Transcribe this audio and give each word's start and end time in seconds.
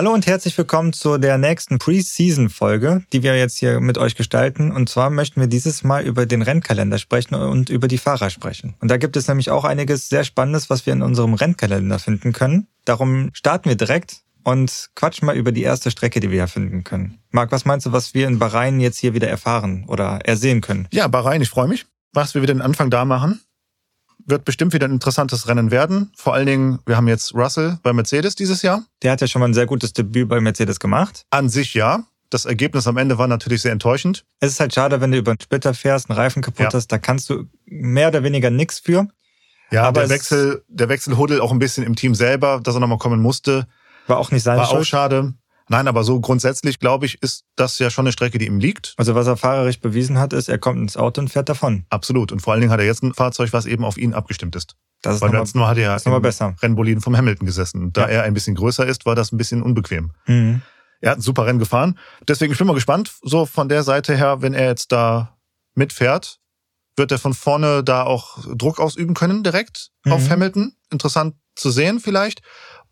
Hallo 0.00 0.14
und 0.14 0.26
herzlich 0.26 0.56
willkommen 0.56 0.94
zu 0.94 1.18
der 1.18 1.36
nächsten 1.36 1.78
Preseason-Folge, 1.78 3.04
die 3.12 3.22
wir 3.22 3.36
jetzt 3.36 3.58
hier 3.58 3.80
mit 3.80 3.98
euch 3.98 4.14
gestalten. 4.14 4.72
Und 4.72 4.88
zwar 4.88 5.10
möchten 5.10 5.42
wir 5.42 5.46
dieses 5.46 5.84
Mal 5.84 6.06
über 6.06 6.24
den 6.24 6.40
Rennkalender 6.40 6.96
sprechen 6.96 7.34
und 7.34 7.68
über 7.68 7.86
die 7.86 7.98
Fahrer 7.98 8.30
sprechen. 8.30 8.74
Und 8.80 8.90
da 8.90 8.96
gibt 8.96 9.18
es 9.18 9.28
nämlich 9.28 9.50
auch 9.50 9.64
einiges 9.64 10.08
sehr 10.08 10.24
Spannendes, 10.24 10.70
was 10.70 10.86
wir 10.86 10.94
in 10.94 11.02
unserem 11.02 11.34
Rennkalender 11.34 11.98
finden 11.98 12.32
können. 12.32 12.66
Darum 12.86 13.28
starten 13.34 13.68
wir 13.68 13.76
direkt 13.76 14.22
und 14.42 14.88
quatschen 14.94 15.26
mal 15.26 15.36
über 15.36 15.52
die 15.52 15.64
erste 15.64 15.90
Strecke, 15.90 16.20
die 16.20 16.30
wir 16.30 16.38
hier 16.38 16.48
finden 16.48 16.82
können. 16.82 17.18
Marc, 17.30 17.52
was 17.52 17.66
meinst 17.66 17.84
du, 17.84 17.92
was 17.92 18.14
wir 18.14 18.26
in 18.26 18.38
Bahrain 18.38 18.80
jetzt 18.80 18.96
hier 18.96 19.12
wieder 19.12 19.28
erfahren 19.28 19.84
oder 19.86 20.20
ersehen 20.24 20.62
können? 20.62 20.88
Ja, 20.92 21.08
Bahrain, 21.08 21.42
ich 21.42 21.50
freue 21.50 21.68
mich, 21.68 21.84
was 22.14 22.34
wir 22.34 22.40
wieder 22.40 22.54
den 22.54 22.62
Anfang 22.62 22.88
da 22.88 23.04
machen 23.04 23.42
wird 24.26 24.44
bestimmt 24.44 24.72
wieder 24.72 24.86
ein 24.86 24.92
interessantes 24.92 25.48
Rennen 25.48 25.70
werden. 25.70 26.12
Vor 26.16 26.34
allen 26.34 26.46
Dingen, 26.46 26.78
wir 26.86 26.96
haben 26.96 27.08
jetzt 27.08 27.34
Russell 27.34 27.78
bei 27.82 27.92
Mercedes 27.92 28.34
dieses 28.34 28.62
Jahr. 28.62 28.84
Der 29.02 29.12
hat 29.12 29.20
ja 29.20 29.26
schon 29.26 29.40
mal 29.40 29.48
ein 29.48 29.54
sehr 29.54 29.66
gutes 29.66 29.92
Debüt 29.92 30.28
bei 30.28 30.40
Mercedes 30.40 30.80
gemacht. 30.80 31.24
An 31.30 31.48
sich 31.48 31.74
ja. 31.74 32.04
Das 32.30 32.44
Ergebnis 32.44 32.86
am 32.86 32.96
Ende 32.96 33.18
war 33.18 33.26
natürlich 33.26 33.62
sehr 33.62 33.72
enttäuschend. 33.72 34.24
Es 34.38 34.52
ist 34.52 34.60
halt 34.60 34.72
schade, 34.72 35.00
wenn 35.00 35.10
du 35.10 35.18
über 35.18 35.32
einen 35.32 35.40
Splitter 35.40 35.74
fährst, 35.74 36.08
einen 36.08 36.18
Reifen 36.18 36.42
kaputt 36.42 36.66
ja. 36.66 36.72
hast, 36.72 36.86
da 36.88 36.98
kannst 36.98 37.28
du 37.28 37.44
mehr 37.66 38.08
oder 38.08 38.22
weniger 38.22 38.50
nichts 38.50 38.78
für. 38.78 39.08
Ja, 39.72 39.84
aber 39.84 40.02
der 40.02 40.10
Wechsel, 40.10 40.64
der 40.68 40.88
Wechselhuddel 40.88 41.40
auch 41.40 41.52
ein 41.52 41.58
bisschen 41.58 41.84
im 41.84 41.96
Team 41.96 42.14
selber, 42.14 42.60
dass 42.62 42.74
er 42.74 42.80
nochmal 42.80 42.98
kommen 42.98 43.20
musste. 43.20 43.66
War 44.06 44.18
auch 44.18 44.30
nicht 44.30 44.42
sein 44.42 44.58
War 44.58 44.66
Schuld. 44.66 44.82
auch 44.82 44.84
schade. 44.84 45.34
Nein, 45.70 45.86
aber 45.86 46.02
so 46.02 46.18
grundsätzlich, 46.18 46.80
glaube 46.80 47.06
ich, 47.06 47.22
ist 47.22 47.44
das 47.54 47.78
ja 47.78 47.90
schon 47.90 48.02
eine 48.04 48.10
Strecke, 48.12 48.38
die 48.38 48.46
ihm 48.46 48.58
liegt. 48.58 48.92
Also 48.96 49.14
was 49.14 49.28
er 49.28 49.36
fahrerisch 49.36 49.78
bewiesen 49.78 50.18
hat, 50.18 50.32
ist, 50.32 50.48
er 50.48 50.58
kommt 50.58 50.80
ins 50.80 50.96
Auto 50.96 51.20
und 51.20 51.28
fährt 51.28 51.48
davon. 51.48 51.84
Absolut. 51.90 52.32
Und 52.32 52.40
vor 52.40 52.52
allen 52.52 52.60
Dingen 52.60 52.72
hat 52.72 52.80
er 52.80 52.86
jetzt 52.86 53.04
ein 53.04 53.14
Fahrzeug, 53.14 53.52
was 53.52 53.66
eben 53.66 53.84
auf 53.84 53.96
ihn 53.96 54.12
abgestimmt 54.12 54.56
ist. 54.56 54.74
Das 55.00 55.14
ist 55.14 55.20
Weil 55.22 55.30
letzten 55.30 55.60
Mal 55.60 55.68
hat 55.68 55.78
er 55.78 55.96
ja 55.96 56.18
besser. 56.18 56.56
Rennboliden 56.60 57.00
vom 57.00 57.16
Hamilton 57.16 57.46
gesessen. 57.46 57.92
Da 57.92 58.02
ja. 58.02 58.08
er 58.08 58.22
ein 58.24 58.34
bisschen 58.34 58.56
größer 58.56 58.84
ist, 58.84 59.06
war 59.06 59.14
das 59.14 59.30
ein 59.30 59.36
bisschen 59.36 59.62
unbequem. 59.62 60.10
Mhm. 60.26 60.62
Er 61.00 61.12
hat 61.12 61.18
ein 61.18 61.22
super 61.22 61.46
Rennen 61.46 61.60
gefahren. 61.60 61.96
Deswegen 62.26 62.50
ich 62.52 62.58
bin 62.58 62.66
mal 62.66 62.74
gespannt, 62.74 63.12
so 63.22 63.46
von 63.46 63.68
der 63.68 63.84
Seite 63.84 64.16
her, 64.16 64.42
wenn 64.42 64.54
er 64.54 64.66
jetzt 64.66 64.90
da 64.90 65.38
mitfährt, 65.76 66.40
wird 66.96 67.12
er 67.12 67.20
von 67.20 67.32
vorne 67.32 67.84
da 67.84 68.02
auch 68.02 68.44
Druck 68.56 68.80
ausüben 68.80 69.14
können 69.14 69.44
direkt 69.44 69.90
mhm. 70.04 70.12
auf 70.14 70.28
Hamilton. 70.28 70.74
Interessant 70.90 71.36
zu 71.54 71.70
sehen 71.70 72.00
vielleicht. 72.00 72.42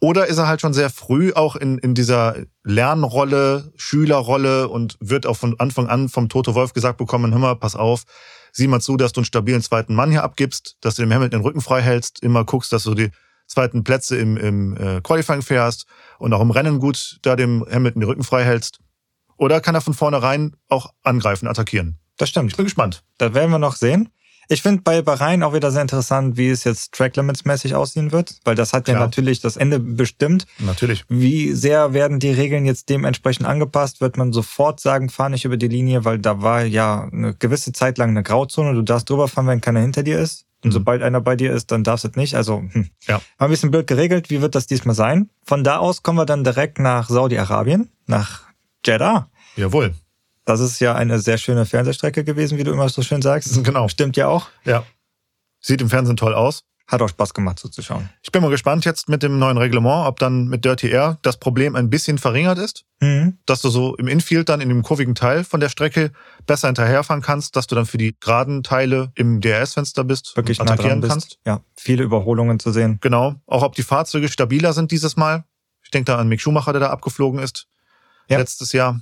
Oder 0.00 0.26
ist 0.26 0.38
er 0.38 0.46
halt 0.46 0.60
schon 0.60 0.72
sehr 0.72 0.90
früh 0.90 1.32
auch 1.32 1.56
in, 1.56 1.78
in 1.78 1.94
dieser 1.94 2.36
Lernrolle, 2.62 3.72
Schülerrolle 3.76 4.68
und 4.68 4.96
wird 5.00 5.26
auch 5.26 5.36
von 5.36 5.58
Anfang 5.58 5.88
an 5.88 6.08
vom 6.08 6.28
Toto 6.28 6.54
Wolf 6.54 6.72
gesagt 6.72 6.98
bekommen, 6.98 7.32
hör 7.32 7.40
mal, 7.40 7.56
pass 7.56 7.74
auf, 7.74 8.04
sieh 8.52 8.68
mal 8.68 8.80
zu, 8.80 8.96
dass 8.96 9.12
du 9.12 9.20
einen 9.20 9.24
stabilen 9.24 9.62
zweiten 9.62 9.94
Mann 9.94 10.10
hier 10.10 10.22
abgibst, 10.22 10.76
dass 10.80 10.94
du 10.94 11.02
dem 11.02 11.12
Hamilton 11.12 11.40
den 11.40 11.44
Rücken 11.44 11.60
frei 11.60 11.82
hältst, 11.82 12.22
immer 12.22 12.44
guckst, 12.44 12.72
dass 12.72 12.84
du 12.84 12.94
die 12.94 13.10
zweiten 13.48 13.82
Plätze 13.82 14.16
im, 14.16 14.36
im 14.36 14.76
äh, 14.76 15.00
Qualifying 15.00 15.42
fährst 15.42 15.86
und 16.18 16.32
auch 16.32 16.40
im 16.40 16.50
Rennen 16.50 16.78
gut 16.78 17.18
da 17.22 17.34
dem 17.34 17.64
Hamilton 17.68 18.00
den 18.00 18.08
Rücken 18.08 18.24
frei 18.24 18.44
hältst. 18.44 18.78
Oder 19.36 19.60
kann 19.60 19.74
er 19.74 19.80
von 19.80 19.94
vornherein 19.94 20.54
auch 20.68 20.92
angreifen, 21.02 21.48
attackieren? 21.48 21.98
Das 22.18 22.28
stimmt. 22.28 22.50
Ich 22.50 22.56
bin 22.56 22.66
gespannt. 22.66 23.04
Das 23.18 23.34
werden 23.34 23.50
wir 23.50 23.58
noch 23.58 23.76
sehen. 23.76 24.10
Ich 24.50 24.62
finde 24.62 24.80
bei 24.82 25.02
Bahrain 25.02 25.42
auch 25.42 25.52
wieder 25.52 25.70
sehr 25.70 25.82
interessant, 25.82 26.38
wie 26.38 26.48
es 26.48 26.64
jetzt 26.64 26.92
Track 26.92 27.16
Limits 27.16 27.44
mäßig 27.44 27.74
aussehen 27.74 28.12
wird, 28.12 28.36
weil 28.44 28.54
das 28.54 28.72
hat 28.72 28.88
ja 28.88 28.94
Klar. 28.94 29.06
natürlich 29.06 29.40
das 29.40 29.58
Ende 29.58 29.78
bestimmt. 29.78 30.46
Natürlich. 30.58 31.04
Wie 31.10 31.52
sehr 31.52 31.92
werden 31.92 32.18
die 32.18 32.30
Regeln 32.30 32.64
jetzt 32.64 32.88
dementsprechend 32.88 33.46
angepasst? 33.46 34.00
Wird 34.00 34.16
man 34.16 34.32
sofort 34.32 34.80
sagen, 34.80 35.10
fahr 35.10 35.28
nicht 35.28 35.44
über 35.44 35.58
die 35.58 35.68
Linie, 35.68 36.06
weil 36.06 36.18
da 36.18 36.40
war 36.40 36.64
ja 36.64 37.08
eine 37.12 37.34
gewisse 37.34 37.72
Zeit 37.72 37.98
lang 37.98 38.10
eine 38.10 38.22
Grauzone. 38.22 38.72
Du 38.72 38.80
darfst 38.80 39.10
drüber 39.10 39.28
fahren, 39.28 39.46
wenn 39.48 39.60
keiner 39.60 39.80
hinter 39.80 40.02
dir 40.02 40.18
ist. 40.18 40.46
Und 40.64 40.70
mhm. 40.70 40.72
sobald 40.72 41.02
einer 41.02 41.20
bei 41.20 41.36
dir 41.36 41.52
ist, 41.52 41.70
dann 41.70 41.84
darfst 41.84 42.04
du 42.04 42.08
es 42.08 42.16
nicht. 42.16 42.34
Also, 42.34 42.64
hm. 42.72 42.88
ja. 43.06 43.20
Ein 43.36 43.50
bisschen 43.50 43.70
blöd 43.70 43.86
geregelt. 43.86 44.28
Wie 44.28 44.40
wird 44.40 44.54
das 44.54 44.66
diesmal 44.66 44.94
sein? 44.94 45.30
Von 45.44 45.62
da 45.62 45.76
aus 45.76 46.02
kommen 46.02 46.18
wir 46.18 46.26
dann 46.26 46.42
direkt 46.42 46.80
nach 46.80 47.08
Saudi-Arabien, 47.08 47.90
nach 48.06 48.42
Jeddah. 48.84 49.28
Jawohl. 49.56 49.94
Das 50.48 50.60
ist 50.60 50.80
ja 50.80 50.94
eine 50.94 51.18
sehr 51.18 51.36
schöne 51.36 51.66
Fernsehstrecke 51.66 52.24
gewesen, 52.24 52.56
wie 52.56 52.64
du 52.64 52.72
immer 52.72 52.88
so 52.88 53.02
schön 53.02 53.20
sagst. 53.20 53.62
Genau. 53.64 53.86
Stimmt 53.88 54.16
ja 54.16 54.28
auch. 54.28 54.48
Ja. 54.64 54.82
Sieht 55.60 55.82
im 55.82 55.90
Fernsehen 55.90 56.16
toll 56.16 56.32
aus. 56.32 56.64
Hat 56.86 57.02
auch 57.02 57.08
Spaß 57.10 57.34
gemacht 57.34 57.58
zuzuschauen. 57.58 58.08
Ich 58.22 58.32
bin 58.32 58.40
mal 58.40 58.50
gespannt 58.50 58.86
jetzt 58.86 59.10
mit 59.10 59.22
dem 59.22 59.38
neuen 59.38 59.58
Reglement, 59.58 60.06
ob 60.06 60.18
dann 60.18 60.48
mit 60.48 60.64
Dirty 60.64 60.88
Air 60.88 61.18
das 61.20 61.36
Problem 61.36 61.76
ein 61.76 61.90
bisschen 61.90 62.16
verringert 62.16 62.56
ist. 62.56 62.86
Mhm. 63.00 63.36
Dass 63.44 63.60
du 63.60 63.68
so 63.68 63.94
im 63.96 64.08
Infield 64.08 64.48
dann 64.48 64.62
in 64.62 64.70
dem 64.70 64.82
kurvigen 64.82 65.14
Teil 65.14 65.44
von 65.44 65.60
der 65.60 65.68
Strecke 65.68 66.12
besser 66.46 66.68
hinterherfahren 66.68 67.20
kannst, 67.20 67.54
dass 67.54 67.66
du 67.66 67.74
dann 67.74 67.84
für 67.84 67.98
die 67.98 68.16
geraden 68.18 68.62
Teile 68.62 69.12
im 69.16 69.42
DRS-Fenster 69.42 70.02
bist 70.02 70.34
Wirklich 70.34 70.60
und 70.60 70.70
attackieren 70.70 71.00
nah 71.00 71.08
kannst. 71.08 71.38
Ja, 71.44 71.60
viele 71.76 72.04
Überholungen 72.04 72.58
zu 72.58 72.72
sehen. 72.72 72.96
Genau. 73.02 73.34
Auch 73.44 73.64
ob 73.64 73.74
die 73.74 73.82
Fahrzeuge 73.82 74.30
stabiler 74.30 74.72
sind 74.72 74.92
dieses 74.92 75.18
Mal. 75.18 75.44
Ich 75.82 75.90
denke 75.90 76.06
da 76.06 76.16
an 76.16 76.28
Mick 76.28 76.40
Schumacher, 76.40 76.72
der 76.72 76.80
da 76.80 76.88
abgeflogen 76.88 77.38
ist. 77.38 77.66
Ja. 78.30 78.38
Letztes 78.38 78.72
Jahr 78.72 78.98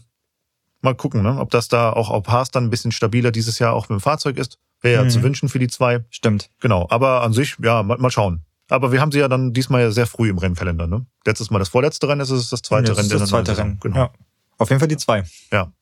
mal 0.86 0.94
gucken, 0.94 1.22
ne? 1.22 1.38
ob 1.38 1.50
das 1.50 1.68
da 1.68 1.92
auch 1.92 2.10
auf 2.10 2.26
Haas 2.28 2.50
dann 2.50 2.64
ein 2.64 2.70
bisschen 2.70 2.92
stabiler 2.92 3.30
dieses 3.30 3.58
Jahr 3.58 3.74
auch 3.74 3.88
mit 3.88 3.98
dem 3.98 4.00
Fahrzeug 4.00 4.38
ist. 4.38 4.58
Wäre 4.80 4.94
ja 4.94 5.04
mhm. 5.04 5.10
zu 5.10 5.22
wünschen 5.22 5.48
für 5.48 5.58
die 5.58 5.68
zwei. 5.68 6.04
Stimmt. 6.10 6.50
Genau. 6.60 6.86
Aber 6.90 7.22
an 7.22 7.32
sich, 7.32 7.56
ja, 7.62 7.82
mal, 7.82 7.98
mal 7.98 8.10
schauen. 8.10 8.42
Aber 8.68 8.92
wir 8.92 9.00
haben 9.00 9.12
sie 9.12 9.18
ja 9.18 9.28
dann 9.28 9.52
diesmal 9.52 9.82
ja 9.82 9.90
sehr 9.90 10.06
früh 10.06 10.28
im 10.28 10.38
Rennkalender. 10.38 10.86
Ne? 10.86 11.06
Letztes 11.24 11.50
Mal 11.50 11.58
das 11.58 11.68
vorletzte 11.68 12.08
Rennen, 12.08 12.20
ist 12.20 12.30
es 12.30 12.50
das 12.50 12.62
zweite 12.62 12.92
ja, 12.92 12.94
Rennen. 12.94 13.08
Das, 13.08 13.20
das 13.20 13.28
zweite 13.28 13.56
Rennen, 13.56 13.78
genau. 13.80 13.96
Ja. 13.96 14.10
Auf 14.58 14.70
jeden 14.70 14.80
Fall 14.80 14.88
die 14.88 14.96
zwei. 14.96 15.24
Ja. 15.52 15.72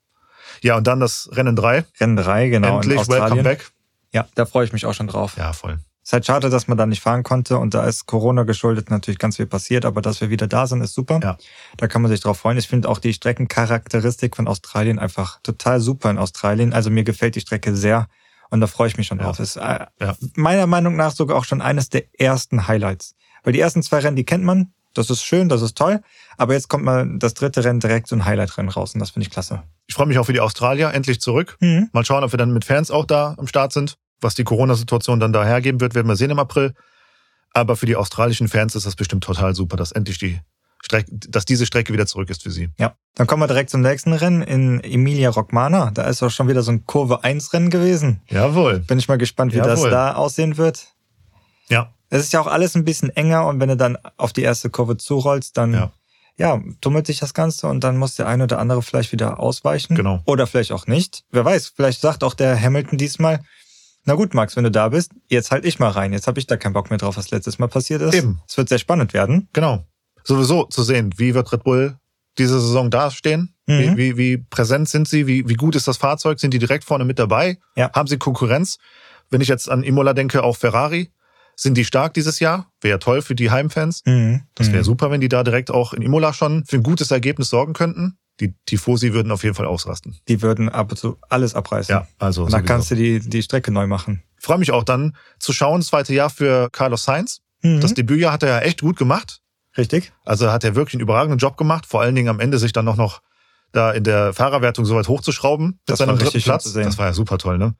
Ja, 0.62 0.76
und 0.76 0.86
dann 0.86 1.00
das 1.00 1.28
Rennen 1.32 1.56
drei. 1.56 1.84
Rennen 2.00 2.16
drei, 2.16 2.48
genau. 2.48 2.76
Endlich, 2.76 3.08
welcome 3.08 3.42
back. 3.42 3.70
Ja, 4.12 4.26
da 4.34 4.46
freue 4.46 4.64
ich 4.64 4.72
mich 4.72 4.86
auch 4.86 4.94
schon 4.94 5.08
drauf. 5.08 5.36
Ja, 5.36 5.52
voll. 5.52 5.78
Es 6.04 6.10
ist 6.10 6.12
halt 6.12 6.26
schade, 6.26 6.50
dass 6.50 6.68
man 6.68 6.76
da 6.76 6.84
nicht 6.84 7.00
fahren 7.00 7.22
konnte 7.22 7.56
und 7.56 7.72
da 7.72 7.86
ist 7.86 8.04
Corona 8.04 8.42
geschuldet 8.42 8.90
natürlich 8.90 9.18
ganz 9.18 9.36
viel 9.36 9.46
passiert, 9.46 9.86
aber 9.86 10.02
dass 10.02 10.20
wir 10.20 10.28
wieder 10.28 10.46
da 10.46 10.66
sind, 10.66 10.82
ist 10.82 10.92
super. 10.92 11.18
Ja. 11.22 11.38
Da 11.78 11.88
kann 11.88 12.02
man 12.02 12.10
sich 12.10 12.20
drauf 12.20 12.38
freuen. 12.38 12.58
Ich 12.58 12.68
finde 12.68 12.90
auch 12.90 12.98
die 12.98 13.14
Streckencharakteristik 13.14 14.36
von 14.36 14.46
Australien 14.46 14.98
einfach 14.98 15.40
total 15.42 15.80
super 15.80 16.10
in 16.10 16.18
Australien. 16.18 16.74
Also 16.74 16.90
mir 16.90 17.04
gefällt 17.04 17.36
die 17.36 17.40
Strecke 17.40 17.74
sehr 17.74 18.08
und 18.50 18.60
da 18.60 18.66
freue 18.66 18.88
ich 18.88 18.98
mich 18.98 19.06
schon 19.06 19.16
drauf. 19.16 19.38
Ja. 19.38 19.44
Ist 19.44 19.56
äh, 19.56 19.86
ja. 19.98 20.14
meiner 20.34 20.66
Meinung 20.66 20.94
nach 20.94 21.12
sogar 21.12 21.38
auch 21.38 21.44
schon 21.44 21.62
eines 21.62 21.88
der 21.88 22.04
ersten 22.20 22.68
Highlights. 22.68 23.14
Weil 23.42 23.54
die 23.54 23.60
ersten 23.60 23.82
zwei 23.82 24.00
Rennen, 24.00 24.16
die 24.16 24.24
kennt 24.24 24.44
man. 24.44 24.74
Das 24.92 25.08
ist 25.08 25.24
schön, 25.24 25.48
das 25.48 25.62
ist 25.62 25.76
toll. 25.76 26.02
Aber 26.36 26.52
jetzt 26.52 26.68
kommt 26.68 26.84
mal 26.84 27.08
das 27.18 27.32
dritte 27.32 27.64
Rennen 27.64 27.80
direkt 27.80 28.08
so 28.08 28.14
ein 28.14 28.26
Highlight-Rennen 28.26 28.68
raus 28.68 28.92
und 28.92 29.00
das 29.00 29.10
finde 29.10 29.26
ich 29.26 29.32
klasse. 29.32 29.62
Ich 29.86 29.94
freue 29.94 30.06
mich 30.06 30.18
auch 30.18 30.24
für 30.24 30.34
die 30.34 30.40
Australier 30.40 30.92
endlich 30.92 31.20
zurück. 31.20 31.56
Mhm. 31.60 31.88
Mal 31.92 32.04
schauen, 32.04 32.22
ob 32.22 32.32
wir 32.32 32.36
dann 32.36 32.52
mit 32.52 32.66
Fans 32.66 32.90
auch 32.90 33.06
da 33.06 33.34
am 33.38 33.46
Start 33.46 33.72
sind. 33.72 33.96
Was 34.20 34.34
die 34.34 34.44
Corona-Situation 34.44 35.20
dann 35.20 35.32
da 35.32 35.44
hergeben 35.44 35.80
wird, 35.80 35.94
werden 35.94 36.08
wir 36.08 36.16
sehen 36.16 36.30
im 36.30 36.38
April. 36.38 36.74
Aber 37.52 37.76
für 37.76 37.86
die 37.86 37.96
australischen 37.96 38.48
Fans 38.48 38.74
ist 38.74 38.86
das 38.86 38.96
bestimmt 38.96 39.24
total 39.24 39.54
super, 39.54 39.76
dass 39.76 39.92
endlich 39.92 40.18
die 40.18 40.40
Strecke, 40.84 41.10
dass 41.12 41.44
diese 41.44 41.64
Strecke 41.66 41.92
wieder 41.92 42.06
zurück 42.06 42.28
ist 42.28 42.42
für 42.42 42.50
sie. 42.50 42.68
Ja. 42.78 42.94
Dann 43.14 43.26
kommen 43.26 43.42
wir 43.42 43.46
direkt 43.46 43.70
zum 43.70 43.80
nächsten 43.80 44.12
Rennen 44.12 44.42
in 44.42 44.80
Emilia 44.84 45.30
Rockmana. 45.30 45.90
Da 45.92 46.02
ist 46.02 46.22
auch 46.22 46.30
schon 46.30 46.48
wieder 46.48 46.62
so 46.62 46.72
ein 46.72 46.84
Kurve 46.84 47.24
1 47.24 47.52
Rennen 47.52 47.70
gewesen. 47.70 48.20
Jawohl. 48.28 48.80
Bin 48.80 48.98
ich 48.98 49.08
mal 49.08 49.16
gespannt, 49.16 49.52
wie 49.52 49.58
Jawohl. 49.58 49.70
das 49.70 49.82
da 49.84 50.14
aussehen 50.14 50.56
wird. 50.58 50.88
Ja. 51.68 51.94
Es 52.10 52.22
ist 52.22 52.32
ja 52.32 52.40
auch 52.40 52.46
alles 52.46 52.74
ein 52.74 52.84
bisschen 52.84 53.10
enger 53.10 53.46
und 53.46 53.60
wenn 53.60 53.68
du 53.68 53.76
dann 53.76 53.96
auf 54.16 54.32
die 54.32 54.42
erste 54.42 54.68
Kurve 54.68 54.96
zurollst, 54.96 55.56
dann 55.56 55.72
ja. 55.72 55.92
ja, 56.36 56.60
tummelt 56.80 57.06
sich 57.06 57.18
das 57.18 57.32
Ganze 57.34 57.66
und 57.66 57.82
dann 57.82 57.96
muss 57.96 58.16
der 58.16 58.28
eine 58.28 58.44
oder 58.44 58.58
andere 58.58 58.82
vielleicht 58.82 59.12
wieder 59.12 59.40
ausweichen. 59.40 59.94
Genau. 59.94 60.20
Oder 60.26 60.46
vielleicht 60.46 60.72
auch 60.72 60.86
nicht. 60.86 61.24
Wer 61.30 61.44
weiß, 61.44 61.72
vielleicht 61.74 62.00
sagt 62.00 62.22
auch 62.22 62.34
der 62.34 62.60
Hamilton 62.60 62.98
diesmal, 62.98 63.40
na 64.04 64.14
gut, 64.14 64.34
Max, 64.34 64.56
wenn 64.56 64.64
du 64.64 64.70
da 64.70 64.88
bist, 64.90 65.12
jetzt 65.28 65.50
halt 65.50 65.64
ich 65.64 65.78
mal 65.78 65.90
rein. 65.90 66.12
Jetzt 66.12 66.26
habe 66.26 66.38
ich 66.38 66.46
da 66.46 66.56
keinen 66.56 66.74
Bock 66.74 66.90
mehr 66.90 66.98
drauf, 66.98 67.16
was 67.16 67.30
letztes 67.30 67.58
Mal 67.58 67.68
passiert 67.68 68.02
ist. 68.02 68.14
Eben. 68.14 68.40
Es 68.46 68.56
wird 68.56 68.68
sehr 68.68 68.78
spannend 68.78 69.14
werden. 69.14 69.48
Genau. 69.52 69.84
Sowieso 70.22 70.64
zu 70.64 70.82
sehen, 70.82 71.12
wie 71.16 71.34
wird 71.34 71.52
Red 71.52 71.64
Bull 71.64 71.96
diese 72.38 72.60
Saison 72.60 72.90
dastehen? 72.90 73.54
Mhm. 73.66 73.96
Wie, 73.96 73.96
wie, 73.96 74.16
wie 74.16 74.36
präsent 74.38 74.88
sind 74.88 75.08
sie? 75.08 75.26
Wie, 75.26 75.48
wie 75.48 75.54
gut 75.54 75.74
ist 75.74 75.88
das 75.88 75.96
Fahrzeug? 75.96 76.38
Sind 76.38 76.52
die 76.52 76.58
direkt 76.58 76.84
vorne 76.84 77.04
mit 77.04 77.18
dabei? 77.18 77.58
Ja. 77.76 77.92
Haben 77.92 78.08
sie 78.08 78.18
Konkurrenz? 78.18 78.78
Wenn 79.30 79.40
ich 79.40 79.48
jetzt 79.48 79.70
an 79.70 79.82
Imola 79.82 80.12
denke, 80.12 80.42
auch 80.42 80.56
Ferrari. 80.56 81.10
Sind 81.56 81.76
die 81.76 81.84
stark 81.84 82.14
dieses 82.14 82.40
Jahr? 82.40 82.72
Wäre 82.80 82.98
toll 82.98 83.22
für 83.22 83.34
die 83.34 83.50
Heimfans. 83.50 84.02
Mhm. 84.04 84.42
Das 84.54 84.68
wäre 84.68 84.78
mhm. 84.78 84.84
super, 84.84 85.10
wenn 85.10 85.20
die 85.20 85.28
da 85.28 85.44
direkt 85.44 85.70
auch 85.70 85.94
in 85.94 86.02
Imola 86.02 86.32
schon 86.32 86.64
für 86.66 86.76
ein 86.76 86.82
gutes 86.82 87.10
Ergebnis 87.10 87.48
sorgen 87.48 87.72
könnten 87.72 88.18
die 88.40 88.54
Tifosi 88.66 89.12
würden 89.12 89.30
auf 89.30 89.44
jeden 89.44 89.54
Fall 89.54 89.66
ausrasten. 89.66 90.16
Die 90.28 90.42
würden 90.42 90.68
ab 90.68 90.90
und 90.90 90.96
zu 90.96 91.18
alles 91.28 91.54
abreißen. 91.54 91.94
Ja, 91.94 92.06
also. 92.18 92.44
Und 92.44 92.52
dann 92.52 92.64
kannst 92.64 92.90
du 92.90 92.94
die, 92.96 93.20
die 93.20 93.42
Strecke 93.42 93.70
neu 93.70 93.86
machen. 93.86 94.22
Ich 94.38 94.44
freue 94.44 94.58
mich 94.58 94.72
auch 94.72 94.84
dann 94.84 95.16
zu 95.38 95.52
schauen, 95.52 95.80
das 95.80 95.88
zweite 95.88 96.12
Jahr 96.14 96.30
für 96.30 96.68
Carlos 96.70 97.04
Sainz. 97.04 97.40
Mhm. 97.62 97.80
Das 97.80 97.94
Debütjahr 97.94 98.32
hat 98.32 98.42
er 98.42 98.48
ja 98.48 98.58
echt 98.60 98.80
gut 98.80 98.96
gemacht. 98.96 99.40
Richtig. 99.76 100.12
Also 100.24 100.50
hat 100.50 100.64
er 100.64 100.74
wirklich 100.74 100.94
einen 100.94 101.02
überragenden 101.02 101.38
Job 101.38 101.56
gemacht. 101.56 101.86
Vor 101.86 102.00
allen 102.00 102.14
Dingen 102.14 102.28
am 102.28 102.40
Ende 102.40 102.58
sich 102.58 102.72
dann 102.72 102.84
noch, 102.84 102.96
noch 102.96 103.22
da 103.72 103.90
in 103.90 104.04
der 104.04 104.32
Fahrerwertung 104.32 104.84
so 104.84 104.94
weit 104.94 105.08
hochzuschrauben. 105.08 105.80
Das 105.86 106.00
war 106.00 106.06
dritten 106.06 106.42
Platz. 106.42 106.72
Das 106.72 106.98
war 106.98 107.06
ja 107.06 107.12
super 107.12 107.38
toll, 107.38 107.58
ne? 107.58 107.74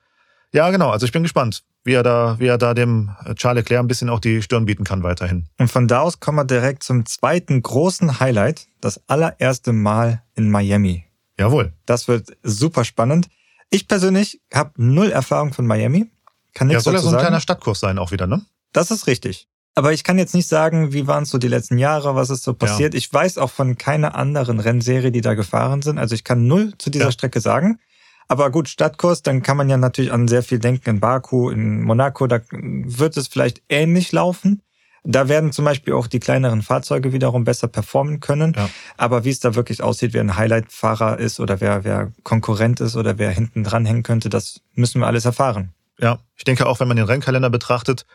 Ja, 0.53 0.71
genau. 0.71 0.91
Also 0.91 1.07
ich 1.07 1.13
bin 1.13 1.23
gespannt, 1.23 1.65
wie 1.85 1.93
er 1.93 2.03
da, 2.03 2.37
wie 2.39 2.47
er 2.47 2.59
da 2.59 2.75
dem 2.75 3.11
Charles 3.37 3.63
Leclerc 3.63 3.85
ein 3.85 3.87
bisschen 3.87 4.09
auch 4.09 4.21
die 4.21 4.43
Stirn 4.43 4.65
bieten 4.65 4.85
kann 4.85 5.03
weiterhin. 5.03 5.47
Und 5.59 5.71
von 5.71 5.87
da 5.87 6.01
aus 6.01 6.19
kommen 6.19 6.39
wir 6.39 6.45
direkt 6.45 6.83
zum 6.83 7.07
zweiten 7.07 7.63
großen 7.63 8.21
Highlight. 8.21 8.67
Das 8.81 9.01
allererste 9.07 9.73
Mal 9.73 10.23
in 10.35 10.51
Miami. 10.51 11.05
Jawohl. 11.39 11.73
Das 11.87 12.09
wird 12.09 12.37
super 12.43 12.85
spannend. 12.85 13.29
Ich 13.71 13.89
persönlich 13.89 14.41
habe 14.53 14.73
null 14.77 15.11
Erfahrung 15.11 15.53
von 15.53 15.67
Miami. 15.67 16.11
Kann 16.55 16.69
nichts 16.69 16.85
ja, 16.85 16.85
soll 16.85 16.95
ja 16.95 17.01
so 17.01 17.09
ein 17.09 17.13
sagen. 17.13 17.23
kleiner 17.23 17.41
Stadtkurs 17.41 17.81
sein 17.81 17.99
auch 17.99 18.13
wieder, 18.13 18.27
ne? 18.27 18.43
Das 18.73 18.91
ist 18.91 19.07
richtig. 19.07 19.49
Aber 19.75 19.93
ich 19.93 20.05
kann 20.05 20.19
jetzt 20.19 20.35
nicht 20.35 20.47
sagen, 20.47 20.93
wie 20.93 21.09
waren 21.09 21.25
es 21.25 21.31
so 21.31 21.39
die 21.39 21.49
letzten 21.49 21.79
Jahre, 21.79 22.15
was 22.15 22.31
ist 22.31 22.45
so 22.45 22.55
passiert. 22.55 22.95
Ja. 22.95 22.99
Ich 22.99 23.13
weiß 23.13 23.39
auch 23.39 23.51
von 23.51 23.77
keiner 23.77 24.15
anderen 24.15 24.61
Rennserie, 24.61 25.11
die 25.11 25.21
da 25.21 25.35
gefahren 25.35 25.83
sind. 25.83 25.99
Also 25.99 26.15
ich 26.15 26.23
kann 26.23 26.47
null 26.47 26.75
zu 26.79 26.91
dieser 26.91 27.07
ja. 27.07 27.13
Strecke 27.13 27.41
sagen. 27.41 27.81
Aber 28.29 28.51
gut, 28.51 28.69
Stadtkurs, 28.69 29.23
dann 29.23 29.43
kann 29.43 29.57
man 29.57 29.69
ja 29.69 29.77
natürlich 29.77 30.13
an 30.13 30.29
sehr 30.29 30.43
viel 30.43 30.59
denken. 30.59 30.91
In 30.91 31.01
Baku, 31.01 31.51
in 31.51 31.83
Monaco, 31.83 32.27
da 32.27 32.41
wird 32.51 33.17
es 33.17 33.29
vielleicht 33.29 33.63
ähnlich 33.69 34.13
laufen. 34.13 34.63
Da 35.07 35.29
werden 35.29 35.53
zum 35.53 35.67
Beispiel 35.67 35.93
auch 35.93 36.07
die 36.07 36.19
kleineren 36.19 36.63
Fahrzeuge 36.63 37.13
wiederum 37.13 37.45
besser 37.45 37.69
performen 37.69 38.21
können. 38.21 38.55
Ja. 38.57 38.71
Aber 38.97 39.25
wie 39.25 39.31
es 39.31 39.39
da 39.39 39.55
wirklich 39.55 39.83
aussieht, 39.83 40.15
wer 40.15 40.23
ein 40.23 40.37
Highlight-Fahrer 40.37 41.19
ist 41.19 41.41
oder 41.41 41.61
wer, 41.61 41.85
wer 41.85 42.11
Konkurrent 42.23 42.81
ist 42.81 42.97
oder 42.97 43.19
wer 43.19 43.31
hinten 43.31 43.65
dran 43.65 43.85
hängen 43.85 44.03
könnte, 44.03 44.31
das 44.31 44.63
müssen 44.73 45.01
wir 45.01 45.07
alles 45.07 45.27
erfahren. 45.27 45.75
Ja, 45.99 46.21
ich 46.37 46.45
denke 46.45 46.67
auch, 46.67 46.81
wenn 46.81 46.89
man 46.89 46.97
den 46.97 47.07
Rennkalender 47.07 47.51
betrachtet, 47.51 48.07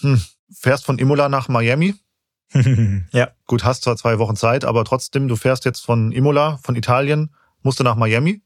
hm, 0.00 0.20
fährst 0.52 0.84
von 0.84 0.98
Imola 0.98 1.28
nach 1.28 1.48
Miami. 1.48 1.94
ja. 3.12 3.30
Gut, 3.46 3.64
hast 3.64 3.84
zwar 3.84 3.96
zwei 3.96 4.18
Wochen 4.18 4.34
Zeit, 4.34 4.64
aber 4.64 4.84
trotzdem, 4.84 5.28
du 5.28 5.36
fährst 5.36 5.64
jetzt 5.64 5.84
von 5.84 6.10
Imola, 6.10 6.58
von 6.62 6.74
Italien, 6.74 7.30
musst 7.62 7.78
du 7.78 7.84
nach 7.84 7.96
Miami. 7.96 8.42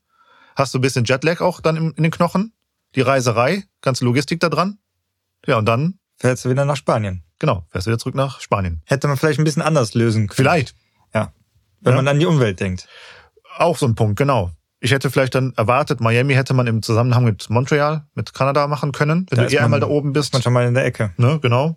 Hast 0.56 0.75
du 0.75 0.79
ein 0.79 0.82
bisschen 0.82 1.05
Jetlag 1.05 1.41
auch 1.41 1.61
dann 1.61 1.76
in 1.76 2.02
den 2.02 2.11
Knochen? 2.11 2.52
Die 2.94 3.00
Reiserei, 3.00 3.64
ganze 3.82 4.05
Logistik 4.05 4.41
da 4.41 4.49
dran. 4.49 4.79
Ja, 5.47 5.58
und 5.58 5.67
dann 5.67 5.99
fährst 6.17 6.44
du 6.44 6.50
wieder 6.50 6.64
nach 6.64 6.76
Spanien. 6.76 7.25
Genau, 7.38 7.64
fährst 7.70 7.87
du 7.87 7.91
wieder 7.91 7.99
zurück 7.99 8.14
nach 8.14 8.41
Spanien. 8.41 8.82
Hätte 8.85 9.08
man 9.08 9.17
vielleicht 9.17 9.38
ein 9.38 9.44
bisschen 9.44 9.62
anders 9.62 9.94
lösen 9.94 10.29
können. 10.29 10.37
Vielleicht. 10.37 10.75
Ja. 11.14 11.32
Wenn 11.81 11.93
ja. 11.93 11.97
man 11.97 12.08
an 12.08 12.19
die 12.19 12.26
Umwelt 12.26 12.61
denkt. 12.61 12.88
Auch 13.56 13.79
so 13.79 13.87
ein 13.87 13.94
Punkt, 13.94 14.17
genau. 14.17 14.50
Ich 14.81 14.93
hätte 14.93 15.11
vielleicht 15.11 15.35
dann 15.35 15.52
erwartet, 15.56 16.00
Miami 16.00 16.35
hätte 16.35 16.55
man 16.55 16.67
im 16.67 16.82
Zusammenhang 16.82 17.25
mit 17.25 17.50
Montreal, 17.50 18.06
mit 18.14 18.32
Kanada 18.32 18.67
machen 18.67 18.93
können, 18.93 19.26
wenn 19.31 19.38
da 19.38 19.46
du 19.46 19.55
eher 19.55 19.64
einmal 19.64 19.81
da 19.81 19.87
oben 19.87 20.12
bist. 20.12 20.32
Man 20.32 20.43
schon 20.43 20.55
mal 20.55 20.67
in 20.67 20.75
der 20.75 20.87
Ecke. 20.87 21.12
Ne, 21.19 21.38
genau. 21.41 21.76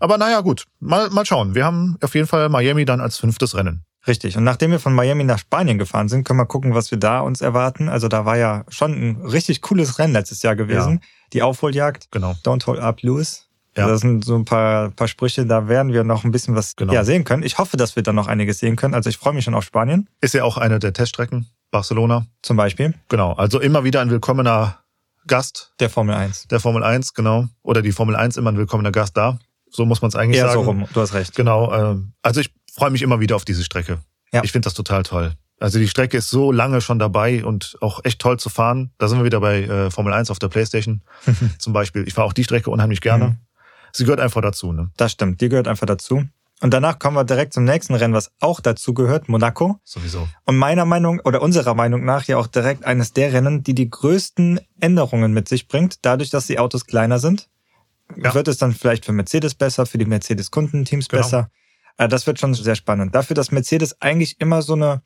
Aber 0.00 0.18
naja, 0.18 0.40
gut. 0.40 0.64
Mal, 0.80 1.10
mal 1.10 1.26
schauen. 1.26 1.54
Wir 1.54 1.64
haben 1.64 1.98
auf 2.02 2.14
jeden 2.14 2.26
Fall 2.26 2.48
Miami 2.48 2.84
dann 2.84 3.00
als 3.00 3.18
fünftes 3.18 3.54
Rennen. 3.54 3.84
Richtig. 4.06 4.36
Und 4.36 4.44
nachdem 4.44 4.72
wir 4.72 4.80
von 4.80 4.94
Miami 4.94 5.24
nach 5.24 5.38
Spanien 5.38 5.78
gefahren 5.78 6.08
sind, 6.08 6.24
können 6.24 6.38
wir 6.38 6.46
gucken, 6.46 6.74
was 6.74 6.90
wir 6.90 6.98
da 6.98 7.20
uns 7.20 7.40
erwarten. 7.40 7.88
Also 7.88 8.08
da 8.08 8.24
war 8.24 8.36
ja 8.36 8.64
schon 8.68 8.92
ein 8.92 9.26
richtig 9.26 9.60
cooles 9.62 9.98
Rennen 9.98 10.12
letztes 10.12 10.42
Jahr 10.42 10.56
gewesen. 10.56 10.94
Ja. 10.94 11.08
Die 11.32 11.42
Aufholjagd. 11.42 12.08
Genau. 12.10 12.34
Don't 12.44 12.66
hold 12.66 12.80
up, 12.80 13.02
Lewis. 13.02 13.48
Ja. 13.76 13.86
Das 13.86 14.00
sind 14.00 14.24
so 14.24 14.36
ein 14.36 14.44
paar, 14.44 14.90
paar 14.90 15.08
Sprüche, 15.08 15.46
da 15.46 15.66
werden 15.66 15.92
wir 15.92 16.04
noch 16.04 16.24
ein 16.24 16.30
bisschen 16.30 16.54
was 16.54 16.76
genau. 16.76 16.92
ja, 16.92 17.04
sehen 17.04 17.24
können. 17.24 17.42
Ich 17.42 17.56
hoffe, 17.56 17.78
dass 17.78 17.96
wir 17.96 18.02
da 18.02 18.12
noch 18.12 18.26
einiges 18.26 18.58
sehen 18.58 18.76
können. 18.76 18.92
Also 18.92 19.08
ich 19.08 19.16
freue 19.16 19.32
mich 19.32 19.44
schon 19.44 19.54
auf 19.54 19.64
Spanien. 19.64 20.08
Ist 20.20 20.34
ja 20.34 20.44
auch 20.44 20.58
eine 20.58 20.78
der 20.78 20.92
Teststrecken, 20.92 21.46
Barcelona. 21.70 22.26
Zum 22.42 22.58
Beispiel. 22.58 22.94
Genau, 23.08 23.32
also 23.32 23.60
immer 23.60 23.82
wieder 23.82 24.02
ein 24.02 24.10
willkommener 24.10 24.78
Gast. 25.26 25.72
Der 25.80 25.88
Formel 25.88 26.14
1. 26.14 26.48
Der 26.48 26.60
Formel 26.60 26.82
1, 26.82 27.14
genau. 27.14 27.46
Oder 27.62 27.80
die 27.80 27.92
Formel 27.92 28.14
1 28.14 28.36
immer 28.36 28.52
ein 28.52 28.58
willkommener 28.58 28.92
Gast 28.92 29.16
da. 29.16 29.38
So 29.70 29.86
muss 29.86 30.02
man 30.02 30.10
es 30.10 30.16
eigentlich 30.16 30.36
Eher 30.36 30.48
sagen. 30.48 30.64
so 30.64 30.66
rum, 30.66 30.84
du 30.92 31.00
hast 31.00 31.14
recht. 31.14 31.34
Genau. 31.34 31.72
Ähm, 31.72 32.12
also 32.20 32.40
ich 32.40 32.52
freue 32.74 32.90
mich 32.90 33.02
immer 33.02 33.20
wieder 33.20 33.36
auf 33.36 33.44
diese 33.44 33.64
Strecke. 33.64 34.00
Ja. 34.32 34.42
Ich 34.42 34.52
finde 34.52 34.66
das 34.66 34.74
total 34.74 35.02
toll. 35.02 35.34
Also 35.60 35.78
die 35.78 35.88
Strecke 35.88 36.16
ist 36.16 36.28
so 36.28 36.50
lange 36.50 36.80
schon 36.80 36.98
dabei 36.98 37.44
und 37.44 37.76
auch 37.80 38.00
echt 38.04 38.20
toll 38.20 38.38
zu 38.38 38.48
fahren. 38.48 38.90
Da 38.98 39.06
sind 39.06 39.18
wir 39.18 39.24
wieder 39.24 39.40
bei 39.40 39.62
äh, 39.62 39.90
Formel 39.90 40.12
1 40.12 40.30
auf 40.30 40.40
der 40.40 40.48
Playstation 40.48 41.02
zum 41.58 41.72
Beispiel. 41.72 42.06
Ich 42.08 42.14
fahre 42.14 42.26
auch 42.26 42.32
die 42.32 42.44
Strecke 42.44 42.70
unheimlich 42.70 43.00
gerne. 43.00 43.28
Mhm. 43.28 43.36
Sie 43.92 44.04
gehört 44.04 44.20
einfach 44.20 44.40
dazu. 44.40 44.72
Ne? 44.72 44.90
Das 44.96 45.12
stimmt, 45.12 45.40
die 45.40 45.48
gehört 45.48 45.68
einfach 45.68 45.86
dazu. 45.86 46.24
Und 46.60 46.72
danach 46.72 46.98
kommen 46.98 47.16
wir 47.16 47.24
direkt 47.24 47.52
zum 47.52 47.64
nächsten 47.64 47.94
Rennen, 47.94 48.14
was 48.14 48.30
auch 48.40 48.60
dazu 48.60 48.94
gehört, 48.94 49.28
Monaco. 49.28 49.80
Sowieso. 49.84 50.28
Und 50.44 50.56
meiner 50.56 50.84
Meinung 50.84 51.20
oder 51.24 51.42
unserer 51.42 51.74
Meinung 51.74 52.04
nach 52.04 52.24
ja 52.24 52.38
auch 52.38 52.46
direkt 52.46 52.84
eines 52.84 53.12
der 53.12 53.32
Rennen, 53.32 53.64
die 53.64 53.74
die 53.74 53.90
größten 53.90 54.60
Änderungen 54.80 55.32
mit 55.32 55.48
sich 55.48 55.66
bringt, 55.66 56.04
dadurch, 56.04 56.30
dass 56.30 56.46
die 56.46 56.60
Autos 56.60 56.86
kleiner 56.86 57.18
sind. 57.18 57.48
Ja. 58.16 58.34
Wird 58.34 58.46
es 58.46 58.58
dann 58.58 58.72
vielleicht 58.72 59.04
für 59.04 59.12
Mercedes 59.12 59.54
besser, 59.54 59.86
für 59.86 59.98
die 59.98 60.04
Mercedes-Kundenteams 60.04 61.08
genau. 61.08 61.22
besser? 61.22 61.50
Äh, 61.98 62.08
das 62.08 62.26
wird 62.26 62.38
schon 62.38 62.54
sehr 62.54 62.76
spannend. 62.76 63.14
Dafür, 63.14 63.34
dass 63.34 63.52
Mercedes 63.52 64.00
eigentlich 64.00 64.40
immer 64.40 64.62
so 64.62 64.74
eine 64.74 65.02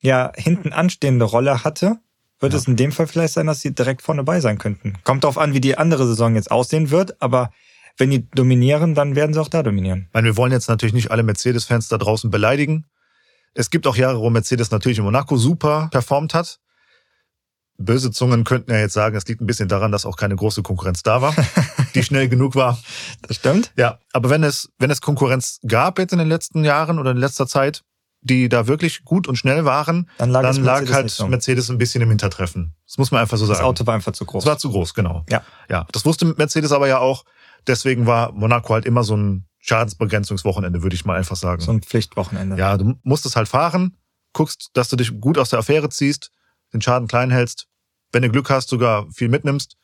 ja 0.00 0.32
hinten 0.36 0.72
anstehende 0.72 1.24
Rolle 1.24 1.64
hatte, 1.64 1.98
wird 2.40 2.52
ja. 2.52 2.58
es 2.58 2.66
in 2.66 2.76
dem 2.76 2.92
Fall 2.92 3.06
vielleicht 3.06 3.34
sein, 3.34 3.46
dass 3.46 3.60
sie 3.60 3.74
direkt 3.74 4.02
vorne 4.02 4.22
bei 4.24 4.40
sein 4.40 4.58
könnten. 4.58 4.94
Kommt 5.04 5.24
darauf 5.24 5.38
an, 5.38 5.54
wie 5.54 5.60
die 5.60 5.78
andere 5.78 6.06
Saison 6.06 6.34
jetzt 6.34 6.50
aussehen 6.50 6.90
wird, 6.90 7.20
aber 7.20 7.50
wenn 7.96 8.10
die 8.10 8.28
dominieren, 8.30 8.94
dann 8.94 9.16
werden 9.16 9.32
sie 9.32 9.40
auch 9.40 9.48
da 9.48 9.62
dominieren. 9.62 10.06
Ich 10.08 10.14
meine, 10.14 10.26
wir 10.26 10.36
wollen 10.36 10.52
jetzt 10.52 10.68
natürlich 10.68 10.92
nicht 10.92 11.10
alle 11.10 11.22
Mercedes-Fans 11.22 11.88
da 11.88 11.96
draußen 11.96 12.30
beleidigen. 12.30 12.84
Es 13.54 13.70
gibt 13.70 13.86
auch 13.86 13.96
Jahre, 13.96 14.20
wo 14.20 14.28
Mercedes 14.28 14.70
natürlich 14.70 14.98
in 14.98 15.04
Monaco 15.04 15.38
super 15.38 15.88
performt 15.90 16.34
hat. 16.34 16.60
Böse 17.78 18.10
Zungen 18.10 18.44
könnten 18.44 18.70
ja 18.70 18.78
jetzt 18.78 18.94
sagen, 18.94 19.16
es 19.16 19.26
liegt 19.26 19.40
ein 19.40 19.46
bisschen 19.46 19.68
daran, 19.68 19.92
dass 19.92 20.06
auch 20.06 20.16
keine 20.16 20.36
große 20.36 20.62
Konkurrenz 20.62 21.02
da 21.02 21.22
war, 21.22 21.34
die 21.94 22.02
schnell 22.02 22.28
genug 22.28 22.54
war. 22.54 22.78
Das 23.22 23.36
stimmt. 23.36 23.72
Ja, 23.76 23.98
aber 24.12 24.30
wenn 24.30 24.42
es, 24.42 24.70
wenn 24.78 24.90
es 24.90 25.00
Konkurrenz 25.00 25.60
gab 25.66 25.98
jetzt 25.98 26.12
in 26.12 26.18
den 26.18 26.28
letzten 26.28 26.64
Jahren 26.64 26.98
oder 26.98 27.10
in 27.10 27.16
letzter 27.16 27.46
Zeit, 27.46 27.82
die 28.22 28.48
da 28.48 28.66
wirklich 28.66 29.04
gut 29.04 29.28
und 29.28 29.36
schnell 29.36 29.64
waren, 29.64 30.10
dann 30.18 30.30
lag, 30.30 30.42
dann 30.42 30.64
lag 30.64 30.92
halt 30.92 31.10
so. 31.10 31.28
Mercedes 31.28 31.70
ein 31.70 31.78
bisschen 31.78 32.02
im 32.02 32.08
Hintertreffen. 32.08 32.74
Das 32.86 32.98
muss 32.98 33.10
man 33.10 33.20
einfach 33.20 33.36
so 33.36 33.46
sagen. 33.46 33.58
Das 33.58 33.64
Auto 33.64 33.86
war 33.86 33.94
einfach 33.94 34.12
zu 34.12 34.24
groß. 34.24 34.42
Es 34.42 34.48
war 34.48 34.58
zu 34.58 34.70
groß, 34.70 34.94
genau. 34.94 35.24
Ja. 35.30 35.42
Ja. 35.70 35.86
Das 35.92 36.04
wusste 36.04 36.24
Mercedes 36.36 36.72
aber 36.72 36.88
ja 36.88 36.98
auch. 36.98 37.24
Deswegen 37.66 38.06
war 38.06 38.32
Monaco 38.32 38.74
halt 38.74 38.84
immer 38.84 39.04
so 39.04 39.16
ein 39.16 39.46
Schadensbegrenzungswochenende, 39.58 40.82
würde 40.82 40.94
ich 40.94 41.04
mal 41.04 41.16
einfach 41.16 41.36
sagen. 41.36 41.60
So 41.60 41.72
ein 41.72 41.82
Pflichtwochenende. 41.82 42.56
Ja, 42.56 42.76
du 42.76 42.94
musstest 43.02 43.36
halt 43.36 43.48
fahren, 43.48 43.96
guckst, 44.32 44.70
dass 44.74 44.88
du 44.88 44.96
dich 44.96 45.20
gut 45.20 45.38
aus 45.38 45.50
der 45.50 45.58
Affäre 45.58 45.88
ziehst, 45.88 46.30
den 46.76 46.82
Schaden 46.82 47.08
klein 47.08 47.30
hältst, 47.30 47.66
wenn 48.12 48.22
du 48.22 48.30
Glück 48.30 48.50
hast, 48.50 48.68
sogar 48.68 49.10
viel 49.10 49.28
mitnimmst. 49.28 49.76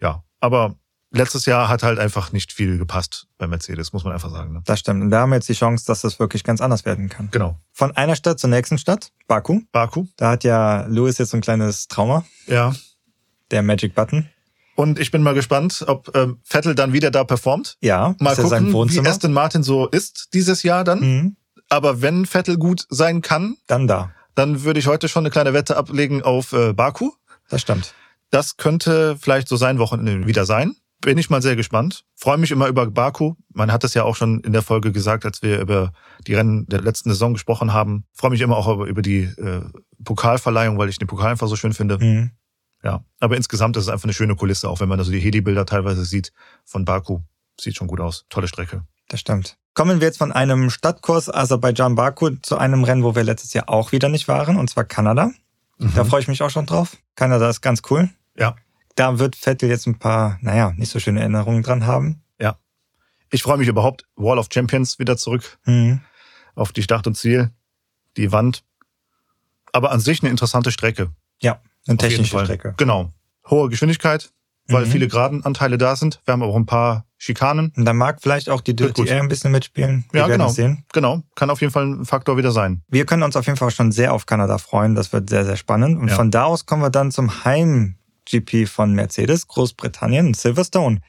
Ja, 0.00 0.24
aber 0.40 0.76
letztes 1.10 1.46
Jahr 1.46 1.68
hat 1.68 1.82
halt 1.82 1.98
einfach 1.98 2.32
nicht 2.32 2.52
viel 2.52 2.78
gepasst 2.78 3.26
bei 3.38 3.46
Mercedes, 3.46 3.92
muss 3.92 4.04
man 4.04 4.12
einfach 4.12 4.30
sagen. 4.30 4.52
Ne? 4.52 4.62
Das 4.64 4.80
stimmt. 4.80 5.02
Und 5.02 5.10
da 5.10 5.20
haben 5.20 5.30
wir 5.30 5.36
jetzt 5.36 5.48
die 5.48 5.54
Chance, 5.54 5.86
dass 5.86 6.02
das 6.02 6.18
wirklich 6.18 6.44
ganz 6.44 6.60
anders 6.60 6.84
werden 6.84 7.08
kann. 7.08 7.28
Genau. 7.30 7.58
Von 7.72 7.96
einer 7.96 8.16
Stadt 8.16 8.38
zur 8.38 8.50
nächsten 8.50 8.78
Stadt, 8.78 9.12
Baku. 9.26 9.60
Baku. 9.72 10.06
Da 10.16 10.30
hat 10.30 10.44
ja 10.44 10.86
Lewis 10.86 11.18
jetzt 11.18 11.30
so 11.30 11.36
ein 11.38 11.40
kleines 11.40 11.88
Trauma. 11.88 12.24
Ja. 12.46 12.74
Der 13.50 13.62
Magic 13.62 13.94
Button. 13.94 14.28
Und 14.76 14.98
ich 14.98 15.12
bin 15.12 15.22
mal 15.22 15.34
gespannt, 15.34 15.84
ob 15.86 16.14
ähm, 16.16 16.40
Vettel 16.42 16.74
dann 16.74 16.92
wieder 16.92 17.12
da 17.12 17.22
performt. 17.22 17.76
Ja, 17.80 18.16
mal 18.18 18.34
gucken, 18.34 18.72
wie 18.72 19.06
Aston 19.06 19.32
Martin 19.32 19.62
so 19.62 19.86
ist 19.88 20.30
dieses 20.34 20.64
Jahr 20.64 20.82
dann. 20.82 21.00
Mhm. 21.00 21.36
Aber 21.68 22.02
wenn 22.02 22.26
Vettel 22.26 22.58
gut 22.58 22.86
sein 22.88 23.22
kann, 23.22 23.56
dann 23.68 23.86
da. 23.86 24.12
Dann 24.34 24.62
würde 24.64 24.80
ich 24.80 24.86
heute 24.86 25.08
schon 25.08 25.22
eine 25.22 25.30
kleine 25.30 25.52
Wette 25.52 25.76
ablegen 25.76 26.22
auf 26.22 26.52
äh, 26.52 26.72
Baku. 26.72 27.12
Das 27.48 27.62
stimmt. 27.62 27.94
Das 28.30 28.56
könnte 28.56 29.16
vielleicht 29.18 29.48
so 29.48 29.56
sein 29.56 29.78
Wochenende 29.78 30.26
wieder 30.26 30.44
sein. 30.44 30.74
Bin 31.00 31.18
ich 31.18 31.28
mal 31.28 31.42
sehr 31.42 31.54
gespannt. 31.54 32.04
Freue 32.14 32.38
mich 32.38 32.50
immer 32.50 32.66
über 32.66 32.90
Baku. 32.90 33.34
Man 33.52 33.70
hat 33.70 33.84
es 33.84 33.94
ja 33.94 34.04
auch 34.04 34.16
schon 34.16 34.40
in 34.40 34.52
der 34.52 34.62
Folge 34.62 34.90
gesagt, 34.90 35.26
als 35.26 35.42
wir 35.42 35.60
über 35.60 35.92
die 36.26 36.34
Rennen 36.34 36.66
der 36.66 36.80
letzten 36.80 37.10
Saison 37.10 37.34
gesprochen 37.34 37.72
haben. 37.72 38.06
Freue 38.12 38.30
mich 38.30 38.40
immer 38.40 38.56
auch 38.56 38.80
über 38.86 39.02
die 39.02 39.24
äh, 39.24 39.60
Pokalverleihung, 40.02 40.78
weil 40.78 40.88
ich 40.88 40.98
den 40.98 41.06
Pokal 41.06 41.32
einfach 41.32 41.48
so 41.48 41.56
schön 41.56 41.74
finde. 41.74 41.98
Mhm. 41.98 42.30
Ja, 42.82 43.04
aber 43.20 43.36
insgesamt 43.36 43.76
ist 43.76 43.84
es 43.84 43.88
einfach 43.88 44.04
eine 44.04 44.12
schöne 44.12 44.36
Kulisse, 44.36 44.68
auch 44.68 44.80
wenn 44.80 44.88
man 44.88 44.98
also 44.98 45.10
die 45.10 45.20
Heli-Bilder 45.20 45.64
teilweise 45.66 46.04
sieht 46.04 46.32
von 46.64 46.84
Baku. 46.84 47.20
Sieht 47.60 47.76
schon 47.76 47.86
gut 47.86 48.00
aus. 48.00 48.26
Tolle 48.28 48.48
Strecke. 48.48 48.84
Das 49.08 49.20
stimmt. 49.20 49.58
Kommen 49.74 50.00
wir 50.00 50.06
jetzt 50.06 50.18
von 50.18 50.30
einem 50.30 50.70
Stadtkurs 50.70 51.28
Aserbaidschan-Baku 51.28 52.36
zu 52.42 52.56
einem 52.56 52.84
Rennen, 52.84 53.02
wo 53.02 53.16
wir 53.16 53.24
letztes 53.24 53.52
Jahr 53.54 53.68
auch 53.68 53.90
wieder 53.90 54.08
nicht 54.08 54.28
waren, 54.28 54.56
und 54.56 54.70
zwar 54.70 54.84
Kanada. 54.84 55.32
Mhm. 55.78 55.92
Da 55.96 56.04
freue 56.04 56.20
ich 56.20 56.28
mich 56.28 56.42
auch 56.42 56.50
schon 56.50 56.64
drauf. 56.64 56.96
Kanada 57.16 57.50
ist 57.50 57.60
ganz 57.60 57.82
cool. 57.90 58.08
Ja. 58.38 58.54
Da 58.94 59.18
wird 59.18 59.34
Vettel 59.34 59.68
jetzt 59.68 59.88
ein 59.88 59.98
paar, 59.98 60.38
naja, 60.42 60.72
nicht 60.76 60.92
so 60.92 61.00
schöne 61.00 61.18
Erinnerungen 61.18 61.64
dran 61.64 61.86
haben. 61.86 62.22
Ja. 62.40 62.56
Ich 63.32 63.42
freue 63.42 63.58
mich 63.58 63.66
überhaupt, 63.66 64.06
Wall 64.14 64.38
of 64.38 64.46
Champions 64.52 65.00
wieder 65.00 65.16
zurück 65.16 65.58
mhm. 65.64 66.00
auf 66.54 66.70
die 66.70 66.84
Start 66.84 67.08
und 67.08 67.16
Ziel, 67.16 67.50
die 68.16 68.30
Wand. 68.30 68.62
Aber 69.72 69.90
an 69.90 69.98
sich 69.98 70.22
eine 70.22 70.30
interessante 70.30 70.70
Strecke. 70.70 71.10
Ja, 71.42 71.60
eine 71.88 71.96
technische 71.96 72.38
Strecke. 72.38 72.74
Genau. 72.76 73.10
Hohe 73.50 73.68
Geschwindigkeit, 73.68 74.30
weil 74.68 74.86
mhm. 74.86 74.90
viele 74.90 75.08
Geradenanteile 75.08 75.78
da 75.78 75.96
sind. 75.96 76.20
Wir 76.24 76.32
haben 76.32 76.42
auch 76.42 76.56
ein 76.56 76.66
paar 76.66 77.04
Schikanen. 77.18 77.72
Und 77.76 77.84
da 77.84 77.92
mag 77.92 78.20
vielleicht 78.20 78.48
auch 78.48 78.60
die 78.60 78.74
Dirty 78.76 79.06
Air 79.06 79.22
ein 79.22 79.28
bisschen 79.28 79.52
mitspielen. 79.52 80.04
Wir 80.12 80.22
ja, 80.22 80.26
genau. 80.26 80.48
Sehen. 80.48 80.84
Genau. 80.92 81.22
Kann 81.34 81.50
auf 81.50 81.60
jeden 81.60 81.72
Fall 81.72 81.86
ein 81.86 82.04
Faktor 82.04 82.36
wieder 82.36 82.50
sein. 82.50 82.82
Wir 82.88 83.06
können 83.06 83.22
uns 83.22 83.36
auf 83.36 83.46
jeden 83.46 83.58
Fall 83.58 83.70
schon 83.70 83.92
sehr 83.92 84.12
auf 84.12 84.26
Kanada 84.26 84.58
freuen. 84.58 84.94
Das 84.94 85.12
wird 85.12 85.30
sehr, 85.30 85.44
sehr 85.44 85.56
spannend. 85.56 85.98
Und 85.98 86.08
ja. 86.08 86.14
von 86.14 86.30
da 86.30 86.44
aus 86.44 86.66
kommen 86.66 86.82
wir 86.82 86.90
dann 86.90 87.10
zum 87.10 87.44
Heim-GP 87.44 88.66
von 88.66 88.94
Mercedes, 88.94 89.48
Großbritannien, 89.48 90.34
Silverstone. 90.34 91.00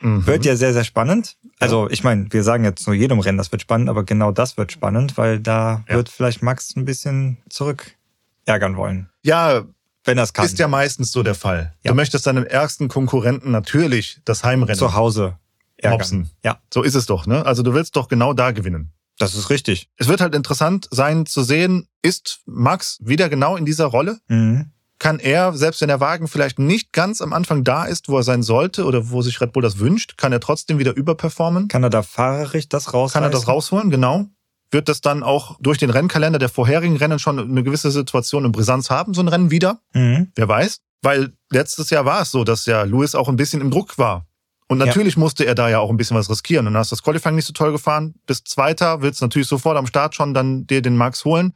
Mhm. 0.00 0.26
Wird 0.26 0.44
ja 0.44 0.56
sehr, 0.56 0.72
sehr 0.72 0.84
spannend. 0.84 1.36
Also 1.60 1.88
ich 1.90 2.02
meine, 2.02 2.26
wir 2.30 2.42
sagen 2.42 2.64
jetzt 2.64 2.86
nur 2.86 2.94
jedem 2.94 3.20
Rennen, 3.20 3.38
das 3.38 3.52
wird 3.52 3.62
spannend, 3.62 3.88
aber 3.88 4.04
genau 4.04 4.32
das 4.32 4.56
wird 4.56 4.72
spannend, 4.72 5.16
weil 5.16 5.38
da 5.38 5.84
ja. 5.88 5.94
wird 5.94 6.08
vielleicht 6.08 6.42
Max 6.42 6.74
ein 6.76 6.84
bisschen 6.84 7.38
zurück 7.48 7.96
ärgern 8.44 8.76
wollen. 8.76 9.08
Ja, 9.22 9.62
wenn 10.04 10.16
das 10.16 10.32
kann. 10.32 10.44
Ist 10.44 10.58
ja 10.58 10.68
meistens 10.68 11.12
so 11.12 11.22
der 11.22 11.34
Fall. 11.34 11.74
Ja. 11.82 11.90
Du 11.90 11.94
möchtest 11.94 12.26
deinem 12.26 12.44
ärgsten 12.44 12.88
Konkurrenten 12.88 13.50
natürlich 13.50 14.20
das 14.24 14.44
Heimrennen 14.44 14.78
zu 14.78 14.94
Hause. 14.94 15.38
Mopsen. 15.84 16.30
Ja. 16.44 16.60
So 16.72 16.82
ist 16.82 16.94
es 16.94 17.06
doch, 17.06 17.26
ne? 17.26 17.44
Also 17.44 17.62
du 17.62 17.74
willst 17.74 17.96
doch 17.96 18.08
genau 18.08 18.34
da 18.34 18.52
gewinnen. 18.52 18.92
Das 19.18 19.34
ist 19.34 19.50
richtig. 19.50 19.88
Es 19.96 20.08
wird 20.08 20.20
halt 20.20 20.34
interessant 20.34 20.88
sein 20.90 21.26
zu 21.26 21.42
sehen, 21.42 21.88
ist 22.02 22.40
Max 22.46 22.98
wieder 23.00 23.28
genau 23.28 23.56
in 23.56 23.64
dieser 23.64 23.86
Rolle? 23.86 24.18
Mhm. 24.28 24.70
kann 24.98 25.18
er, 25.18 25.52
selbst 25.54 25.80
wenn 25.80 25.88
der 25.88 25.98
Wagen 25.98 26.28
vielleicht 26.28 26.60
nicht 26.60 26.92
ganz 26.92 27.20
am 27.20 27.32
Anfang 27.32 27.64
da 27.64 27.84
ist, 27.84 28.08
wo 28.08 28.16
er 28.16 28.22
sein 28.22 28.44
sollte 28.44 28.84
oder 28.84 29.10
wo 29.10 29.20
sich 29.20 29.40
Red 29.40 29.52
Bull 29.52 29.62
das 29.62 29.80
wünscht, 29.80 30.16
kann 30.16 30.32
er 30.32 30.38
trotzdem 30.38 30.78
wieder 30.78 30.94
überperformen. 30.94 31.66
Kann 31.66 31.82
er 31.82 31.90
da 31.90 32.02
fahrerisch 32.02 32.68
das 32.68 32.94
rausholen? 32.94 33.12
Kann 33.12 33.24
er 33.24 33.30
das 33.30 33.48
rausholen, 33.48 33.90
genau. 33.90 34.28
Wird 34.72 34.88
das 34.88 35.00
dann 35.00 35.22
auch 35.22 35.56
durch 35.60 35.78
den 35.78 35.90
Rennkalender 35.90 36.38
der 36.38 36.48
vorherigen 36.48 36.96
Rennen 36.96 37.18
schon 37.18 37.38
eine 37.38 37.62
gewisse 37.62 37.90
Situation 37.90 38.44
in 38.44 38.52
Brisanz 38.52 38.90
haben, 38.90 39.14
so 39.14 39.20
ein 39.20 39.28
Rennen 39.28 39.50
wieder? 39.50 39.80
Mhm. 39.92 40.32
Wer 40.34 40.48
weiß. 40.48 40.80
Weil 41.02 41.32
letztes 41.50 41.90
Jahr 41.90 42.04
war 42.04 42.22
es 42.22 42.30
so, 42.30 42.42
dass 42.42 42.66
ja 42.66 42.82
Lewis 42.82 43.14
auch 43.14 43.28
ein 43.28 43.36
bisschen 43.36 43.60
im 43.60 43.70
Druck 43.70 43.98
war. 43.98 44.26
Und 44.68 44.78
natürlich 44.78 45.16
ja. 45.16 45.20
musste 45.20 45.44
er 45.44 45.54
da 45.54 45.68
ja 45.68 45.80
auch 45.80 45.90
ein 45.90 45.98
bisschen 45.98 46.16
was 46.16 46.30
riskieren. 46.30 46.66
Und 46.66 46.72
dann 46.72 46.80
hast 46.80 46.90
du 46.90 46.96
das 46.96 47.02
Qualifying 47.02 47.34
nicht 47.34 47.44
so 47.44 47.52
toll 47.52 47.72
gefahren. 47.72 48.14
Bis 48.26 48.42
Zweiter 48.44 49.02
willst 49.02 49.20
du 49.20 49.26
natürlich 49.26 49.48
sofort 49.48 49.76
am 49.76 49.86
Start 49.86 50.14
schon 50.14 50.32
dann 50.32 50.66
dir 50.66 50.80
den 50.80 50.96
Max 50.96 51.26
holen. 51.26 51.52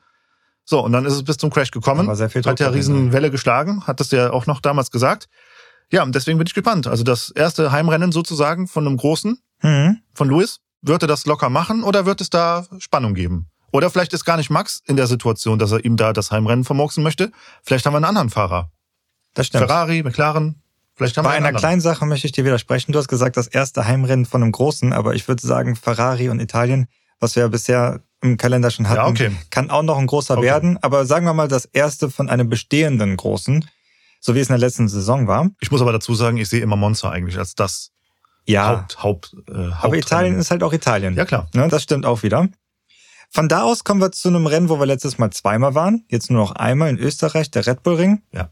So, 0.64 0.84
und 0.84 0.92
dann 0.92 1.06
ist 1.06 1.14
es 1.14 1.24
bis 1.24 1.38
zum 1.38 1.48
Crash 1.48 1.70
gekommen. 1.70 2.06
War 2.08 2.16
sehr 2.16 2.28
viel 2.28 2.42
hat 2.42 2.60
ja 2.60 2.68
Riesenwelle 2.68 3.30
geschlagen, 3.30 3.86
hat 3.86 4.00
das 4.00 4.10
ja 4.10 4.32
auch 4.32 4.46
noch 4.46 4.60
damals 4.60 4.90
gesagt. 4.90 5.28
Ja, 5.92 6.02
und 6.02 6.14
deswegen 6.14 6.38
bin 6.38 6.46
ich 6.46 6.54
gespannt. 6.54 6.88
Also 6.88 7.04
das 7.04 7.30
erste 7.30 7.70
Heimrennen 7.70 8.10
sozusagen 8.10 8.66
von 8.66 8.86
einem 8.86 8.96
Großen, 8.96 9.38
mhm. 9.62 10.00
von 10.12 10.28
Lewis, 10.28 10.58
wird 10.82 11.02
er 11.02 11.08
das 11.08 11.26
locker 11.26 11.48
machen 11.48 11.82
oder 11.82 12.06
wird 12.06 12.20
es 12.20 12.30
da 12.30 12.66
Spannung 12.78 13.14
geben? 13.14 13.48
Oder 13.72 13.90
vielleicht 13.90 14.12
ist 14.12 14.24
gar 14.24 14.36
nicht 14.36 14.50
Max 14.50 14.82
in 14.86 14.96
der 14.96 15.06
Situation, 15.06 15.58
dass 15.58 15.72
er 15.72 15.84
ihm 15.84 15.96
da 15.96 16.12
das 16.12 16.30
Heimrennen 16.30 16.64
vermurksen 16.64 17.02
möchte. 17.02 17.32
Vielleicht 17.62 17.84
haben 17.84 17.92
wir 17.92 17.98
einen 17.98 18.06
anderen 18.06 18.30
Fahrer. 18.30 18.70
Das 19.34 19.48
stimmt. 19.48 19.66
Ferrari, 19.66 20.02
McLaren, 20.02 20.62
Vielleicht 20.96 21.18
haben 21.18 21.24
Bei 21.24 21.32
wir 21.32 21.36
einer 21.36 21.48
anderen. 21.48 21.60
kleinen 21.60 21.80
Sache 21.82 22.06
möchte 22.06 22.26
ich 22.26 22.32
dir 22.32 22.46
widersprechen. 22.46 22.92
Du 22.92 22.98
hast 22.98 23.08
gesagt, 23.08 23.36
das 23.36 23.48
erste 23.48 23.86
Heimrennen 23.86 24.24
von 24.24 24.42
einem 24.42 24.50
großen, 24.50 24.94
aber 24.94 25.14
ich 25.14 25.28
würde 25.28 25.46
sagen, 25.46 25.76
Ferrari 25.76 26.30
und 26.30 26.40
Italien, 26.40 26.86
was 27.20 27.36
wir 27.36 27.42
ja 27.42 27.48
bisher 27.48 28.00
im 28.22 28.38
Kalender 28.38 28.70
schon 28.70 28.88
hatten, 28.88 29.00
ja, 29.00 29.06
okay. 29.06 29.30
kann 29.50 29.68
auch 29.70 29.82
noch 29.82 29.98
ein 29.98 30.06
großer 30.06 30.38
okay. 30.38 30.46
werden. 30.46 30.78
Aber 30.80 31.04
sagen 31.04 31.26
wir 31.26 31.34
mal, 31.34 31.48
das 31.48 31.66
erste 31.66 32.08
von 32.08 32.30
einem 32.30 32.48
bestehenden 32.48 33.14
großen, 33.14 33.68
so 34.20 34.34
wie 34.34 34.40
es 34.40 34.48
in 34.48 34.54
der 34.54 34.58
letzten 34.58 34.88
Saison 34.88 35.26
war. 35.26 35.50
Ich 35.60 35.70
muss 35.70 35.82
aber 35.82 35.92
dazu 35.92 36.14
sagen, 36.14 36.38
ich 36.38 36.48
sehe 36.48 36.62
immer 36.62 36.76
Monza 36.76 37.10
eigentlich 37.10 37.36
als 37.36 37.54
das 37.54 37.90
ja. 38.46 38.68
Haupt, 38.68 39.02
Haupt, 39.02 39.36
äh, 39.48 39.70
Aber 39.80 39.96
Italien 39.96 40.38
ist 40.38 40.50
halt 40.50 40.62
auch 40.62 40.72
Italien. 40.72 41.14
Ja, 41.14 41.24
klar. 41.24 41.48
Ne, 41.54 41.68
das 41.68 41.82
stimmt 41.82 42.06
auch 42.06 42.22
wieder. 42.22 42.48
Von 43.30 43.48
da 43.48 43.62
aus 43.62 43.84
kommen 43.84 44.00
wir 44.00 44.12
zu 44.12 44.28
einem 44.28 44.46
Rennen, 44.46 44.68
wo 44.68 44.78
wir 44.78 44.86
letztes 44.86 45.18
Mal 45.18 45.30
zweimal 45.30 45.74
waren. 45.74 46.04
Jetzt 46.08 46.30
nur 46.30 46.40
noch 46.40 46.52
einmal 46.52 46.88
in 46.88 46.98
Österreich, 46.98 47.50
der 47.50 47.66
Red 47.66 47.82
Bull 47.82 47.96
Ring. 47.96 48.22
Ja. 48.32 48.50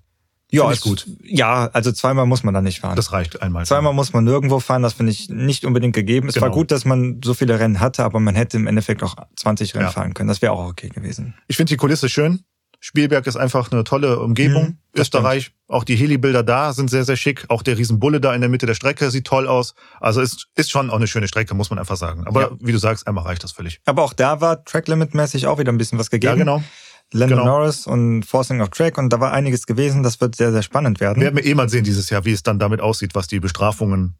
Ja, 0.51 0.71
ist 0.71 0.83
gut. 0.83 1.07
Ja, 1.23 1.69
also 1.73 1.91
zweimal 1.91 2.27
muss 2.27 2.45
man 2.45 2.55
da 2.55 2.61
nicht 2.61 2.81
fahren. 2.81 2.95
Das 2.95 3.13
reicht 3.13 3.43
einmal. 3.43 3.67
Zweimal 3.67 3.93
muss 3.93 4.13
man 4.13 4.23
nirgendwo 4.25 4.61
fahren, 4.61 4.83
das 4.83 4.93
finde 4.93 5.11
ich 5.11 5.29
nicht 5.29 5.65
unbedingt 5.65 5.95
gegeben. 5.95 6.29
Es 6.29 6.35
genau. 6.35 6.47
war 6.47 6.53
gut, 6.53 6.71
dass 6.71 6.85
man 6.85 7.21
so 7.25 7.35
viele 7.35 7.59
Rennen 7.59 7.81
hatte, 7.81 8.05
aber 8.05 8.21
man 8.21 8.37
hätte 8.37 8.57
im 8.57 8.69
Endeffekt 8.69 9.03
auch 9.03 9.17
20 9.37 9.75
Rennen 9.75 9.87
ja. 9.87 9.91
fahren 9.91 10.15
können. 10.15 10.29
Das 10.29 10.43
wäre 10.43 10.53
auch 10.53 10.69
okay 10.69 10.91
gewesen. 10.91 11.35
Ich 11.49 11.57
finde 11.57 11.71
die 11.71 11.77
Kulisse 11.77 12.09
schön. 12.09 12.45
Spielberg 12.87 13.27
ist 13.27 13.37
einfach 13.37 13.73
eine 13.73 13.83
tolle 13.83 14.19
Umgebung. 14.19 14.63
Mhm, 14.63 14.79
Österreich, 14.95 15.45
stimmt. 15.45 15.59
auch 15.69 15.85
die 15.85 15.97
Heli-Bilder 15.97 16.43
da 16.43 16.75
sind 16.75 16.91
sehr, 16.91 17.05
sehr 17.05 17.17
schick. 17.17 17.47
Auch 17.49 17.63
der 17.63 17.79
Riesenbulle 17.79 18.21
da 18.21 18.35
in 18.35 18.43
der 18.43 18.51
Mitte 18.51 18.67
der 18.67 18.75
Strecke 18.75 19.11
sieht 19.11 19.27
toll 19.27 19.49
aus. 19.49 19.75
Also 20.01 20.21
ist, 20.21 20.49
ist 20.55 20.71
schon 20.71 20.91
auch 20.91 20.97
eine 20.97 21.07
schöne 21.07 21.27
Strecke, 21.27 21.55
muss 21.55 21.71
man 21.71 21.79
einfach 21.79 21.97
sagen. 21.97 22.27
Aber 22.27 22.43
ja. 22.43 22.51
wie 22.61 22.73
du 22.73 22.79
sagst, 22.79 23.07
einmal 23.07 23.25
reicht 23.25 23.43
das 23.43 23.53
völlig. 23.53 23.81
Aber 23.87 24.03
auch 24.03 24.13
da 24.13 24.43
war 24.43 24.67
Track-Limit-mäßig 24.67 25.47
auch 25.47 25.59
wieder 25.59 25.73
ein 25.73 25.79
bisschen 25.79 25.99
was 25.99 26.11
gegeben. 26.11 26.33
Ja, 26.33 26.37
genau. 26.37 26.63
Landon 27.11 27.39
genau. 27.39 27.59
Norris 27.59 27.87
und 27.87 28.25
Forcing 28.25 28.61
of 28.61 28.69
Track 28.69 28.99
und 28.99 29.11
da 29.11 29.19
war 29.19 29.33
einiges 29.33 29.65
gewesen. 29.65 30.03
Das 30.03 30.21
wird 30.21 30.37
sehr, 30.37 30.53
sehr 30.53 30.63
spannend 30.63 31.01
werden. 31.01 31.23
Wir 31.23 31.35
werden 31.35 31.43
eh 31.43 31.55
mal 31.55 31.71
sehen 31.71 31.85
dieses 31.85 32.11
Jahr, 32.11 32.27
wie 32.27 32.33
es 32.33 32.43
dann 32.43 32.59
damit 32.59 32.83
aussieht, 32.83 33.15
was 33.15 33.29
die 33.29 33.41
Bestrafungen 33.41 34.19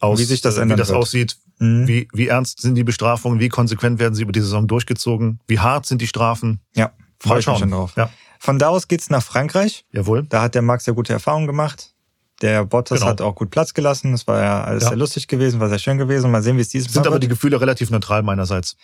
aus, 0.00 0.18
wie 0.18 0.24
sich 0.24 0.40
das, 0.40 0.56
ändern 0.56 0.76
wie 0.76 0.80
das 0.80 0.88
wird. 0.88 0.98
aussieht, 0.98 1.36
mhm. 1.60 1.86
wie, 1.86 2.08
wie 2.12 2.26
ernst 2.26 2.62
sind 2.62 2.74
die 2.74 2.82
Bestrafungen, 2.82 3.38
wie 3.38 3.48
konsequent 3.48 4.00
werden 4.00 4.16
sie 4.16 4.22
über 4.22 4.32
die 4.32 4.40
Saison 4.40 4.66
durchgezogen, 4.66 5.38
wie 5.46 5.60
hart 5.60 5.86
sind 5.86 6.02
die 6.02 6.08
Strafen. 6.08 6.58
Ja, 6.74 6.90
freue 7.22 7.40
ich 7.40 7.46
mich 7.46 7.58
schon 7.58 7.70
drauf. 7.70 7.92
Ja. 7.96 8.10
Von 8.38 8.58
da 8.58 8.68
aus 8.68 8.88
geht's 8.88 9.08
nach 9.10 9.22
Frankreich. 9.22 9.84
Jawohl. 9.92 10.24
Da 10.24 10.42
hat 10.42 10.54
der 10.54 10.62
Max 10.62 10.86
ja 10.86 10.92
gute 10.92 11.12
Erfahrungen 11.12 11.46
gemacht. 11.46 11.94
Der 12.40 12.64
Bottas 12.64 12.98
genau. 12.98 13.10
hat 13.10 13.20
auch 13.20 13.36
gut 13.36 13.50
Platz 13.50 13.72
gelassen. 13.72 14.12
Es 14.14 14.26
war 14.26 14.42
ja 14.42 14.64
alles 14.64 14.82
ja. 14.82 14.88
sehr 14.90 14.98
lustig 14.98 15.28
gewesen, 15.28 15.60
war 15.60 15.68
sehr 15.68 15.78
schön 15.78 15.96
gewesen. 15.96 16.30
Mal 16.30 16.42
sehen, 16.42 16.56
wie 16.56 16.60
es 16.60 16.68
dieses 16.68 16.88
Mal 16.88 16.94
Sind 16.94 17.06
aber 17.06 17.20
die 17.20 17.28
Gefühle 17.28 17.60
relativ 17.60 17.90
neutral 17.90 18.24
meinerseits. 18.24 18.76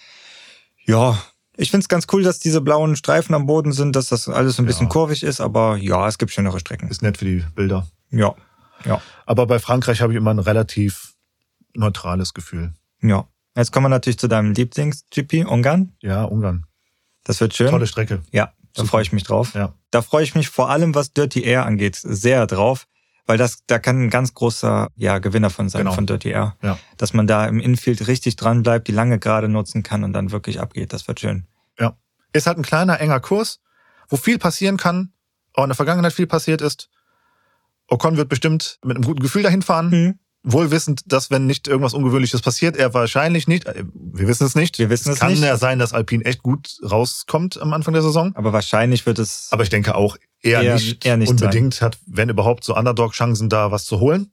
Ja, 0.87 1.19
ich 1.57 1.73
finde 1.73 1.83
es 1.83 1.89
ganz 1.89 2.07
cool, 2.13 2.23
dass 2.23 2.39
diese 2.39 2.61
blauen 2.61 2.95
Streifen 2.95 3.35
am 3.35 3.47
Boden 3.47 3.73
sind, 3.73 3.97
dass 3.97 4.11
das 4.11 4.29
alles 4.29 4.61
ein 4.61 4.65
bisschen 4.65 4.87
ja. 4.87 4.93
kurvig 4.93 5.25
ist, 5.25 5.41
aber 5.41 5.77
ja, 5.77 6.07
es 6.07 6.19
gibt 6.19 6.31
schönere 6.31 6.61
Strecken. 6.61 6.89
Ist 6.89 7.03
nett 7.03 7.19
für 7.19 7.25
die 7.25 7.45
Bilder. 7.57 7.89
Ja. 8.11 8.37
ja. 8.85 9.03
Aber 9.27 9.47
bei 9.49 9.59
Frankreich 9.59 10.01
habe 10.01 10.13
ich 10.13 10.17
immer 10.17 10.33
ein 10.33 10.39
relativ 10.39 11.15
neutrales 11.75 12.33
Gefühl. 12.33 12.75
Ja. 13.03 13.27
Jetzt 13.57 13.73
kommen 13.73 13.87
wir 13.87 13.91
natürlich 13.91 14.21
zu 14.21 14.29
deinem 14.29 14.53
Lieblings-GP, 14.53 15.47
Ungarn. 15.47 15.95
Ja, 16.01 16.23
Ungarn. 16.23 16.68
Das 17.29 17.41
wird 17.41 17.55
schön. 17.55 17.69
Tolle 17.69 17.87
Strecke. 17.87 18.23
Ja, 18.33 18.53
da 18.75 18.85
freue 18.85 19.03
ich 19.03 19.13
mich 19.13 19.23
drauf. 19.23 19.55
Ja. 19.55 19.75
Da 19.91 20.03
freue 20.03 20.25
ich 20.25 20.35
mich 20.35 20.49
vor 20.49 20.71
allem, 20.71 20.95
was 20.95 21.13
Dirty 21.13 21.43
Air 21.43 21.65
angeht, 21.67 21.97
sehr 22.03 22.47
drauf 22.47 22.87
weil 23.29 23.37
das, 23.37 23.59
da 23.67 23.79
kann 23.79 24.05
ein 24.05 24.11
ganz 24.11 24.33
großer 24.33 24.89
ja, 24.97 25.19
Gewinner 25.19 25.51
von 25.51 25.69
sein, 25.69 25.81
genau. 25.81 25.93
von 25.93 26.07
Dirty 26.07 26.31
Air. 26.31 26.57
Ja. 26.63 26.79
Dass 26.97 27.13
man 27.13 27.27
da 27.27 27.45
im 27.45 27.61
Infield 27.61 28.09
richtig 28.09 28.37
dran 28.37 28.63
bleibt, 28.63 28.89
die 28.89 28.93
lange 28.93 29.19
gerade 29.19 29.51
nutzen 29.51 29.83
kann 29.83 30.03
und 30.03 30.15
dann 30.15 30.31
wirklich 30.31 30.61
abgeht. 30.61 30.95
Das 30.95 31.07
wird 31.07 31.21
schön. 31.21 31.47
Ja. 31.79 31.95
Ist 32.33 32.47
halt 32.47 32.57
ein 32.57 32.63
kleiner, 32.63 32.99
enger 33.01 33.21
Kurs, 33.21 33.61
wo 34.09 34.17
viel 34.17 34.39
passieren 34.39 34.79
kann, 34.79 35.13
auch 35.53 35.65
in 35.65 35.69
der 35.69 35.77
Vergangenheit 35.77 36.15
viel 36.15 36.27
passiert 36.27 36.63
ist. 36.63 36.89
Ocon 37.87 38.17
wird 38.17 38.31
bestimmt 38.31 38.79
mit 38.83 38.97
einem 38.97 39.05
guten 39.05 39.21
Gefühl 39.21 39.43
dahin 39.43 39.61
fahren. 39.61 39.91
Mhm 39.91 40.19
wohl 40.53 40.71
wissend, 40.71 41.03
dass 41.07 41.31
wenn 41.31 41.47
nicht 41.47 41.69
irgendwas 41.69 41.95
Ungewöhnliches 41.95 42.41
passiert, 42.41 42.77
er 42.77 42.95
wahrscheinlich 42.95 43.49
nicht, 43.49 43.67
äh, 43.67 43.85
wir 43.95 44.29
wissen 44.29 44.45
es 44.47 44.55
nicht. 44.55 44.79
Wir 44.79 44.91
wissen 44.91 45.11
es, 45.11 45.17
es 45.17 45.21
kann 45.21 45.33
nicht. 45.33 45.43
ja 45.43 45.57
sein, 45.57 45.79
dass 45.79 45.93
Alpine 45.93 46.25
echt 46.25 46.43
gut 46.43 46.79
rauskommt 46.83 47.61
am 47.61 47.73
Anfang 47.73 47.95
der 47.95 48.03
Saison. 48.03 48.33
Aber 48.35 48.53
wahrscheinlich 48.53 49.07
wird 49.07 49.19
es. 49.19 49.49
Aber 49.51 49.63
ich 49.63 49.71
denke 49.71 49.95
auch 49.95 50.17
eher, 50.41 50.63
eher 50.63 50.75
nicht, 50.75 51.05
eher 51.05 51.17
nicht 51.17 51.31
unbedingt 51.31 51.75
sein. 51.75 51.87
hat, 51.87 51.99
wenn 52.07 52.29
überhaupt 52.29 52.65
so 52.65 52.77
Underdog-Chancen 52.77 53.49
da 53.49 53.71
was 53.71 53.85
zu 53.85 54.01
holen. 54.01 54.33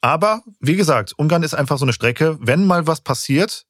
Aber 0.00 0.42
wie 0.60 0.76
gesagt, 0.76 1.14
Ungarn 1.16 1.42
ist 1.42 1.54
einfach 1.54 1.78
so 1.78 1.84
eine 1.84 1.92
Strecke, 1.92 2.38
wenn 2.40 2.64
mal 2.64 2.86
was 2.86 3.00
passiert, 3.00 3.66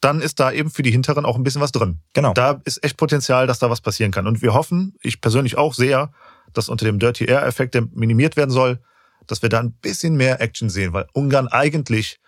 dann 0.00 0.20
ist 0.20 0.40
da 0.40 0.50
eben 0.50 0.70
für 0.70 0.82
die 0.82 0.90
Hinteren 0.90 1.24
auch 1.24 1.36
ein 1.36 1.42
bisschen 1.42 1.60
was 1.60 1.72
drin. 1.72 2.00
Genau. 2.14 2.32
Da 2.32 2.60
ist 2.64 2.82
echt 2.82 2.96
Potenzial, 2.96 3.46
dass 3.46 3.58
da 3.58 3.70
was 3.70 3.80
passieren 3.80 4.10
kann. 4.10 4.26
Und 4.26 4.42
wir 4.42 4.54
hoffen, 4.54 4.96
ich 5.02 5.20
persönlich 5.20 5.58
auch 5.58 5.74
sehr, 5.74 6.12
dass 6.52 6.68
unter 6.68 6.86
dem 6.86 6.98
Dirty 6.98 7.26
Air-Effekt, 7.26 7.74
der 7.74 7.86
minimiert 7.92 8.36
werden 8.36 8.50
soll, 8.50 8.80
dass 9.26 9.42
wir 9.42 9.48
da 9.48 9.60
ein 9.60 9.72
bisschen 9.72 10.16
mehr 10.16 10.40
Action 10.40 10.70
sehen, 10.70 10.92
weil 10.92 11.06
Ungarn 11.12 11.48
eigentlich 11.48 12.18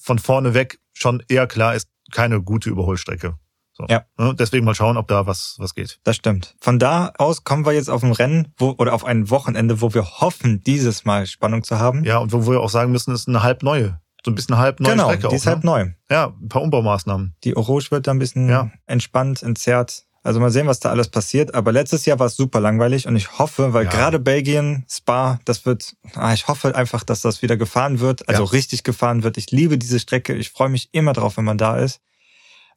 von 0.00 0.18
vorne 0.18 0.54
weg 0.54 0.78
schon 0.92 1.22
eher 1.28 1.46
klar 1.46 1.74
ist, 1.74 1.88
keine 2.12 2.42
gute 2.42 2.70
Überholstrecke. 2.70 3.36
So. 3.76 3.86
Ja. 3.88 4.04
Ne, 4.16 4.34
deswegen 4.38 4.64
mal 4.64 4.74
schauen, 4.74 4.96
ob 4.96 5.08
da 5.08 5.26
was, 5.26 5.56
was 5.58 5.74
geht. 5.74 5.98
Das 6.04 6.14
stimmt. 6.14 6.54
Von 6.60 6.78
da 6.78 7.12
aus 7.18 7.42
kommen 7.42 7.66
wir 7.66 7.72
jetzt 7.72 7.90
auf 7.90 8.04
ein 8.04 8.12
Rennen 8.12 8.54
wo, 8.56 8.74
oder 8.78 8.92
auf 8.94 9.04
ein 9.04 9.30
Wochenende, 9.30 9.80
wo 9.80 9.92
wir 9.94 10.20
hoffen, 10.20 10.62
dieses 10.62 11.04
Mal 11.04 11.26
Spannung 11.26 11.64
zu 11.64 11.78
haben. 11.78 12.04
Ja, 12.04 12.18
und 12.18 12.32
wo 12.32 12.46
wir 12.46 12.60
auch 12.60 12.70
sagen 12.70 12.92
müssen, 12.92 13.12
es 13.12 13.22
ist 13.22 13.28
eine 13.28 13.42
halb 13.42 13.64
neue. 13.64 14.00
So 14.24 14.30
ein 14.30 14.36
bisschen 14.36 14.56
halb 14.56 14.78
neue 14.80 14.92
genau, 14.92 15.08
Strecke. 15.08 15.28
Die 15.28 15.34
ist 15.34 15.46
halb 15.46 15.64
ne? 15.64 15.70
neu. 15.70 15.90
Ja, 16.08 16.34
ein 16.40 16.48
paar 16.48 16.62
Umbaumaßnahmen. 16.62 17.34
Die 17.42 17.56
Orange 17.56 17.90
wird 17.90 18.06
da 18.06 18.12
ein 18.12 18.18
bisschen 18.20 18.48
ja. 18.48 18.70
entspannt, 18.86 19.42
entzerrt. 19.42 20.04
Also 20.24 20.40
mal 20.40 20.50
sehen, 20.50 20.66
was 20.66 20.80
da 20.80 20.88
alles 20.88 21.08
passiert. 21.08 21.54
Aber 21.54 21.70
letztes 21.70 22.06
Jahr 22.06 22.18
war 22.18 22.26
es 22.26 22.36
super 22.36 22.58
langweilig 22.58 23.06
und 23.06 23.14
ich 23.14 23.38
hoffe, 23.38 23.74
weil 23.74 23.84
ja. 23.84 23.90
gerade 23.90 24.18
Belgien, 24.18 24.86
Spa, 24.90 25.38
das 25.44 25.66
wird, 25.66 25.94
ah, 26.14 26.32
ich 26.32 26.48
hoffe 26.48 26.74
einfach, 26.74 27.04
dass 27.04 27.20
das 27.20 27.42
wieder 27.42 27.58
gefahren 27.58 28.00
wird, 28.00 28.26
also 28.26 28.44
ja. 28.44 28.50
richtig 28.50 28.84
gefahren 28.84 29.22
wird. 29.22 29.36
Ich 29.36 29.50
liebe 29.50 29.76
diese 29.76 30.00
Strecke. 30.00 30.34
Ich 30.34 30.48
freue 30.48 30.70
mich 30.70 30.88
immer 30.92 31.12
drauf, 31.12 31.36
wenn 31.36 31.44
man 31.44 31.58
da 31.58 31.76
ist. 31.76 32.00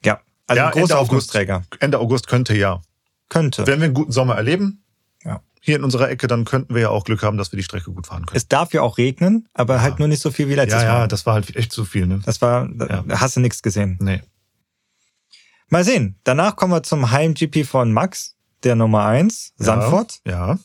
Ja, 0.03 0.19
also 0.45 0.59
ja, 0.59 0.67
ein 0.67 0.71
großer 0.73 0.81
Ende 0.81 0.97
August, 0.97 1.35
Ende 1.79 1.99
August 1.99 2.27
könnte 2.27 2.53
ja. 2.53 2.81
Könnte. 3.29 3.65
Wenn 3.65 3.79
wir 3.79 3.85
einen 3.85 3.93
guten 3.93 4.11
Sommer 4.11 4.35
erleben, 4.35 4.83
ja. 5.23 5.41
hier 5.61 5.77
in 5.77 5.85
unserer 5.85 6.09
Ecke, 6.09 6.27
dann 6.27 6.43
könnten 6.43 6.75
wir 6.75 6.81
ja 6.81 6.89
auch 6.89 7.05
Glück 7.05 7.23
haben, 7.23 7.37
dass 7.37 7.53
wir 7.53 7.57
die 7.57 7.63
Strecke 7.63 7.93
gut 7.93 8.07
fahren 8.07 8.25
können. 8.25 8.37
Es 8.37 8.49
darf 8.49 8.73
ja 8.73 8.81
auch 8.81 8.97
regnen, 8.97 9.47
aber 9.53 9.75
ja. 9.75 9.81
halt 9.81 9.99
nur 9.99 10.09
nicht 10.09 10.21
so 10.21 10.31
viel 10.31 10.49
wie 10.49 10.55
letztes 10.55 10.83
ja, 10.83 10.89
Mal. 10.89 10.99
Ja, 10.99 11.07
das 11.07 11.25
war 11.25 11.35
halt 11.35 11.55
echt 11.55 11.71
zu 11.71 11.85
viel. 11.85 12.07
Ne? 12.07 12.19
Das 12.25 12.41
war, 12.41 12.67
da 12.73 13.03
hast 13.07 13.37
du 13.37 13.39
nichts 13.39 13.61
gesehen. 13.61 13.97
Nee. 14.01 14.21
Mal 15.69 15.83
sehen. 15.83 16.15
Danach 16.23 16.55
kommen 16.55 16.71
wir 16.71 16.83
zum 16.83 17.11
Heim-GP 17.11 17.65
von 17.65 17.91
Max, 17.91 18.35
der 18.63 18.75
Nummer 18.75 19.05
eins, 19.05 19.53
Sandford. 19.57 20.21
Ja. 20.25 20.57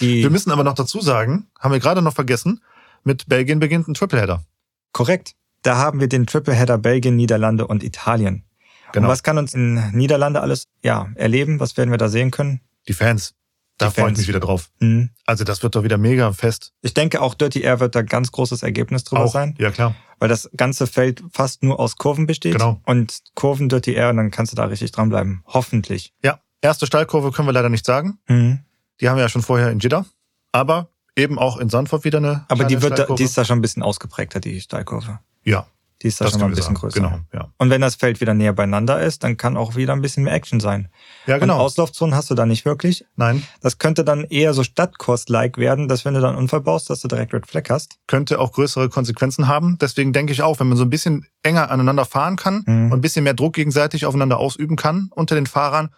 Die 0.00 0.22
wir 0.22 0.30
müssen 0.30 0.50
aber 0.50 0.64
noch 0.64 0.74
dazu 0.74 1.00
sagen, 1.00 1.48
haben 1.58 1.72
wir 1.72 1.80
gerade 1.80 2.02
noch 2.02 2.14
vergessen, 2.14 2.62
mit 3.04 3.28
Belgien 3.28 3.60
beginnt 3.60 3.88
ein 3.88 3.94
Tripleheader. 3.94 4.44
Korrekt. 4.92 5.34
Da 5.62 5.76
haben 5.76 6.00
wir 6.00 6.08
den 6.08 6.26
Tripleheader 6.26 6.76
Belgien, 6.78 7.16
Niederlande 7.16 7.66
und 7.66 7.82
Italien. 7.82 8.44
Genau. 8.92 9.06
Und 9.06 9.12
was 9.12 9.22
kann 9.22 9.38
uns 9.38 9.54
in 9.54 9.90
Niederlande 9.92 10.40
alles 10.40 10.66
ja, 10.82 11.08
erleben? 11.14 11.60
Was 11.60 11.76
werden 11.76 11.90
wir 11.90 11.98
da 11.98 12.08
sehen 12.08 12.30
können? 12.30 12.60
Die 12.88 12.92
Fans. 12.92 13.34
Da 13.78 13.90
freue 13.90 14.12
ich 14.12 14.18
mich 14.18 14.28
wieder 14.28 14.40
drauf. 14.40 14.70
Mhm. 14.80 15.10
Also 15.26 15.44
das 15.44 15.62
wird 15.62 15.74
doch 15.74 15.82
wieder 15.82 15.98
mega 15.98 16.32
fest. 16.32 16.72
Ich 16.82 16.94
denke 16.94 17.20
auch 17.20 17.34
Dirty 17.34 17.62
Air 17.62 17.80
wird 17.80 17.94
da 17.94 18.02
ganz 18.02 18.30
großes 18.30 18.62
Ergebnis 18.62 19.04
drüber 19.04 19.24
auch. 19.24 19.32
sein. 19.32 19.54
Ja, 19.58 19.70
klar. 19.70 19.94
Weil 20.18 20.28
das 20.28 20.48
ganze 20.56 20.86
Feld 20.86 21.22
fast 21.32 21.62
nur 21.64 21.80
aus 21.80 21.96
Kurven 21.96 22.26
besteht. 22.26 22.52
Genau. 22.52 22.80
Und 22.86 23.22
Kurven 23.34 23.68
Dirty 23.68 23.94
Air, 23.94 24.12
dann 24.12 24.30
kannst 24.30 24.52
du 24.52 24.56
da 24.56 24.66
richtig 24.66 24.92
dranbleiben. 24.92 25.42
Hoffentlich. 25.46 26.12
Ja. 26.22 26.40
Erste 26.60 26.86
Steilkurve 26.86 27.32
können 27.32 27.48
wir 27.48 27.52
leider 27.52 27.70
nicht 27.70 27.84
sagen. 27.84 28.18
Mhm. 28.28 28.60
Die 29.00 29.08
haben 29.08 29.16
wir 29.16 29.22
ja 29.22 29.28
schon 29.28 29.42
vorher 29.42 29.70
in 29.70 29.80
Jeddah. 29.80 30.06
Aber 30.52 30.90
eben 31.16 31.38
auch 31.38 31.56
in 31.56 31.68
Sandford 31.68 32.04
wieder 32.04 32.18
eine. 32.18 32.44
Aber 32.48 32.64
die 32.64 32.82
wird 32.82 32.98
da, 32.98 33.06
die 33.06 33.24
ist 33.24 33.36
da 33.36 33.44
schon 33.44 33.58
ein 33.58 33.62
bisschen 33.62 33.82
ausgeprägter, 33.82 34.38
die 34.38 34.60
Steilkurve. 34.60 35.18
Ja. 35.42 35.66
Die 36.02 36.08
ist 36.08 36.20
da 36.20 36.24
das 36.24 36.32
schon 36.32 36.40
mal 36.40 36.46
ein 36.48 36.50
bisschen 36.50 36.74
sagen. 36.74 36.80
größer. 36.80 37.00
Genau, 37.00 37.18
ja. 37.32 37.52
Und 37.58 37.70
wenn 37.70 37.80
das 37.80 37.94
Feld 37.94 38.20
wieder 38.20 38.34
näher 38.34 38.52
beieinander 38.52 39.00
ist, 39.00 39.22
dann 39.24 39.36
kann 39.36 39.56
auch 39.56 39.76
wieder 39.76 39.92
ein 39.92 40.02
bisschen 40.02 40.24
mehr 40.24 40.32
Action 40.34 40.58
sein. 40.60 40.88
Ja, 41.26 41.38
genau. 41.38 41.54
Und 41.54 41.60
Auslaufzonen 41.60 42.14
hast 42.14 42.30
du 42.30 42.34
da 42.34 42.44
nicht 42.46 42.64
wirklich. 42.64 43.04
Nein, 43.16 43.42
Das 43.60 43.78
könnte 43.78 44.04
dann 44.04 44.24
eher 44.24 44.52
so 44.54 44.64
Stadtkost-like 44.64 45.58
werden, 45.58 45.88
dass 45.88 46.04
wenn 46.04 46.14
du 46.14 46.20
dann 46.20 46.30
einen 46.30 46.38
Unfall 46.38 46.60
baust, 46.60 46.90
dass 46.90 47.00
du 47.00 47.08
direkt 47.08 47.32
Red 47.32 47.46
Flag 47.46 47.64
hast. 47.70 47.98
könnte 48.06 48.40
auch 48.40 48.52
größere 48.52 48.88
Konsequenzen 48.88 49.46
haben. 49.48 49.78
Deswegen 49.80 50.12
denke 50.12 50.32
ich 50.32 50.42
auch, 50.42 50.58
wenn 50.60 50.68
man 50.68 50.76
so 50.76 50.84
ein 50.84 50.90
bisschen 50.90 51.26
enger 51.42 51.70
aneinander 51.70 52.04
fahren 52.04 52.36
kann 52.36 52.64
Mhm. 52.66 52.86
und 52.92 52.98
ein 52.98 53.00
bisschen 53.00 53.24
mehr 53.24 53.34
Druck 53.34 53.54
gegenseitig 53.54 54.04
aufeinander 54.06 54.38
ausüben 54.38 54.76
kann 54.76 55.08
unter 55.14 55.34
den 55.34 55.46
Fahrern, 55.46 55.90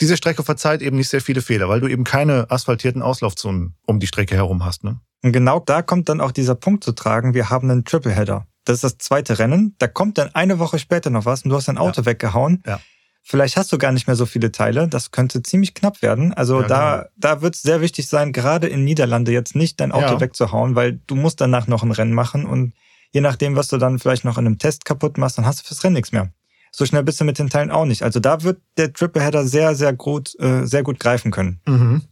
diese 0.00 0.16
Strecke 0.16 0.42
verzeiht 0.42 0.80
eben 0.82 0.96
nicht 0.96 1.08
sehr 1.08 1.20
viele 1.20 1.42
Fehler, 1.42 1.68
weil 1.68 1.80
du 1.80 1.86
eben 1.88 2.04
keine 2.04 2.50
asphaltierten 2.50 3.02
Auslaufzonen 3.02 3.74
um 3.86 4.00
die 4.00 4.06
Strecke 4.06 4.34
herum 4.34 4.64
hast. 4.64 4.82
Ne? 4.84 4.98
Und 5.22 5.32
genau 5.32 5.60
da 5.60 5.82
kommt 5.82 6.08
dann 6.08 6.20
auch 6.22 6.32
dieser 6.32 6.54
Punkt 6.54 6.84
zu 6.84 6.92
tragen, 6.92 7.34
wir 7.34 7.50
haben 7.50 7.70
einen 7.70 7.84
Tripleheader. 7.84 8.46
Das 8.64 8.76
ist 8.76 8.84
das 8.84 8.98
zweite 8.98 9.38
Rennen. 9.38 9.74
Da 9.78 9.86
kommt 9.88 10.18
dann 10.18 10.34
eine 10.34 10.58
Woche 10.58 10.78
später 10.78 11.10
noch 11.10 11.24
was 11.24 11.42
und 11.42 11.50
du 11.50 11.56
hast 11.56 11.68
dein 11.68 11.78
Auto 11.78 12.04
weggehauen. 12.04 12.62
Ja. 12.66 12.80
Vielleicht 13.22 13.56
hast 13.56 13.70
du 13.72 13.78
gar 13.78 13.92
nicht 13.92 14.06
mehr 14.06 14.16
so 14.16 14.26
viele 14.26 14.50
Teile. 14.50 14.88
Das 14.88 15.10
könnte 15.10 15.42
ziemlich 15.42 15.74
knapp 15.74 16.02
werden. 16.02 16.32
Also 16.34 16.62
Ja, 16.62 16.66
da, 16.68 16.96
genau. 16.96 17.08
da 17.16 17.42
wird 17.42 17.54
es 17.54 17.62
sehr 17.62 17.80
wichtig 17.80 18.08
sein, 18.08 18.32
gerade 18.32 18.66
in 18.66 18.84
Niederlande 18.84 19.30
jetzt 19.32 19.54
nicht 19.54 19.80
dein 19.80 19.92
Auto 19.92 20.14
Ja. 20.14 20.20
wegzuhauen, 20.20 20.74
weil 20.74 21.00
du 21.06 21.14
musst 21.16 21.40
danach 21.40 21.66
noch 21.66 21.82
ein 21.82 21.92
Rennen 21.92 22.12
machen 22.14 22.44
und 22.46 22.72
je 23.12 23.20
nachdem, 23.20 23.56
was 23.56 23.68
du 23.68 23.76
dann 23.76 23.98
vielleicht 23.98 24.24
noch 24.24 24.38
in 24.38 24.46
einem 24.46 24.58
Test 24.58 24.84
kaputt 24.84 25.18
machst, 25.18 25.36
dann 25.38 25.44
hast 25.46 25.60
du 25.60 25.64
fürs 25.66 25.82
Rennen 25.84 25.94
nichts 25.94 26.12
mehr. 26.12 26.32
So 26.72 26.86
schnell 26.86 27.02
bist 27.02 27.20
du 27.20 27.24
mit 27.24 27.38
den 27.38 27.50
Teilen 27.50 27.70
auch 27.70 27.84
nicht. 27.84 28.02
Also 28.02 28.20
da 28.20 28.42
wird 28.42 28.60
der 28.76 28.92
Tripleheader 28.92 29.44
sehr, 29.44 29.74
sehr 29.74 29.92
gut, 29.92 30.38
äh, 30.38 30.64
sehr 30.66 30.82
gut 30.82 31.00
greifen 31.00 31.30
können. 31.30 31.60
Mhm. 31.66 32.02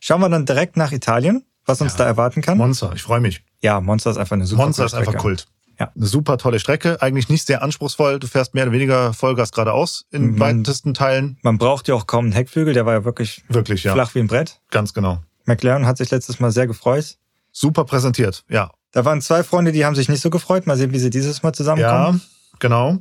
Schauen 0.00 0.20
wir 0.20 0.28
dann 0.28 0.46
direkt 0.46 0.76
nach 0.76 0.92
Italien, 0.92 1.44
was 1.66 1.80
uns 1.80 1.92
Ja. 1.92 1.98
da 1.98 2.04
erwarten 2.06 2.40
kann. 2.42 2.56
Monster, 2.58 2.92
ich 2.94 3.02
freue 3.02 3.20
mich. 3.20 3.42
Ja, 3.62 3.80
Monster 3.80 4.10
ist 4.10 4.18
einfach 4.18 4.34
eine 4.36 4.46
super 4.46 4.64
Monster 4.64 4.84
ist 4.86 4.94
einfach. 4.94 5.16
Kult. 5.16 5.46
Ja. 5.80 5.92
Eine 5.94 6.06
super 6.06 6.38
tolle 6.38 6.58
Strecke, 6.58 7.00
eigentlich 7.02 7.28
nicht 7.28 7.46
sehr 7.46 7.62
anspruchsvoll. 7.62 8.18
Du 8.18 8.26
fährst 8.26 8.52
mehr 8.52 8.64
oder 8.64 8.72
weniger 8.72 9.12
Vollgas 9.14 9.52
geradeaus 9.52 10.06
in 10.10 10.36
Man- 10.36 10.58
weitesten 10.60 10.92
Teilen. 10.92 11.38
Man 11.42 11.56
braucht 11.58 11.86
ja 11.86 11.94
auch 11.94 12.06
kaum 12.08 12.24
einen 12.26 12.32
Heckflügel, 12.32 12.74
der 12.74 12.84
war 12.84 12.94
ja 12.94 13.04
wirklich 13.04 13.44
Wirklich, 13.48 13.84
ja. 13.84 13.92
flach 13.92 14.14
wie 14.14 14.18
ein 14.20 14.26
Brett. 14.26 14.60
Ganz 14.70 14.92
genau. 14.92 15.22
McLaren 15.44 15.86
hat 15.86 15.96
sich 15.98 16.10
letztes 16.10 16.40
Mal 16.40 16.50
sehr 16.50 16.66
gefreut. 16.66 17.16
Super 17.52 17.84
präsentiert, 17.84 18.44
ja. 18.48 18.70
Da 18.92 19.04
waren 19.04 19.20
zwei 19.20 19.42
Freunde, 19.44 19.70
die 19.72 19.84
haben 19.84 19.94
sich 19.94 20.08
nicht 20.08 20.20
so 20.20 20.30
gefreut. 20.30 20.66
Mal 20.66 20.76
sehen, 20.76 20.92
wie 20.92 20.98
sie 20.98 21.10
dieses 21.10 21.42
Mal 21.42 21.50
Ja, 21.50 21.52
zusammenkommen. 21.54 22.22
genau. 22.58 22.98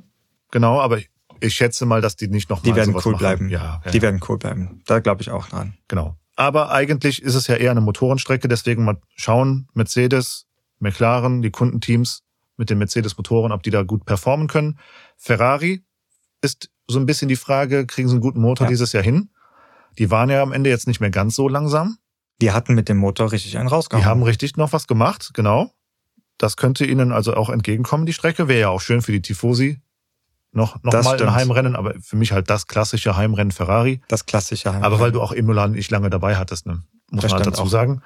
Genau, 0.51 0.79
aber 0.79 0.97
ich, 0.99 1.09
ich 1.39 1.53
schätze 1.53 1.85
mal, 1.85 2.01
dass 2.01 2.15
die 2.15 2.27
nicht 2.27 2.49
nochmal 2.49 2.63
die 2.71 2.75
werden 2.75 2.93
cool 2.95 3.13
machen. 3.13 3.17
bleiben. 3.17 3.49
Ja, 3.49 3.81
ja 3.85 3.91
Die 3.91 4.01
werden 4.01 4.19
cool 4.27 4.37
bleiben. 4.37 4.81
Da 4.85 4.99
glaube 4.99 5.21
ich 5.21 5.31
auch 5.31 5.47
dran. 5.47 5.75
genau. 5.87 6.15
Aber 6.35 6.71
eigentlich 6.71 7.21
ist 7.23 7.33
es 7.35 7.47
ja 7.47 7.55
eher 7.55 7.71
eine 7.71 7.81
Motorenstrecke, 7.81 8.47
deswegen 8.47 8.83
mal 8.85 8.97
schauen, 9.15 9.67
Mercedes, 9.73 10.45
McLaren, 10.79 11.41
die 11.41 11.51
Kundenteams 11.51 12.23
mit 12.57 12.69
den 12.69 12.77
Mercedes-Motoren, 12.79 13.51
ob 13.51 13.63
die 13.63 13.69
da 13.69 13.83
gut 13.83 14.05
performen 14.05 14.47
können. 14.47 14.79
Ferrari 15.17 15.83
ist 16.41 16.69
so 16.87 16.99
ein 16.99 17.05
bisschen 17.05 17.27
die 17.27 17.35
Frage, 17.35 17.85
kriegen 17.85 18.07
sie 18.07 18.13
einen 18.13 18.21
guten 18.21 18.41
Motor 18.41 18.65
Ja. 18.65 18.69
dieses 18.69 18.93
Jahr 18.93 19.03
hin? 19.03 19.29
Die 19.99 20.09
waren 20.11 20.29
ja 20.29 20.41
am 20.41 20.51
Ende 20.53 20.69
jetzt 20.69 20.87
nicht 20.87 20.99
mehr 20.99 21.09
ganz 21.09 21.35
so 21.35 21.47
langsam. 21.49 21.97
Die 22.41 22.51
hatten 22.51 22.75
mit 22.75 22.87
dem 22.89 22.97
Motor 22.97 23.31
richtig 23.31 23.57
einen 23.57 23.67
Die 23.67 23.73
rausgehauen. 23.73 24.05
haben 24.05 24.23
richtig 24.23 24.57
noch 24.57 24.71
was 24.73 24.87
gemacht, 24.87 25.31
genau. 25.33 25.71
Das 26.37 26.55
könnte 26.55 26.85
ihnen 26.85 27.11
also 27.11 27.33
auch 27.35 27.49
entgegenkommen, 27.49 28.05
die 28.05 28.13
Strecke. 28.13 28.47
Wäre 28.47 28.59
ja 28.59 28.69
auch 28.69 28.81
schön 28.81 29.01
für 29.01 29.11
die 29.11 29.21
Tifosi. 29.23 29.81
Noch, 30.51 30.81
noch 30.83 30.91
Das 30.91 31.03
mal 31.05 31.11
ein 31.13 31.17
stimmt. 31.17 31.31
Heimrennen, 31.33 31.75
aber 31.75 31.95
für 31.99 32.15
mich 32.15 32.31
halt 32.31 32.49
das 32.49 32.67
klassische 32.67 33.17
Heimrennen 33.17 33.51
Ferrari. 33.51 34.01
das 34.07 34.25
klassische 34.25 34.71
Heim. 34.73 34.83
Aber 34.83 34.99
weil 34.99 35.11
du 35.11 35.21
auch 35.21 35.31
Imola 35.31 35.67
nicht 35.67 35.89
lange 35.91 36.09
dabei 36.09 36.35
hattest, 36.37 36.65
ne? 36.67 36.83
muss 37.11 37.23
Das 37.23 37.31
man 37.31 37.39
halt 37.39 37.47
dazu 37.47 37.63
auch. 37.63 37.67
sagen. 37.67 38.01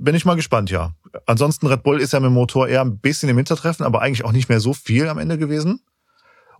Bin 0.00 0.14
ich 0.14 0.24
mal 0.24 0.36
gespannt, 0.36 0.70
ja. 0.70 0.92
Ansonsten 1.26 1.66
Red 1.66 1.82
Bull 1.82 2.00
ist 2.00 2.12
ja 2.12 2.20
mit 2.20 2.28
dem 2.28 2.34
Motor 2.34 2.68
eher 2.68 2.82
ein 2.82 2.98
bisschen 2.98 3.28
im 3.28 3.36
Hintertreffen, 3.36 3.84
aber 3.84 4.00
eigentlich 4.00 4.24
auch 4.24 4.32
nicht 4.32 4.48
mehr 4.48 4.60
so 4.60 4.72
viel 4.72 5.08
am 5.08 5.18
Ende 5.18 5.38
gewesen. 5.38 5.80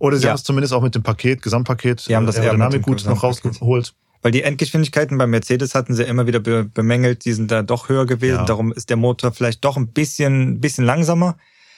Oder 0.00 0.16
sie 0.16 0.24
Ja. 0.24 0.30
haben 0.30 0.36
es 0.36 0.44
zumindest 0.44 0.72
auch 0.74 0.82
mit 0.82 0.94
dem 0.94 1.02
Paket, 1.02 1.42
Gesamtpaket, 1.42 2.00
Sie 2.00 2.16
haben 2.16 2.26
das 2.26 2.36
äh, 2.36 2.40
Aerodynamik 2.40 2.82
gut 2.82 3.04
noch 3.04 3.22
rausgeholt. 3.22 3.94
Weil 4.22 4.32
die 4.32 4.42
Endgeschwindigkeiten 4.42 5.16
bei 5.18 5.26
Mercedes 5.28 5.74
hatten 5.76 5.94
sie 5.94 6.02
immer 6.02 6.26
wieder 6.26 6.40
be 6.40 6.64
bemängelt, 6.64 7.24
die 7.24 7.32
sind 7.32 7.50
da 7.52 7.62
doch 7.62 7.88
höher 7.88 8.06
gewesen. 8.06 8.38
Ja. 8.38 8.44
Darum 8.44 8.72
ist 8.72 8.90
der 8.90 8.96
Motor 8.96 9.30
vielleicht 9.32 9.64
doch 9.64 9.76
ein 9.76 9.92
bisschen, 9.92 10.60
bisschen 10.60 10.84
langsamer. 10.84 11.36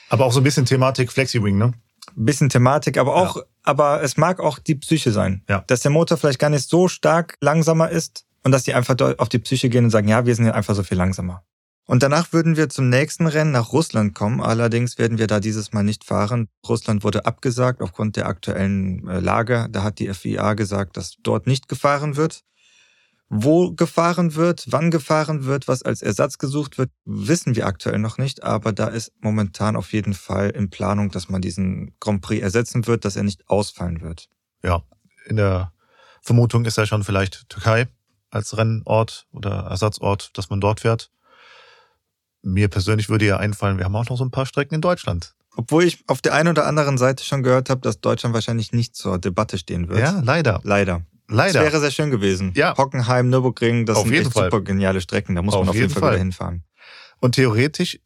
Aber 0.09 0.25
auch 0.25 0.33
so 0.33 0.39
ein 0.39 0.43
bisschen 0.43 0.65
Thematik 0.65 1.11
Flexi-Wing, 1.11 1.57
ne? 1.57 1.73
Ein 2.17 2.25
bisschen 2.25 2.49
Thematik, 2.49 2.97
aber 2.97 3.15
auch, 3.15 3.37
aber 3.63 4.01
es 4.01 4.17
mag 4.17 4.39
auch 4.39 4.57
die 4.57 4.75
Psyche 4.75 5.11
sein. 5.11 5.43
Ja. 5.47 5.63
Dass 5.67 5.81
der 5.81 5.91
Motor 5.91 6.17
vielleicht 6.17 6.39
gar 6.39 6.49
nicht 6.49 6.67
so 6.67 6.87
stark 6.87 7.37
langsamer 7.41 7.89
ist 7.89 8.25
und 8.43 8.51
dass 8.51 8.63
die 8.63 8.73
einfach 8.73 8.95
auf 9.19 9.29
die 9.29 9.39
Psyche 9.39 9.69
gehen 9.69 9.85
und 9.85 9.91
sagen, 9.91 10.07
ja, 10.07 10.25
wir 10.25 10.33
sind 10.35 10.45
ja 10.45 10.53
einfach 10.53 10.73
so 10.73 10.81
viel 10.83 10.97
langsamer. 10.97 11.43
Und 11.85 12.03
danach 12.03 12.31
würden 12.31 12.57
wir 12.57 12.69
zum 12.69 12.89
nächsten 12.89 13.27
Rennen 13.27 13.51
nach 13.51 13.73
Russland 13.73 14.13
kommen. 14.13 14.41
Allerdings 14.41 14.97
werden 14.97 15.17
wir 15.17 15.27
da 15.27 15.39
dieses 15.39 15.73
Mal 15.73 15.83
nicht 15.83 16.03
fahren. 16.03 16.47
Russland 16.67 17.03
wurde 17.03 17.25
abgesagt 17.25 17.81
aufgrund 17.81 18.15
der 18.15 18.27
aktuellen 18.27 19.07
äh, 19.07 19.19
Lage. 19.19 19.67
Da 19.69 19.83
hat 19.83 19.99
die 19.99 20.13
FIA 20.13 20.53
gesagt, 20.53 20.95
dass 20.95 21.15
dort 21.21 21.47
nicht 21.47 21.67
gefahren 21.67 22.15
wird. 22.15 22.43
Wo 23.33 23.71
gefahren 23.71 24.35
wird, 24.35 24.65
wann 24.69 24.91
gefahren 24.91 25.45
wird, 25.45 25.69
was 25.69 25.83
als 25.83 26.01
Ersatz 26.01 26.37
gesucht 26.37 26.77
wird, 26.77 26.91
wissen 27.05 27.55
wir 27.55 27.65
aktuell 27.65 27.97
noch 27.97 28.17
nicht. 28.17 28.43
Aber 28.43 28.73
da 28.73 28.87
ist 28.87 29.13
momentan 29.21 29.77
auf 29.77 29.93
jeden 29.93 30.13
Fall 30.13 30.49
in 30.49 30.69
Planung, 30.69 31.11
dass 31.11 31.29
man 31.29 31.41
diesen 31.41 31.95
Grand 31.99 32.21
Prix 32.21 32.43
ersetzen 32.43 32.87
wird, 32.87 33.05
dass 33.05 33.15
er 33.15 33.23
nicht 33.23 33.49
ausfallen 33.49 34.01
wird. 34.01 34.27
Ja, 34.63 34.83
in 35.25 35.37
der 35.37 35.71
Vermutung 36.21 36.65
ist 36.65 36.77
ja 36.77 36.85
schon 36.85 37.03
vielleicht 37.03 37.49
Türkei 37.49 37.87
als 38.29 38.57
Rennort 38.57 39.27
oder 39.31 39.67
Ersatzort, 39.69 40.31
dass 40.37 40.49
man 40.49 40.61
dort 40.61 40.81
fährt. 40.81 41.09
Mir 42.43 42.67
persönlich 42.69 43.09
würde 43.09 43.25
ja 43.25 43.37
einfallen, 43.37 43.77
wir 43.77 43.85
haben 43.85 43.95
auch 43.95 44.09
noch 44.09 44.17
so 44.17 44.23
ein 44.25 44.31
paar 44.31 44.45
Strecken 44.45 44.75
in 44.75 44.81
Deutschland. 44.81 45.33
Obwohl 45.55 45.83
ich 45.83 45.99
auf 46.07 46.21
der 46.21 46.33
einen 46.33 46.49
oder 46.49 46.65
anderen 46.65 46.97
Seite 46.97 47.23
schon 47.23 47.43
gehört 47.43 47.69
habe, 47.69 47.81
dass 47.81 47.99
Deutschland 47.99 48.33
wahrscheinlich 48.33 48.71
nicht 48.71 48.95
zur 48.95 49.19
Debatte 49.19 49.57
stehen 49.57 49.89
wird. 49.89 49.99
Ja, 49.99 50.21
leider. 50.23 50.61
Leider. 50.63 51.01
Leider. 51.27 51.61
Das 51.61 51.71
wäre 51.71 51.79
sehr 51.81 51.91
schön 51.91 52.09
gewesen. 52.11 52.51
Ja. 52.55 52.75
Hockenheim, 52.77 53.29
Nürburgring, 53.29 53.85
das 53.85 53.97
Auf 53.97 54.03
sind 54.03 54.13
jeden 54.13 54.25
echt 54.27 54.33
Fall. 54.33 54.45
super 54.51 54.61
geniale 54.61 55.01
Strecken. 55.01 55.35
Da 55.35 55.41
muss 55.41 55.53
Auf 55.53 55.61
man 55.61 55.69
auf 55.69 55.75
jeden 55.75 55.87
jeden 55.87 55.93
Fall, 55.93 56.01
Fall. 56.01 56.11
wieder 56.13 56.19
hinfahren. 56.23 56.63
Und 57.19 57.35
theoretisch 57.35 57.99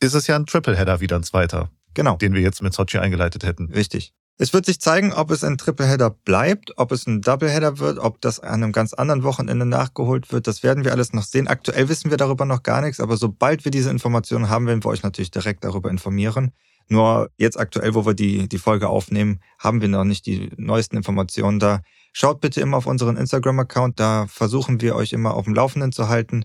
ist 0.00 0.14
es 0.14 0.26
ja 0.26 0.36
ein 0.36 0.46
Tripleheader 0.46 1.00
wieder 1.00 1.16
ein 1.16 1.22
zweiter, 1.22 1.70
Genau. 1.94 2.16
den 2.16 2.34
wir 2.34 2.40
jetzt 2.40 2.62
mit 2.62 2.72
Sochi 2.74 2.98
eingeleitet 2.98 3.44
hätten. 3.44 3.70
Richtig. 3.72 4.12
Es 4.38 4.52
wird 4.52 4.66
sich 4.66 4.80
zeigen, 4.80 5.12
ob 5.12 5.30
es 5.30 5.44
ein 5.44 5.58
Tripleheader 5.58 6.10
bleibt, 6.10 6.72
ob 6.76 6.90
es 6.90 7.06
ein 7.06 7.20
Doubleheader 7.20 7.78
wird, 7.78 7.98
ob 7.98 8.20
das 8.20 8.40
an 8.40 8.62
einem 8.62 8.72
ganz 8.72 8.92
anderen 8.92 9.22
Wochenende 9.22 9.66
nachgeholt 9.66 10.32
wird. 10.32 10.46
Das 10.46 10.62
werden 10.62 10.84
wir 10.84 10.92
alles 10.92 11.12
noch 11.12 11.22
sehen. 11.22 11.48
Aktuell 11.48 11.88
wissen 11.88 12.10
wir 12.10 12.16
darüber 12.16 12.44
noch 12.44 12.62
gar 12.62 12.80
nichts, 12.80 12.98
aber 12.98 13.16
sobald 13.16 13.64
wir 13.64 13.70
diese 13.70 13.90
Informationen 13.90 14.48
haben, 14.48 14.66
werden 14.66 14.82
wir 14.82 14.88
euch 14.88 15.02
natürlich 15.02 15.30
direkt 15.30 15.64
darüber 15.64 15.90
informieren. 15.90 16.52
Nur 16.88 17.30
jetzt 17.36 17.58
aktuell, 17.58 17.94
wo 17.94 18.04
wir 18.06 18.14
die, 18.14 18.48
die 18.48 18.58
Folge 18.58 18.88
aufnehmen, 18.88 19.40
haben 19.58 19.80
wir 19.80 19.88
noch 19.88 20.04
nicht 20.04 20.26
die 20.26 20.50
neuesten 20.56 20.96
Informationen 20.96 21.58
da. 21.58 21.80
Schaut 22.12 22.40
bitte 22.40 22.60
immer 22.60 22.78
auf 22.78 22.86
unseren 22.86 23.16
Instagram-Account, 23.16 24.00
da 24.00 24.26
versuchen 24.28 24.80
wir 24.80 24.96
euch 24.96 25.12
immer 25.12 25.34
auf 25.34 25.44
dem 25.44 25.54
Laufenden 25.54 25.92
zu 25.92 26.08
halten. 26.08 26.44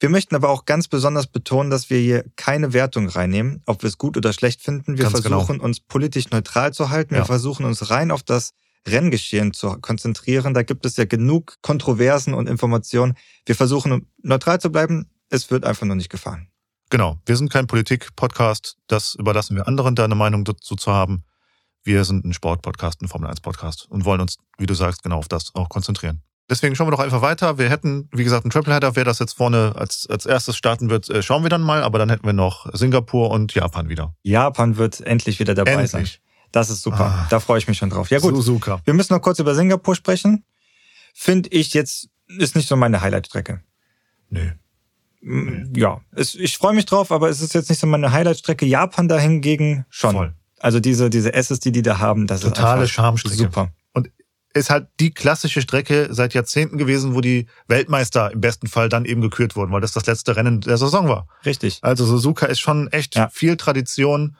Wir 0.00 0.08
möchten 0.08 0.34
aber 0.34 0.48
auch 0.48 0.64
ganz 0.64 0.88
besonders 0.88 1.26
betonen, 1.26 1.70
dass 1.70 1.90
wir 1.90 1.98
hier 1.98 2.24
keine 2.36 2.72
Wertung 2.72 3.06
reinnehmen, 3.08 3.62
ob 3.66 3.82
wir 3.82 3.88
es 3.88 3.98
gut 3.98 4.16
oder 4.16 4.32
schlecht 4.32 4.62
finden. 4.62 4.96
Wir 4.96 5.04
Ganz 5.04 5.22
genau. 5.22 5.38
versuchen 5.38 5.60
uns 5.60 5.80
politisch 5.80 6.30
neutral 6.30 6.72
zu 6.72 6.88
halten. 6.88 7.10
Wir 7.10 7.18
Ja. 7.18 7.24
versuchen 7.26 7.66
uns 7.66 7.90
rein 7.90 8.10
auf 8.10 8.22
das 8.22 8.52
Renngeschehen 8.88 9.52
zu 9.52 9.78
konzentrieren. 9.80 10.54
Da 10.54 10.62
gibt 10.62 10.86
es 10.86 10.96
ja 10.96 11.04
genug 11.04 11.56
Kontroversen 11.60 12.32
und 12.32 12.48
Informationen. 12.48 13.14
Wir 13.44 13.54
versuchen 13.54 14.06
neutral 14.22 14.58
zu 14.58 14.72
bleiben. 14.72 15.10
Es 15.28 15.50
wird 15.50 15.66
einfach 15.66 15.86
nur 15.86 15.96
nicht 15.96 16.08
gefahren. 16.08 16.48
Genau. 16.88 17.20
Wir 17.26 17.36
sind 17.36 17.52
kein 17.52 17.66
Politik-Podcast. 17.66 18.78
Das 18.86 19.14
überlassen 19.16 19.54
wir 19.54 19.68
anderen, 19.68 19.94
da 19.94 20.04
eine 20.04 20.14
Meinung 20.14 20.44
dazu 20.44 20.76
zu 20.76 20.90
haben. 20.92 21.24
Wir 21.84 22.04
sind 22.04 22.24
ein 22.24 22.32
Sport-Podcast, 22.32 23.02
ein 23.02 23.08
Formel-1-Podcast 23.08 23.86
und 23.90 24.06
wollen 24.06 24.22
uns, 24.22 24.38
wie 24.58 24.66
du 24.66 24.74
sagst, 24.74 25.02
genau 25.02 25.18
auf 25.18 25.28
das 25.28 25.54
auch 25.54 25.68
konzentrieren. 25.68 26.22
Deswegen 26.50 26.74
schauen 26.74 26.88
wir 26.88 26.90
doch 26.90 26.98
einfach 26.98 27.22
weiter. 27.22 27.58
Wir 27.58 27.70
hätten, 27.70 28.08
wie 28.12 28.24
gesagt, 28.24 28.44
einen 28.44 28.50
Tripleheader. 28.50 28.96
Wer 28.96 29.04
das 29.04 29.20
jetzt 29.20 29.34
vorne 29.36 29.72
als, 29.76 30.06
als 30.10 30.26
erstes 30.26 30.56
starten 30.56 30.90
wird, 30.90 31.08
äh, 31.08 31.22
schauen 31.22 31.42
wir 31.44 31.48
dann 31.48 31.62
mal. 31.62 31.82
Aber 31.84 31.98
dann 31.98 32.10
hätten 32.10 32.26
wir 32.26 32.32
noch 32.32 32.66
Singapur 32.74 33.30
und 33.30 33.54
Japan 33.54 33.88
wieder. 33.88 34.14
Japan 34.24 34.76
wird 34.76 35.00
endlich 35.00 35.38
wieder 35.38 35.54
dabei 35.54 35.86
sein. 35.86 36.00
Endlich. 36.00 36.20
Das 36.52 36.68
ist 36.68 36.82
super. 36.82 37.04
Ah. 37.04 37.26
Da 37.30 37.38
freue 37.38 37.58
ich 37.58 37.68
mich 37.68 37.78
schon 37.78 37.90
drauf. 37.90 38.10
Ja 38.10 38.18
gut, 38.18 38.34
Suzuka. 38.34 38.80
wir 38.84 38.92
müssen 38.94 39.14
noch 39.14 39.22
kurz 39.22 39.38
über 39.38 39.54
Singapur 39.54 39.94
sprechen. 39.94 40.44
Finde 41.14 41.48
ich 41.50 41.72
jetzt, 41.72 42.08
ist 42.26 42.56
nicht 42.56 42.68
so 42.68 42.74
meine 42.76 43.00
Highlight-Strecke. 43.00 43.60
Nö. 44.30 44.50
Mm, 45.22 45.72
Ja, 45.76 46.00
es, 46.16 46.34
ich 46.34 46.56
freue 46.58 46.74
mich 46.74 46.86
drauf, 46.86 47.12
aber 47.12 47.28
es 47.28 47.40
ist 47.40 47.54
jetzt 47.54 47.68
nicht 47.68 47.78
so 47.80 47.86
meine 47.86 48.10
Highlight-Strecke. 48.10 48.66
Japan 48.66 49.06
da 49.08 49.18
hingegen 49.18 49.84
schon. 49.88 50.12
Voll. 50.14 50.34
Also 50.58 50.80
diese, 50.80 51.08
diese 51.10 51.32
Asses, 51.34 51.60
die 51.60 51.70
die 51.72 51.82
da 51.82 51.98
haben, 51.98 52.26
das 52.26 52.40
Totale 52.40 52.82
ist 52.84 52.90
einfach 52.90 52.94
Charmstrecke. 53.04 53.36
super. 53.36 53.72
Ist 54.52 54.70
halt 54.70 54.88
die 54.98 55.12
klassische 55.12 55.62
Strecke 55.62 56.08
seit 56.10 56.34
Jahrzehnten 56.34 56.76
gewesen, 56.76 57.14
wo 57.14 57.20
die 57.20 57.46
Weltmeister 57.68 58.32
im 58.32 58.40
besten 58.40 58.66
Fall 58.66 58.88
dann 58.88 59.04
eben 59.04 59.20
gekürt 59.20 59.54
wurden, 59.54 59.70
weil 59.70 59.80
das 59.80 59.92
das 59.92 60.06
letzte 60.06 60.34
Rennen 60.34 60.60
der 60.60 60.76
Saison 60.76 61.08
war. 61.08 61.28
Richtig. 61.46 61.78
Also 61.82 62.04
Suzuka 62.04 62.46
ist 62.46 62.58
schon 62.58 62.88
echt 62.88 63.14
Ja. 63.14 63.28
viel 63.28 63.56
Tradition. 63.56 64.36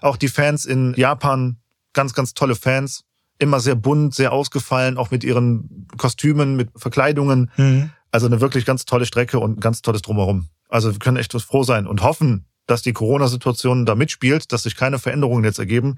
Auch 0.00 0.16
die 0.16 0.28
Fans 0.28 0.64
in 0.64 0.94
Japan, 0.94 1.58
ganz, 1.92 2.14
ganz 2.14 2.32
tolle 2.32 2.54
Fans. 2.54 3.04
Immer 3.38 3.60
sehr 3.60 3.74
bunt, 3.74 4.14
sehr 4.14 4.32
ausgefallen, 4.32 4.96
auch 4.96 5.10
mit 5.10 5.22
ihren 5.22 5.86
Kostümen, 5.98 6.56
mit 6.56 6.70
Verkleidungen. 6.76 7.50
Mhm. 7.56 7.90
Also 8.10 8.26
eine 8.26 8.40
wirklich 8.40 8.64
ganz 8.64 8.86
tolle 8.86 9.04
Strecke 9.04 9.38
und 9.38 9.58
ein 9.58 9.60
ganz 9.60 9.82
tolles 9.82 10.00
Drumherum. 10.00 10.48
Also 10.68 10.92
wir 10.92 10.98
können 10.98 11.18
echt 11.18 11.32
froh 11.32 11.64
sein 11.64 11.86
und 11.86 12.02
hoffen, 12.02 12.46
dass 12.66 12.80
die 12.80 12.92
Corona-Situation 12.94 13.84
da 13.84 13.94
mitspielt, 13.94 14.52
dass 14.52 14.62
sich 14.62 14.76
keine 14.76 14.98
Veränderungen 14.98 15.44
jetzt 15.44 15.58
ergeben, 15.58 15.96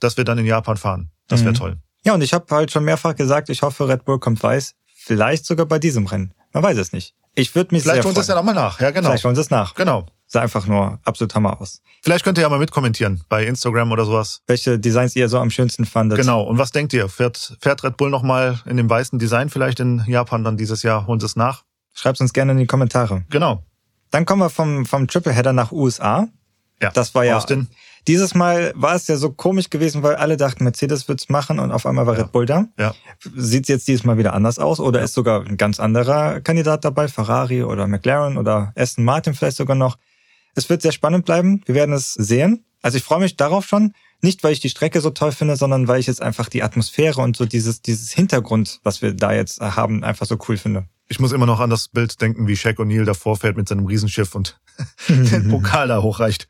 dass 0.00 0.16
wir 0.16 0.24
dann 0.24 0.38
in 0.38 0.46
Japan 0.46 0.76
fahren. 0.76 1.10
Das 1.28 1.42
wäre 1.42 1.52
mhm. 1.52 1.56
toll. 1.56 1.76
Ja, 2.04 2.14
und 2.14 2.22
ich 2.22 2.32
habe 2.32 2.46
halt 2.54 2.70
schon 2.70 2.84
mehrfach 2.84 3.16
gesagt, 3.16 3.48
ich 3.48 3.62
hoffe, 3.62 3.88
Red 3.88 4.04
Bull 4.04 4.18
kommt 4.18 4.42
weiß. 4.42 4.74
Vielleicht 4.94 5.46
sogar 5.46 5.66
bei 5.66 5.78
diesem 5.78 6.06
Rennen. 6.06 6.34
Man 6.52 6.62
weiß 6.62 6.78
es 6.78 6.92
nicht. 6.92 7.14
Ich 7.34 7.54
würde 7.54 7.74
mich 7.74 7.82
Vielleicht 7.82 7.96
sehr 7.96 8.04
holen 8.04 8.14
sie 8.14 8.20
es 8.22 8.28
ja 8.28 8.34
nochmal 8.34 8.54
nach. 8.54 8.80
Ja, 8.80 8.90
genau. 8.90 9.10
Vielleicht 9.10 9.24
holen 9.24 9.34
sie 9.34 9.42
es 9.42 9.50
nach. 9.50 9.74
Genau. 9.74 10.06
Sah 10.26 10.40
einfach 10.40 10.66
nur 10.66 10.98
absolut 11.04 11.34
Hammer 11.34 11.60
aus. 11.60 11.82
Vielleicht 12.02 12.24
könnt 12.24 12.38
ihr 12.38 12.42
ja 12.42 12.48
mal 12.48 12.58
mitkommentieren 12.58 13.22
bei 13.28 13.44
Instagram 13.46 13.92
oder 13.92 14.04
sowas. 14.04 14.40
Welche 14.46 14.78
Designs 14.78 15.14
ihr 15.14 15.28
so 15.28 15.38
am 15.38 15.50
schönsten 15.50 15.84
fandet. 15.84 16.18
Genau. 16.18 16.42
Und 16.42 16.58
was 16.58 16.72
denkt 16.72 16.92
ihr? 16.92 17.08
Fährt, 17.08 17.56
fährt 17.60 17.84
Red 17.84 17.96
Bull 17.96 18.10
nochmal 18.10 18.60
in 18.66 18.76
dem 18.76 18.90
weißen 18.90 19.18
Design 19.18 19.50
vielleicht 19.50 19.78
in 19.80 20.02
Japan 20.06 20.42
dann 20.42 20.56
dieses 20.56 20.82
Jahr? 20.82 21.06
Holen 21.06 21.20
sie 21.20 21.26
es 21.26 21.36
nach? 21.36 21.64
Schreibt 21.92 22.20
uns 22.20 22.32
gerne 22.32 22.52
in 22.52 22.58
die 22.58 22.66
Kommentare. 22.66 23.24
Genau. 23.30 23.62
Dann 24.10 24.24
kommen 24.24 24.40
wir 24.40 24.50
vom, 24.50 24.86
vom 24.86 25.06
Tripleheader 25.06 25.52
nach 25.52 25.72
USA. 25.72 26.28
Ja. 26.80 26.90
Das 26.90 27.14
war 27.14 27.24
ja. 27.24 27.36
Austin. 27.36 27.68
Dieses 28.08 28.34
Mal 28.34 28.72
war 28.76 28.94
es 28.94 29.08
ja 29.08 29.16
so 29.16 29.32
komisch 29.32 29.68
gewesen, 29.68 30.02
weil 30.02 30.14
alle 30.14 30.36
dachten, 30.36 30.62
Mercedes 30.62 31.08
wird's 31.08 31.28
machen 31.28 31.58
und 31.58 31.72
auf 31.72 31.86
einmal 31.86 32.06
war 32.06 32.14
ja. 32.14 32.22
Red 32.22 32.32
Bull 32.32 32.46
da. 32.46 32.66
Ja. 32.78 32.94
Sieht 33.34 33.68
jetzt 33.68 33.88
dieses 33.88 34.04
Mal 34.04 34.16
wieder 34.16 34.32
anders 34.32 34.58
aus 34.58 34.78
oder 34.78 35.02
ist 35.02 35.14
sogar 35.14 35.44
ein 35.44 35.56
ganz 35.56 35.80
anderer 35.80 36.40
Kandidat 36.40 36.84
dabei, 36.84 37.08
Ferrari 37.08 37.64
oder 37.64 37.88
McLaren 37.88 38.38
oder 38.38 38.72
Aston 38.76 39.04
Martin 39.04 39.34
vielleicht 39.34 39.56
sogar 39.56 39.76
noch. 39.76 39.98
Es 40.54 40.70
wird 40.70 40.82
sehr 40.82 40.92
spannend 40.92 41.24
bleiben. 41.24 41.62
Wir 41.66 41.74
werden 41.74 41.94
es 41.94 42.14
sehen. 42.14 42.64
Also 42.80 42.98
ich 42.98 43.04
freue 43.04 43.20
mich 43.20 43.36
darauf 43.36 43.66
schon. 43.66 43.92
Nicht, 44.22 44.44
weil 44.44 44.52
ich 44.52 44.60
die 44.60 44.70
Strecke 44.70 45.00
so 45.00 45.10
toll 45.10 45.32
finde, 45.32 45.56
sondern 45.56 45.88
weil 45.88 46.00
ich 46.00 46.06
jetzt 46.06 46.22
einfach 46.22 46.48
die 46.48 46.62
Atmosphäre 46.62 47.20
und 47.20 47.36
so 47.36 47.44
dieses, 47.44 47.82
dieses 47.82 48.12
Hintergrund, 48.12 48.80
was 48.84 49.02
wir 49.02 49.12
da 49.12 49.32
jetzt 49.32 49.60
haben, 49.60 50.04
einfach 50.04 50.26
so 50.26 50.38
cool 50.48 50.56
finde. 50.56 50.86
Ich 51.08 51.20
muss 51.20 51.32
immer 51.32 51.46
noch 51.46 51.60
an 51.60 51.70
das 51.70 51.88
Bild 51.88 52.20
denken, 52.20 52.46
wie 52.46 52.56
Shaq 52.56 52.78
O'Neal 52.78 53.04
davor 53.04 53.36
fährt 53.36 53.56
mit 53.56 53.68
seinem 53.68 53.86
Riesenschiff 53.86 54.34
und 54.34 54.58
den 55.08 55.48
Pokal 55.48 55.88
da 55.88 56.00
hochreicht. 56.00 56.48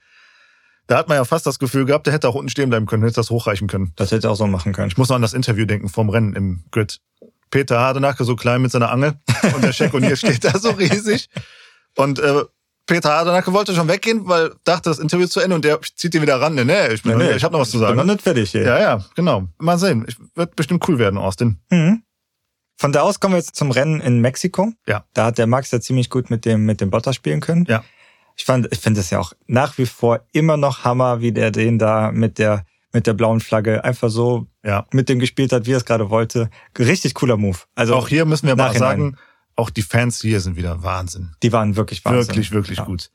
Da 0.86 0.98
hat 0.98 1.08
man 1.08 1.16
ja 1.16 1.24
fast 1.24 1.46
das 1.46 1.58
Gefühl 1.58 1.84
gehabt, 1.84 2.06
der 2.06 2.14
hätte 2.14 2.28
auch 2.28 2.34
unten 2.34 2.48
stehen 2.48 2.70
bleiben 2.70 2.86
können, 2.86 3.02
hätte 3.02 3.16
das 3.16 3.30
hochreichen 3.30 3.66
können. 3.66 3.92
Das 3.96 4.12
hätte 4.12 4.30
auch 4.30 4.36
so 4.36 4.46
machen 4.46 4.72
können. 4.72 4.88
Ich 4.88 4.96
muss 4.96 5.08
noch 5.08 5.16
an 5.16 5.22
das 5.22 5.32
Interview 5.32 5.64
denken 5.64 5.88
vom 5.88 6.10
Rennen 6.10 6.34
im 6.34 6.64
Grid. 6.70 7.00
Peter 7.50 7.80
Hardenacke 7.80 8.24
so 8.24 8.36
klein 8.36 8.62
mit 8.62 8.72
seiner 8.72 8.90
Angel 8.90 9.14
und 9.54 9.62
der 9.62 9.72
Scheck 9.72 9.94
und 9.94 10.04
hier 10.04 10.16
steht 10.16 10.44
da 10.44 10.58
so 10.58 10.70
riesig. 10.70 11.28
Und 11.96 12.18
äh, 12.18 12.44
Peter 12.86 13.10
Hardenacke 13.10 13.52
wollte 13.52 13.74
schon 13.74 13.88
weggehen, 13.88 14.28
weil 14.28 14.52
dachte, 14.64 14.90
das 14.90 14.98
Interview 14.98 15.24
ist 15.24 15.32
zu 15.32 15.40
Ende 15.40 15.56
und 15.56 15.64
der 15.64 15.80
zieht 15.82 16.14
ihn 16.14 16.22
wieder 16.22 16.40
ran. 16.40 16.54
Nee, 16.54 16.64
nee, 16.64 16.92
ich, 16.92 17.02
bin 17.02 17.18
nee, 17.18 17.24
nee, 17.24 17.32
ich 17.32 17.42
habe 17.42 17.52
noch 17.52 17.60
was 17.60 17.70
zu 17.70 17.78
sagen. 17.78 17.94
Ich 17.94 17.98
bin 17.98 18.06
noch 18.06 18.14
nicht 18.14 18.22
fertig 18.22 18.50
hier. 18.50 18.62
Ja, 18.62 18.78
ja, 18.78 19.04
genau. 19.16 19.48
Mal 19.58 19.78
sehen. 19.78 20.04
Ich, 20.08 20.16
wird 20.34 20.54
bestimmt 20.54 20.88
cool 20.88 20.98
werden, 20.98 21.18
Austin. 21.18 21.58
Mhm. 21.70 22.02
Von 22.78 22.92
da 22.92 23.00
aus 23.00 23.18
kommen 23.18 23.34
wir 23.34 23.38
jetzt 23.38 23.56
zum 23.56 23.70
Rennen 23.70 24.00
in 24.00 24.20
Mexiko. 24.20 24.72
Ja. 24.86 25.04
Da 25.14 25.26
hat 25.26 25.38
der 25.38 25.46
Max 25.46 25.70
ja 25.70 25.80
ziemlich 25.80 26.10
gut 26.10 26.30
mit 26.30 26.44
dem, 26.44 26.66
mit 26.66 26.80
dem 26.80 26.90
Bottas 26.90 27.16
spielen 27.16 27.40
können. 27.40 27.64
Ja. 27.68 27.82
Ich 28.36 28.44
fand, 28.44 28.68
ich 28.70 28.78
finde 28.78 29.00
es 29.00 29.10
ja 29.10 29.18
auch 29.18 29.32
nach 29.46 29.78
wie 29.78 29.86
vor 29.86 30.20
immer 30.32 30.56
noch 30.56 30.84
Hammer, 30.84 31.20
wie 31.20 31.32
der 31.32 31.50
den 31.50 31.78
da 31.78 32.12
mit 32.12 32.38
der 32.38 32.64
mit 32.92 33.06
der 33.06 33.14
blauen 33.14 33.40
Flagge 33.40 33.84
einfach 33.84 34.08
so 34.08 34.46
ja. 34.64 34.86
mit 34.92 35.08
dem 35.08 35.18
gespielt 35.18 35.52
hat, 35.52 35.66
wie 35.66 35.72
er 35.72 35.76
es 35.76 35.84
gerade 35.84 36.08
wollte. 36.08 36.48
Richtig 36.78 37.14
cooler 37.14 37.36
Move. 37.36 37.58
Also 37.74 37.94
auch 37.94 38.08
hier 38.08 38.24
müssen 38.24 38.46
wir 38.46 38.56
mal 38.56 38.74
sagen, 38.74 39.16
auch 39.54 39.70
die 39.70 39.82
Fans 39.82 40.20
hier 40.20 40.40
sind 40.40 40.56
wieder 40.56 40.82
Wahnsinn. 40.82 41.34
Die 41.42 41.52
waren 41.52 41.76
wirklich 41.76 42.04
Wahnsinn. 42.04 42.28
Wirklich, 42.28 42.52
wirklich 42.52 42.78
ja. 42.78 42.84
gut. 42.84 43.10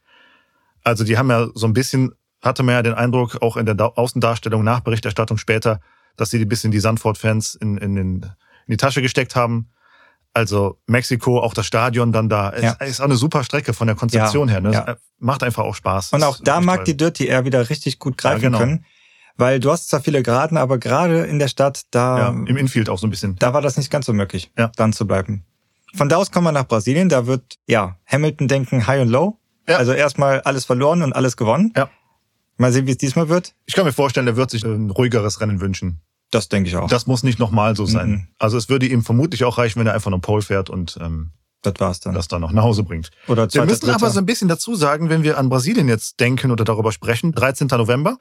Also 0.83 1.03
die 1.03 1.17
haben 1.17 1.29
ja 1.29 1.47
so 1.53 1.67
ein 1.67 1.73
bisschen, 1.73 2.11
hatte 2.41 2.63
man 2.63 2.75
ja 2.75 2.81
den 2.83 2.93
Eindruck, 2.93 3.41
auch 3.41 3.57
in 3.57 3.65
der 3.65 3.97
Außendarstellung, 3.97 4.63
Nachberichterstattung 4.63 5.37
später, 5.37 5.79
dass 6.17 6.31
sie 6.31 6.39
ein 6.39 6.49
bisschen 6.49 6.71
die 6.71 6.79
Sandford-Fans 6.79 7.55
in, 7.55 7.77
in, 7.77 7.97
in 7.97 8.25
die 8.67 8.77
Tasche 8.77 9.01
gesteckt 9.01 9.35
haben. 9.35 9.69
Also 10.33 10.79
Mexiko, 10.87 11.39
auch 11.39 11.53
das 11.53 11.65
Stadion 11.65 12.13
dann 12.13 12.29
da. 12.29 12.57
Ja. 12.57 12.77
Es 12.79 12.91
ist 12.91 13.01
auch 13.01 13.05
eine 13.05 13.17
super 13.17 13.43
Strecke 13.43 13.73
von 13.73 13.87
der 13.87 13.95
Konzeption 13.95 14.47
ja, 14.47 14.53
her. 14.53 14.61
Ne? 14.61 14.71
Ja. 14.71 14.95
Macht 15.19 15.43
einfach 15.43 15.63
auch 15.63 15.75
Spaß. 15.75 16.13
Und 16.13 16.23
auch 16.23 16.39
da 16.41 16.61
mag 16.61 16.77
toll. 16.77 16.85
die 16.85 16.97
Dirty 16.97 17.25
Air 17.25 17.43
wieder 17.43 17.69
richtig 17.69 17.99
gut 17.99 18.17
greifen 18.17 18.43
ja, 18.43 18.49
genau. 18.49 18.59
können. 18.59 18.85
Weil 19.37 19.59
du 19.59 19.71
hast 19.71 19.89
zwar 19.89 20.01
viele 20.01 20.23
Geraden, 20.23 20.57
aber 20.57 20.77
gerade 20.77 21.25
in 21.25 21.39
der 21.39 21.47
Stadt, 21.47 21.83
da. 21.91 22.17
Ja, 22.17 22.29
im 22.29 22.57
Infield 22.57 22.89
auch 22.89 22.97
so 22.97 23.07
ein 23.07 23.09
bisschen. 23.09 23.35
Da 23.37 23.53
war 23.53 23.61
das 23.61 23.77
nicht 23.77 23.89
ganz 23.89 24.05
so 24.05 24.13
möglich, 24.13 24.51
ja. 24.57 24.71
dann 24.75 24.93
zu 24.93 25.05
bleiben. 25.05 25.45
Von 25.93 26.09
da 26.09 26.17
aus 26.17 26.31
kommen 26.31 26.45
wir 26.45 26.51
nach 26.51 26.67
Brasilien. 26.67 27.09
Da 27.09 27.27
wird, 27.27 27.57
ja, 27.67 27.97
Hamilton 28.05 28.47
denken 28.47 28.87
High 28.87 29.01
und 29.01 29.09
Low. 29.09 29.37
Ja. 29.67 29.77
Also 29.77 29.93
erstmal 29.93 30.41
alles 30.41 30.65
verloren 30.65 31.01
und 31.01 31.13
alles 31.13 31.37
gewonnen. 31.37 31.73
Ja. 31.75 31.89
Mal 32.57 32.71
sehen, 32.71 32.87
wie 32.87 32.91
es 32.91 32.97
diesmal 32.97 33.29
wird. 33.29 33.53
Ich 33.65 33.73
kann 33.73 33.85
mir 33.85 33.91
vorstellen, 33.91 34.27
er 34.27 34.35
wird 34.35 34.51
sich 34.51 34.63
ein 34.63 34.89
ruhigeres 34.89 35.41
Rennen 35.41 35.59
wünschen. 35.59 36.01
Das 36.31 36.49
denke 36.49 36.69
ich 36.69 36.75
auch. 36.77 36.87
Das 36.87 37.07
muss 37.07 37.23
nicht 37.23 37.39
nochmal 37.39 37.75
so 37.75 37.85
sein. 37.85 38.09
Mhm. 38.09 38.27
Also 38.39 38.57
es 38.57 38.69
würde 38.69 38.87
ihm 38.87 39.03
vermutlich 39.03 39.43
auch 39.43 39.57
reichen, 39.57 39.79
wenn 39.79 39.87
er 39.87 39.93
einfach 39.93 40.09
nur 40.09 40.21
Pole 40.21 40.41
fährt 40.41 40.69
und 40.69 40.97
ähm, 41.01 41.31
das 41.61 41.73
war's 41.77 41.99
dann. 41.99 42.15
Das 42.15 42.27
dann 42.27 42.41
noch 42.41 42.51
nach 42.51 42.63
Hause 42.63 42.83
bringt. 42.83 43.11
Oder 43.27 43.53
wir 43.53 43.65
müssen 43.65 43.81
Dritter. 43.81 43.95
aber 43.95 44.09
so 44.09 44.19
ein 44.19 44.25
bisschen 44.25 44.47
dazu 44.47 44.73
sagen, 44.75 45.09
wenn 45.09 45.23
wir 45.23 45.37
an 45.37 45.49
Brasilien 45.49 45.87
jetzt 45.87 46.19
denken 46.19 46.51
oder 46.51 46.63
darüber 46.63 46.91
sprechen, 46.91 47.33
13. 47.33 47.67
November, 47.67 48.17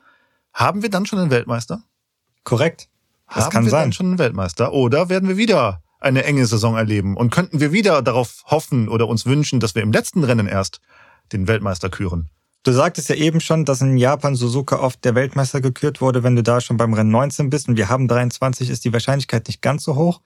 haben 0.52 0.82
wir 0.82 0.90
dann 0.90 1.06
schon 1.06 1.18
einen 1.18 1.30
Weltmeister? 1.30 1.82
Korrekt. 2.44 2.88
Das 3.32 3.44
haben 3.44 3.50
kann 3.50 3.64
wir 3.64 3.70
sein. 3.70 3.84
dann 3.84 3.92
schon 3.92 4.06
einen 4.06 4.18
Weltmeister? 4.18 4.72
Oder 4.72 5.08
werden 5.08 5.28
wir 5.28 5.36
wieder 5.36 5.82
eine 6.00 6.24
enge 6.24 6.44
Saison 6.46 6.76
erleben? 6.76 7.16
Und 7.16 7.30
könnten 7.30 7.60
wir 7.60 7.72
wieder 7.72 8.02
darauf 8.02 8.42
hoffen 8.46 8.88
oder 8.88 9.08
uns 9.08 9.24
wünschen, 9.24 9.60
dass 9.60 9.74
wir 9.74 9.82
im 9.82 9.92
letzten 9.92 10.24
Rennen 10.24 10.46
erst 10.46 10.80
den 11.32 11.46
Weltmeister 11.46 11.88
küren? 11.88 12.28
Du 12.62 12.72
sagtest 12.72 13.08
ja 13.08 13.14
eben 13.14 13.40
schon, 13.40 13.64
dass 13.64 13.80
in 13.80 13.96
Japan 13.96 14.34
Suzuka 14.36 14.76
oft 14.76 15.02
der 15.04 15.14
Weltmeister 15.14 15.62
gekürt 15.62 16.02
wurde, 16.02 16.22
wenn 16.22 16.36
du 16.36 16.42
da 16.42 16.60
schon 16.60 16.76
beim 16.76 16.92
Rennen 16.92 17.10
19 17.10 17.48
bist 17.48 17.68
und 17.68 17.78
wir 17.78 17.88
haben 17.88 18.06
23, 18.06 18.68
ist 18.68 18.84
die 18.84 18.92
Wahrscheinlichkeit 18.92 19.46
nicht 19.46 19.62
ganz 19.62 19.84
so 19.84 19.96
hoch. 19.96 20.20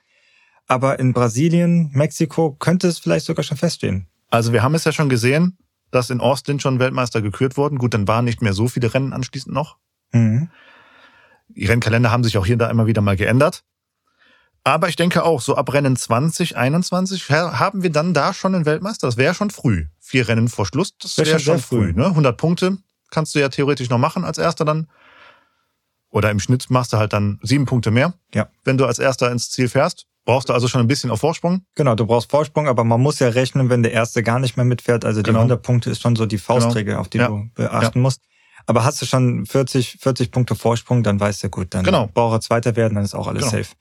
Aber 0.66 0.98
in 0.98 1.12
Brasilien, 1.12 1.90
Mexiko 1.92 2.52
könnte 2.52 2.88
es 2.88 2.98
vielleicht 2.98 3.26
sogar 3.26 3.44
schon 3.44 3.56
feststehen. 3.56 4.08
Also 4.30 4.52
wir 4.52 4.62
haben 4.64 4.74
es 4.74 4.84
ja 4.84 4.90
schon 4.90 5.08
gesehen, 5.08 5.58
dass 5.92 6.10
in 6.10 6.20
Austin 6.20 6.58
schon 6.58 6.80
Weltmeister 6.80 7.22
gekürt 7.22 7.56
wurden. 7.56 7.78
Gut, 7.78 7.94
dann 7.94 8.08
waren 8.08 8.24
nicht 8.24 8.42
mehr 8.42 8.52
so 8.52 8.66
viele 8.66 8.92
Rennen 8.92 9.12
anschließend 9.12 9.54
noch. 9.54 9.76
Mhm. 10.12 10.50
Die 11.48 11.66
Rennkalender 11.66 12.10
haben 12.10 12.24
sich 12.24 12.36
auch 12.36 12.46
hier 12.46 12.56
und 12.56 12.60
da 12.60 12.70
immer 12.70 12.86
wieder 12.86 13.00
mal 13.00 13.16
geändert. 13.16 13.62
Aber 14.64 14.88
ich 14.88 14.96
denke 14.96 15.22
auch, 15.22 15.40
so 15.40 15.54
ab 15.54 15.72
Rennen 15.72 15.94
2021 15.94 17.30
haben 17.30 17.82
wir 17.82 17.92
dann 17.92 18.14
da 18.14 18.32
schon 18.32 18.54
einen 18.54 18.64
Weltmeister. 18.64 19.06
Das 19.06 19.18
wäre 19.18 19.34
schon 19.34 19.50
früh. 19.50 19.86
Vier 20.06 20.28
Rennen 20.28 20.48
vor 20.48 20.66
Schluss, 20.66 20.98
das 20.98 21.16
wäre 21.16 21.30
wär 21.30 21.38
schon 21.38 21.58
früh. 21.58 21.92
früh. 21.92 21.92
Ne? 21.94 22.06
100 22.06 22.36
Punkte 22.36 22.76
kannst 23.10 23.34
du 23.34 23.38
ja 23.38 23.48
theoretisch 23.48 23.88
noch 23.88 23.96
machen 23.96 24.22
als 24.22 24.36
Erster 24.36 24.66
dann. 24.66 24.88
Oder 26.10 26.30
im 26.30 26.40
Schnitt 26.40 26.68
machst 26.68 26.92
du 26.92 26.98
halt 26.98 27.14
dann 27.14 27.38
sieben 27.42 27.64
Punkte 27.64 27.90
mehr. 27.90 28.12
Ja. 28.34 28.48
Wenn 28.64 28.76
du 28.76 28.84
als 28.84 28.98
Erster 28.98 29.32
ins 29.32 29.50
Ziel 29.50 29.68
fährst, 29.68 30.06
brauchst 30.26 30.50
du 30.50 30.52
also 30.52 30.68
schon 30.68 30.82
ein 30.82 30.86
bisschen 30.88 31.10
auf 31.10 31.20
Vorsprung. 31.20 31.64
Genau, 31.74 31.94
du 31.94 32.04
brauchst 32.04 32.30
Vorsprung, 32.30 32.68
aber 32.68 32.84
man 32.84 33.00
muss 33.00 33.18
ja 33.18 33.28
rechnen, 33.28 33.70
wenn 33.70 33.82
der 33.82 33.92
Erste 33.92 34.22
gar 34.22 34.38
nicht 34.38 34.56
mehr 34.56 34.66
mitfährt. 34.66 35.06
Also 35.06 35.22
die 35.22 35.28
genau. 35.28 35.40
100 35.40 35.62
Punkte 35.62 35.90
ist 35.90 36.02
schon 36.02 36.16
so 36.16 36.26
die 36.26 36.38
Faustregel, 36.38 36.92
genau. 36.92 37.00
auf 37.00 37.08
die 37.08 37.18
ja. 37.18 37.28
du 37.28 37.48
beachten 37.54 37.98
ja. 37.98 38.02
musst. 38.02 38.20
Aber 38.66 38.84
hast 38.84 39.00
du 39.00 39.06
schon 39.06 39.46
40, 39.46 39.98
40 40.00 40.30
Punkte 40.30 40.54
Vorsprung, 40.54 41.02
dann 41.02 41.18
weißt 41.18 41.44
du 41.44 41.48
gut, 41.48 41.68
dann 41.70 41.84
genau. 41.84 42.08
braucht 42.12 42.36
er 42.36 42.40
Zweiter 42.40 42.76
werden, 42.76 42.94
dann 42.94 43.04
ist 43.04 43.14
auch 43.14 43.26
alles 43.26 43.44
genau. 43.44 43.62
safe. 43.62 43.74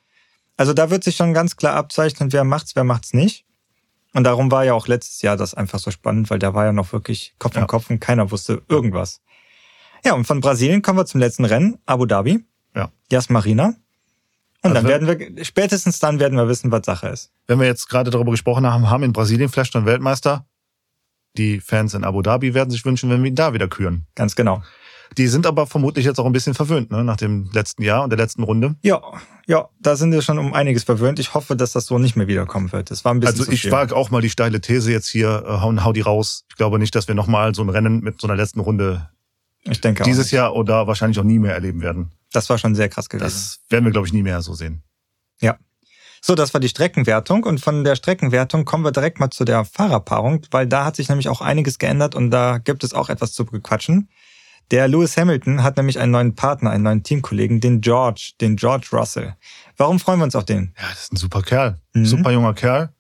Also 0.58 0.74
da 0.74 0.90
wird 0.90 1.04
sich 1.04 1.16
schon 1.16 1.34
ganz 1.34 1.56
klar 1.56 1.76
abzeichnen, 1.76 2.32
wer 2.32 2.44
macht's, 2.44 2.76
wer 2.76 2.84
macht's 2.84 3.14
nicht. 3.14 3.46
Und 4.14 4.26
darum 4.26 4.52
war 4.52 4.64
ja 4.64 4.74
auch 4.74 4.88
letztes 4.88 5.22
Jahr 5.22 5.38
das 5.38 5.54
einfach 5.54 5.80
so 5.80 5.90
spannend, 5.90 6.30
weil 6.30 6.40
da 6.40 6.54
war 6.54 6.66
ja 6.66 6.72
noch 6.72 6.94
wirklich 6.94 7.34
Kopf 7.40 7.58
an 7.58 7.68
Kopf 7.68 7.90
und 7.90 8.00
keiner 8.00 8.30
wusste 8.32 8.62
irgendwas. 8.70 9.22
Ja, 10.06 10.14
und 10.14 10.26
von 10.26 10.40
Brasilien 10.40 10.82
kommen 10.82 11.00
wir 11.00 11.06
zum 11.06 11.20
letzten 11.20 11.46
Rennen, 11.46 11.80
Abu 11.86 12.06
Dhabi. 12.06 12.46
Ja. 12.76 12.92
Yas 13.12 13.30
Marina. 13.30 13.76
Und 14.62 14.72
also 14.72 14.76
dann 14.76 14.88
werden 14.88 15.08
wir, 15.08 15.46
spätestens 15.46 16.00
dann 16.00 16.20
werden 16.20 16.38
wir 16.38 16.48
wissen, 16.48 16.72
was 16.72 16.86
Sache 16.86 17.10
ist. 17.10 17.32
Wenn 17.48 17.60
wir 17.60 17.68
jetzt 17.68 17.90
gerade 17.90 18.12
darüber 18.12 18.32
gesprochen 18.32 18.66
haben, 18.66 18.90
haben 18.90 19.04
in 19.04 19.14
Brasilien 19.14 19.50
vielleicht 19.50 19.74
schon 19.74 19.86
Weltmeister. 19.86 20.46
Die 21.36 21.60
Fans 21.60 21.94
in 21.96 22.04
Abu 22.04 22.22
Dhabi 22.22 22.54
werden 22.54 22.70
sich 22.70 22.86
wünschen, 22.86 23.10
wenn 23.10 23.24
wir 23.24 23.30
ihn 23.30 23.36
da 23.36 23.54
wieder 23.54 23.68
küren. 23.68 24.06
Ganz 24.16 24.36
genau. 24.36 24.62
Die 25.18 25.28
sind 25.28 25.46
aber 25.46 25.68
vermutlich 25.68 26.06
jetzt 26.06 26.20
auch 26.20 26.26
ein 26.26 26.32
bisschen 26.32 26.54
verwöhnt, 26.54 26.92
ne, 26.92 27.04
nach 27.04 27.18
dem 27.18 27.50
letzten 27.54 27.84
Jahr 27.84 28.04
und 28.04 28.10
der 28.10 28.18
letzten 28.18 28.44
Runde. 28.44 28.76
Ja, 28.82 29.02
ja, 29.46 29.70
da 29.82 29.96
sind 29.96 30.12
wir 30.12 30.22
schon 30.22 30.38
um 30.38 30.54
einiges 30.54 30.84
verwöhnt. 30.84 31.20
Ich 31.20 31.34
hoffe, 31.34 31.56
dass 31.56 31.74
das 31.74 31.86
so 31.86 32.00
nicht 32.00 32.16
mehr 32.16 32.28
wiederkommen 32.28 32.72
wird. 32.72 32.92
Das 32.92 33.04
war 33.04 33.14
ein 33.14 33.20
bisschen 33.20 33.40
Also 33.40 33.52
ich 33.52 33.70
wage 33.72 33.96
auch 33.96 34.10
mal 34.10 34.22
die 34.22 34.30
steile 34.30 34.62
These 34.62 34.92
jetzt 34.92 35.08
hier, 35.08 35.44
äh, 35.46 35.62
hau, 35.62 35.74
hau 35.84 35.94
die 35.94 36.02
raus. 36.02 36.46
Ich 36.50 36.56
glaube 36.56 36.80
nicht, 36.80 36.96
dass 36.96 37.08
wir 37.08 37.16
nochmal 37.16 37.54
so 37.54 37.62
ein 37.62 37.70
Rennen 37.70 38.00
mit 38.02 38.22
so 38.22 38.28
einer 38.28 38.36
letzten 38.36 38.60
Runde 38.60 39.10
ich 39.66 39.80
denke 39.80 40.04
dieses 40.04 40.32
Jahr 40.32 40.56
oder 40.56 40.88
wahrscheinlich 40.88 41.20
auch 41.20 41.24
nie 41.24 41.40
mehr 41.40 41.54
erleben 41.54 41.82
werden. 41.82 42.12
Das 42.32 42.50
war 42.50 42.58
schon 42.58 42.76
sehr 42.76 42.90
krass 42.90 43.10
gewesen. 43.10 43.24
Das 43.24 43.60
werden 43.70 43.86
wir, 43.86 43.92
glaube 43.92 44.08
ich, 44.08 44.14
nie 44.14 44.24
mehr 44.24 44.42
so 44.42 44.54
sehen. 44.54 44.84
Ja. 45.40 45.58
So, 46.22 46.36
das 46.36 46.54
war 46.54 46.62
die 46.62 46.70
Streckenwertung 46.70 47.44
und 47.44 47.60
von 47.60 47.84
der 47.84 47.96
Streckenwertung 47.96 48.66
kommen 48.66 48.84
wir 48.84 48.92
direkt 48.92 49.20
mal 49.20 49.30
zu 49.30 49.44
der 49.46 49.66
Fahrerpaarung, 49.66 50.46
weil 50.52 50.68
da 50.68 50.86
hat 50.86 50.96
sich 50.96 51.10
nämlich 51.10 51.28
auch 51.28 51.42
einiges 51.42 51.80
geändert 51.80 52.16
und 52.16 52.32
da 52.32 52.60
gibt 52.60 52.84
es 52.84 52.94
auch 52.94 53.10
etwas 53.10 53.34
zu 53.34 53.46
bequatschen. 53.46 54.10
Der 54.74 54.88
Lewis 54.88 55.16
Hamilton 55.18 55.62
hat 55.62 55.78
nämlich 55.78 56.00
einen 56.00 56.12
neuen 56.12 56.34
Partner, 56.34 56.72
einen 56.72 56.84
neuen 56.84 57.04
Teamkollegen, 57.04 57.60
den 57.60 57.80
George, 57.80 58.32
den 58.42 58.56
George 58.56 58.88
Russell. 58.92 59.36
Warum 59.78 60.00
freuen 60.00 60.18
wir 60.18 60.24
uns 60.24 60.36
auf 60.36 60.46
den? 60.46 60.74
Ja, 60.82 60.90
das 60.90 61.04
ist 61.04 61.14
ein 61.14 61.18
super 61.18 61.44
Kerl. 61.44 61.80
Mhm. 61.94 62.06
Super 62.08 62.32
junger 62.32 62.56
Kerl. 62.56 62.92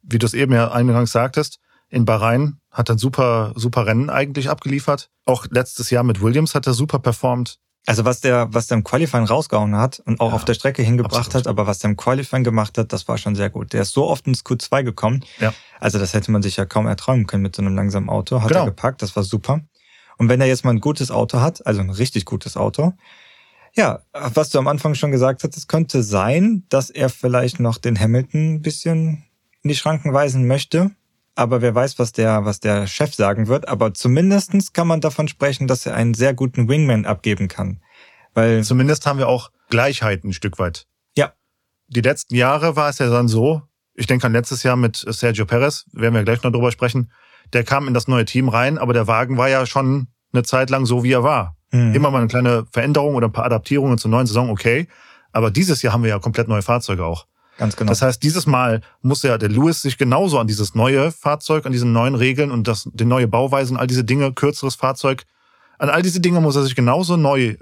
Wie 0.00 0.18
du 0.18 0.24
es 0.24 0.32
eben 0.32 0.54
ja 0.54 0.72
eingangs 0.72 1.12
sagtest, 1.12 1.60
in 1.90 2.06
Bahrain 2.06 2.56
hat 2.70 2.88
er 2.88 2.96
super, 2.96 3.52
super 3.56 3.84
Rennen 3.84 4.08
eigentlich 4.08 4.48
abgeliefert. 4.48 5.10
Auch 5.26 5.44
letztes 5.50 5.90
Jahr 5.90 6.02
mit 6.02 6.22
Williams 6.22 6.54
hat 6.54 6.66
er 6.66 6.72
super 6.72 6.98
performt. 6.98 7.58
Also 7.84 8.06
was 8.06 8.22
der, 8.22 8.48
was 8.54 8.68
der 8.68 8.78
im 8.78 8.84
Qualifying 8.84 9.26
rausgehauen 9.26 9.76
hat 9.76 10.00
und 10.06 10.20
auch 10.20 10.30
ja, 10.30 10.34
auf 10.34 10.46
der 10.46 10.54
Strecke 10.54 10.82
hingebracht 10.82 11.26
absolut. 11.26 11.44
hat, 11.44 11.46
aber 11.46 11.66
was 11.66 11.80
der 11.80 11.90
im 11.90 11.98
Qualifying 11.98 12.42
gemacht 12.42 12.78
hat, 12.78 12.94
das 12.94 13.06
war 13.06 13.18
schon 13.18 13.34
sehr 13.34 13.50
gut. 13.50 13.74
Der 13.74 13.82
ist 13.82 13.92
so 13.92 14.08
oft 14.08 14.26
ins 14.26 14.46
Q2 14.46 14.82
gekommen. 14.82 15.22
Ja. 15.40 15.52
Also 15.78 15.98
das 15.98 16.14
hätte 16.14 16.30
man 16.30 16.40
sich 16.40 16.56
ja 16.56 16.64
kaum 16.64 16.86
erträumen 16.86 17.26
können 17.26 17.42
mit 17.42 17.54
so 17.54 17.60
einem 17.60 17.76
langsamen 17.76 18.08
Auto. 18.08 18.40
Hat 18.40 18.48
genau. 18.48 18.60
er 18.60 18.66
gepackt, 18.66 19.02
das 19.02 19.14
war 19.14 19.24
super. 19.24 19.60
Und 20.18 20.28
wenn 20.28 20.40
er 20.40 20.46
jetzt 20.46 20.64
mal 20.64 20.72
ein 20.72 20.80
gutes 20.80 21.10
Auto 21.10 21.40
hat, 21.40 21.66
also 21.66 21.80
ein 21.80 21.90
richtig 21.90 22.24
gutes 22.24 22.56
Auto, 22.56 22.92
ja, 23.74 24.00
was 24.12 24.50
du 24.50 24.58
am 24.58 24.66
Anfang 24.66 24.94
schon 24.94 25.12
gesagt 25.12 25.44
hast, 25.44 25.56
es 25.56 25.68
könnte 25.68 26.02
sein, 26.02 26.64
dass 26.68 26.90
er 26.90 27.08
vielleicht 27.08 27.60
noch 27.60 27.78
den 27.78 27.98
Hamilton 27.98 28.54
ein 28.54 28.62
bisschen 28.62 29.24
in 29.62 29.68
die 29.68 29.76
Schranken 29.76 30.12
weisen 30.12 30.46
möchte. 30.46 30.90
Aber 31.36 31.62
wer 31.62 31.74
weiß, 31.74 32.00
was 32.00 32.10
der, 32.10 32.44
was 32.44 32.58
der 32.58 32.88
Chef 32.88 33.14
sagen 33.14 33.46
wird. 33.46 33.68
Aber 33.68 33.94
zumindestens 33.94 34.72
kann 34.72 34.88
man 34.88 35.00
davon 35.00 35.28
sprechen, 35.28 35.68
dass 35.68 35.86
er 35.86 35.94
einen 35.94 36.14
sehr 36.14 36.34
guten 36.34 36.68
Wingman 36.68 37.06
abgeben 37.06 37.46
kann. 37.46 37.80
Weil 38.34 38.64
Zumindest 38.64 39.06
haben 39.06 39.18
wir 39.18 39.28
auch 39.28 39.52
Gleichheit 39.70 40.24
ein 40.24 40.32
Stück 40.32 40.58
weit. 40.58 40.86
Ja. 41.16 41.32
Die 41.86 42.00
letzten 42.00 42.34
Jahre 42.34 42.74
war 42.74 42.88
es 42.88 42.98
ja 42.98 43.08
dann 43.08 43.28
so, 43.28 43.62
ich 43.98 44.06
denke 44.06 44.26
an 44.26 44.32
letztes 44.32 44.62
Jahr 44.62 44.76
mit 44.76 44.96
Sergio 44.96 45.44
Perez, 45.44 45.84
werden 45.92 46.14
wir 46.14 46.22
gleich 46.22 46.42
noch 46.42 46.52
drüber 46.52 46.70
sprechen, 46.70 47.10
der 47.52 47.64
kam 47.64 47.88
in 47.88 47.94
das 47.94 48.06
neue 48.06 48.24
Team 48.24 48.48
rein, 48.48 48.78
aber 48.78 48.92
der 48.92 49.06
Wagen 49.06 49.36
war 49.36 49.48
ja 49.48 49.66
schon 49.66 50.08
eine 50.32 50.44
Zeit 50.44 50.70
lang 50.70 50.86
so, 50.86 51.02
wie 51.02 51.12
er 51.12 51.24
war. 51.24 51.56
Mhm. 51.72 51.94
Immer 51.94 52.10
mal 52.10 52.18
eine 52.18 52.28
kleine 52.28 52.64
Veränderung 52.72 53.16
oder 53.16 53.28
ein 53.28 53.32
paar 53.32 53.46
Adaptierungen 53.46 53.98
zur 53.98 54.10
neuen 54.10 54.26
Saison, 54.26 54.50
okay. 54.50 54.86
Aber 55.32 55.50
dieses 55.50 55.82
Jahr 55.82 55.92
haben 55.92 56.02
wir 56.02 56.10
ja 56.10 56.18
komplett 56.18 56.48
neue 56.48 56.62
Fahrzeuge 56.62 57.04
auch. 57.04 57.26
Ganz 57.58 57.74
genau. 57.74 57.88
Das 57.88 58.02
heißt, 58.02 58.22
dieses 58.22 58.46
Mal 58.46 58.82
muss 59.02 59.22
ja 59.24 59.36
der 59.36 59.48
Lewis 59.48 59.82
sich 59.82 59.98
genauso 59.98 60.38
an 60.38 60.46
dieses 60.46 60.76
neue 60.76 61.10
Fahrzeug, 61.10 61.66
an 61.66 61.72
diese 61.72 61.86
neuen 61.86 62.14
Regeln 62.14 62.52
und 62.52 62.68
das, 62.68 62.88
die 62.92 63.04
neue 63.04 63.26
Bauweisen, 63.26 63.76
all 63.76 63.88
diese 63.88 64.04
Dinge, 64.04 64.32
kürzeres 64.32 64.76
Fahrzeug, 64.76 65.24
an 65.78 65.90
all 65.90 66.02
diese 66.02 66.20
Dinge 66.20 66.40
muss 66.40 66.54
er 66.54 66.62
sich 66.62 66.76
genauso 66.76 67.16
neu 67.16 67.56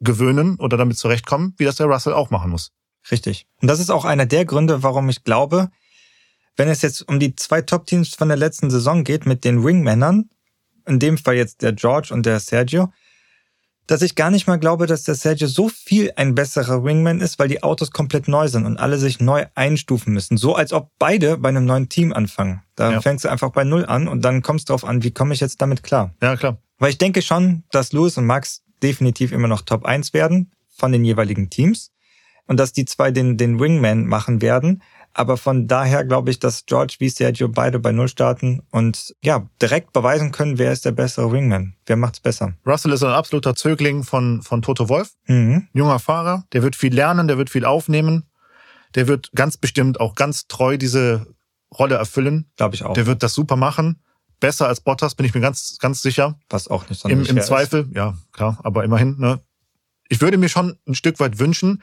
gewöhnen 0.00 0.56
oder 0.56 0.76
damit 0.76 0.96
zurechtkommen, 0.96 1.54
wie 1.58 1.64
das 1.64 1.76
der 1.76 1.86
Russell 1.86 2.14
auch 2.14 2.30
machen 2.30 2.50
muss. 2.50 2.72
Richtig. 3.10 3.46
Und 3.60 3.68
das 3.68 3.80
ist 3.80 3.90
auch 3.90 4.04
einer 4.04 4.26
der 4.26 4.44
Gründe, 4.44 4.82
warum 4.82 5.08
ich 5.08 5.24
glaube, 5.24 5.70
wenn 6.56 6.68
es 6.68 6.82
jetzt 6.82 7.06
um 7.08 7.18
die 7.18 7.34
zwei 7.34 7.62
Top-Teams 7.62 8.14
von 8.14 8.28
der 8.28 8.36
letzten 8.36 8.70
Saison 8.70 9.04
geht 9.04 9.26
mit 9.26 9.44
den 9.44 9.64
Wingmännern, 9.64 10.30
in 10.86 10.98
dem 10.98 11.18
Fall 11.18 11.34
jetzt 11.34 11.62
der 11.62 11.72
George 11.72 12.12
und 12.12 12.24
der 12.26 12.40
Sergio, 12.40 12.92
dass 13.86 14.02
ich 14.02 14.14
gar 14.14 14.30
nicht 14.30 14.46
mal 14.46 14.58
glaube, 14.58 14.86
dass 14.86 15.02
der 15.02 15.14
Sergio 15.14 15.46
so 15.46 15.68
viel 15.68 16.12
ein 16.16 16.34
besserer 16.34 16.84
Wingman 16.84 17.20
ist, 17.20 17.38
weil 17.38 17.48
die 17.48 17.62
Autos 17.62 17.90
komplett 17.90 18.28
neu 18.28 18.48
sind 18.48 18.64
und 18.64 18.78
alle 18.78 18.96
sich 18.98 19.20
neu 19.20 19.44
einstufen 19.54 20.14
müssen. 20.14 20.38
So 20.38 20.54
als 20.54 20.72
ob 20.72 20.90
beide 20.98 21.36
bei 21.36 21.50
einem 21.50 21.66
neuen 21.66 21.88
Team 21.88 22.12
anfangen. 22.12 22.62
Da 22.76 22.92
ja. 22.92 23.00
fängst 23.02 23.24
du 23.24 23.28
einfach 23.28 23.50
bei 23.50 23.64
Null 23.64 23.84
an 23.84 24.08
und 24.08 24.22
dann 24.22 24.40
kommst 24.40 24.68
du 24.68 24.72
darauf 24.72 24.84
an, 24.84 25.02
wie 25.02 25.10
komme 25.10 25.34
ich 25.34 25.40
jetzt 25.40 25.60
damit 25.60 25.82
klar. 25.82 26.14
Ja, 26.22 26.36
klar. 26.36 26.58
Weil 26.78 26.90
ich 26.90 26.98
denke 26.98 27.20
schon, 27.20 27.64
dass 27.70 27.92
Lewis 27.92 28.16
und 28.16 28.24
Max 28.24 28.62
definitiv 28.82 29.32
immer 29.32 29.48
noch 29.48 29.62
Top 29.62 29.84
1 29.84 30.14
werden 30.14 30.52
von 30.68 30.90
den 30.90 31.04
jeweiligen 31.04 31.50
Teams 31.50 31.90
und 32.46 32.58
dass 32.58 32.72
die 32.72 32.84
zwei 32.84 33.10
den, 33.10 33.36
den 33.36 33.58
Wingman 33.58 34.06
machen 34.06 34.42
werden. 34.42 34.82
Aber 35.16 35.36
von 35.36 35.68
daher 35.68 36.04
glaube 36.04 36.30
ich, 36.30 36.40
dass 36.40 36.66
George 36.66 36.96
wie 36.98 37.08
Sergio 37.08 37.48
beide 37.48 37.78
bei 37.78 37.92
Null 37.92 38.08
starten 38.08 38.62
und 38.70 39.14
ja, 39.22 39.48
direkt 39.62 39.92
beweisen 39.92 40.32
können, 40.32 40.58
wer 40.58 40.72
ist 40.72 40.84
der 40.84 40.90
bessere 40.90 41.30
Wingman. 41.30 41.76
Wer 41.86 41.96
macht's 41.96 42.18
besser? 42.18 42.54
Russell 42.66 42.92
ist 42.92 43.04
ein 43.04 43.12
absoluter 43.12 43.54
Zögling 43.54 44.02
von, 44.02 44.42
von 44.42 44.60
Toto 44.60 44.88
Wolf. 44.88 45.12
Mhm. 45.26 45.68
Junger 45.72 46.00
Fahrer. 46.00 46.44
Der 46.52 46.62
wird 46.62 46.74
viel 46.74 46.92
lernen, 46.92 47.28
der 47.28 47.38
wird 47.38 47.48
viel 47.48 47.64
aufnehmen. 47.64 48.24
Der 48.96 49.06
wird 49.06 49.30
ganz 49.34 49.56
bestimmt 49.56 50.00
auch 50.00 50.16
ganz 50.16 50.48
treu 50.48 50.76
diese 50.76 51.26
Rolle 51.72 51.94
erfüllen. 51.94 52.50
Glaube 52.56 52.74
ich 52.74 52.84
auch. 52.84 52.94
Der 52.94 53.06
wird 53.06 53.22
das 53.22 53.34
super 53.34 53.56
machen. 53.56 54.00
Besser 54.40 54.66
als 54.66 54.80
Bottas, 54.80 55.14
bin 55.14 55.26
ich 55.26 55.34
mir 55.34 55.40
ganz, 55.40 55.78
ganz 55.78 56.02
sicher. 56.02 56.38
Was 56.50 56.68
auch 56.68 56.88
nicht 56.88 57.00
so 57.00 57.08
Im, 57.08 57.24
im 57.24 57.40
Zweifel, 57.40 57.82
ist. 57.82 57.96
ja, 57.96 58.16
klar, 58.32 58.58
aber 58.62 58.84
immerhin, 58.84 59.16
ne? 59.18 59.40
Ich 60.08 60.20
würde 60.20 60.36
mir 60.38 60.48
schon 60.48 60.76
ein 60.86 60.94
Stück 60.94 61.18
weit 61.18 61.38
wünschen, 61.38 61.82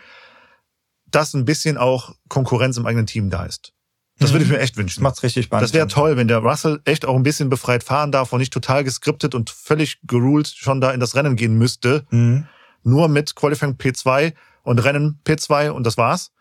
dass 1.12 1.34
ein 1.34 1.46
bisschen 1.46 1.78
auch 1.78 2.16
Konkurrenz 2.30 2.78
im 2.78 2.86
eigenen 2.86 3.06
Team 3.06 3.30
da 3.30 3.46
ist. 3.46 3.74
Das 4.22 4.30
mhm. 4.30 4.36
würde 4.36 4.46
ich 4.46 4.52
mir 4.52 4.60
echt 4.60 4.78
wünschen. 4.78 5.00
Das 5.00 5.04
macht's 5.04 5.24
richtig 5.24 5.46
spannend. 5.46 5.64
Das 5.64 5.74
wäre 5.74 5.88
toll, 5.88 6.16
wenn 6.16 6.28
der 6.28 6.40
Russell 6.40 6.80
echt 6.86 7.06
auch 7.06 7.16
ein 7.16 7.24
bisschen 7.24 7.50
befreit 7.50 7.84
fahren 7.84 8.12
darf 8.12 8.32
und 8.32 8.40
nicht 8.40 8.54
total 8.54 8.84
geskriptet 8.84 9.36
und 9.36 9.50
völlig 9.50 10.00
geruled 10.04 10.48
schon 10.48 10.80
da 10.80 10.92
in 10.92 11.00
das 11.00 11.16
Rennen 11.16 11.36
gehen 11.36 11.58
müsste. 11.58 12.06
Mhm. 12.12 12.46
Nur 12.84 13.08
mit 13.08 13.36
Qualifying 13.36 13.74
P2 13.74 14.34
und 14.64 14.80
Rennen 14.80 15.20
P2 15.26 15.70
und 15.70 15.86
das 15.86 15.98
war's. 15.98 16.32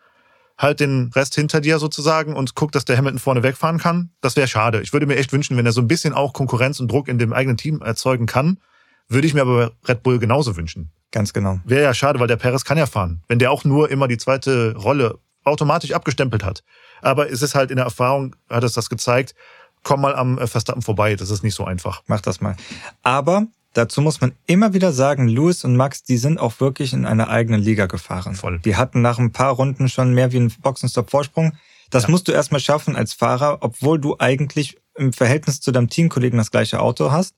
Halt 0.57 0.79
den 0.79 1.09
Rest 1.15 1.33
hinter 1.33 1.59
dir 1.59 1.79
sozusagen 1.79 2.35
und 2.35 2.53
guck, 2.53 2.71
dass 2.71 2.85
der 2.85 2.97
Hamilton 2.97 3.19
vorne 3.19 3.41
wegfahren 3.41 3.79
kann. 3.79 4.11
Das 4.21 4.35
wäre 4.35 4.47
schade. 4.47 4.81
Ich 4.81 4.93
würde 4.93 5.07
mir 5.07 5.15
echt 5.15 5.33
wünschen, 5.33 5.57
wenn 5.57 5.65
er 5.65 5.71
so 5.71 5.81
ein 5.81 5.87
bisschen 5.87 6.13
auch 6.13 6.33
Konkurrenz 6.33 6.79
und 6.79 6.91
Druck 6.91 7.07
in 7.07 7.17
dem 7.17 7.33
eigenen 7.33 7.57
Team 7.57 7.81
erzeugen 7.81 8.27
kann. 8.27 8.59
Würde 9.07 9.25
ich 9.25 9.33
mir 9.33 9.41
aber 9.41 9.71
Red 9.87 10.03
Bull 10.03 10.19
genauso 10.19 10.55
wünschen. 10.55 10.91
Ganz 11.11 11.33
genau. 11.33 11.59
Wäre 11.65 11.83
ja 11.83 11.93
schade, 11.93 12.19
weil 12.19 12.27
der 12.27 12.37
Perez 12.37 12.63
kann 12.63 12.77
ja 12.77 12.85
fahren. 12.85 13.21
Wenn 13.27 13.39
der 13.39 13.51
auch 13.51 13.63
nur 13.63 13.91
immer 13.91 14.07
die 14.07 14.17
zweite 14.17 14.75
Rolle 14.75 15.19
automatisch 15.43 15.91
abgestempelt 15.91 16.43
hat. 16.43 16.63
Aber 17.01 17.29
es 17.29 17.41
ist 17.41 17.55
halt 17.55 17.71
in 17.71 17.77
der 17.77 17.85
Erfahrung, 17.85 18.35
hat 18.49 18.63
es 18.63 18.73
das 18.73 18.89
gezeigt, 18.89 19.35
komm 19.83 20.01
mal 20.01 20.15
am 20.15 20.37
Verstappen 20.47 20.81
vorbei. 20.81 21.15
Das 21.15 21.29
ist 21.29 21.43
nicht 21.43 21.55
so 21.55 21.65
einfach. 21.65 22.03
Mach 22.07 22.21
das 22.21 22.41
mal. 22.41 22.55
Aber 23.01 23.47
dazu 23.73 24.01
muss 24.01 24.21
man 24.21 24.33
immer 24.45 24.73
wieder 24.73 24.93
sagen, 24.93 25.27
Lewis 25.27 25.65
und 25.65 25.75
Max, 25.75 26.03
die 26.03 26.17
sind 26.17 26.39
auch 26.39 26.59
wirklich 26.59 26.93
in 26.93 27.05
einer 27.05 27.29
eigenen 27.29 27.61
Liga 27.61 27.87
gefahren. 27.87 28.35
Voll. 28.35 28.59
Die 28.59 28.75
hatten 28.75 29.01
nach 29.01 29.19
ein 29.19 29.31
paar 29.31 29.53
Runden 29.53 29.89
schon 29.89 30.13
mehr 30.13 30.31
wie 30.31 30.37
einen 30.37 30.53
Boxenstopp-Vorsprung. 30.61 31.53
Das 31.89 32.03
ja. 32.03 32.09
musst 32.09 32.27
du 32.27 32.31
erstmal 32.31 32.61
schaffen 32.61 32.95
als 32.95 33.13
Fahrer, 33.13 33.57
obwohl 33.61 33.99
du 33.99 34.15
eigentlich 34.19 34.77
im 34.95 35.11
Verhältnis 35.11 35.59
zu 35.59 35.71
deinem 35.71 35.89
Teamkollegen 35.89 36.37
das 36.37 36.51
gleiche 36.51 36.79
Auto 36.79 37.11
hast 37.11 37.35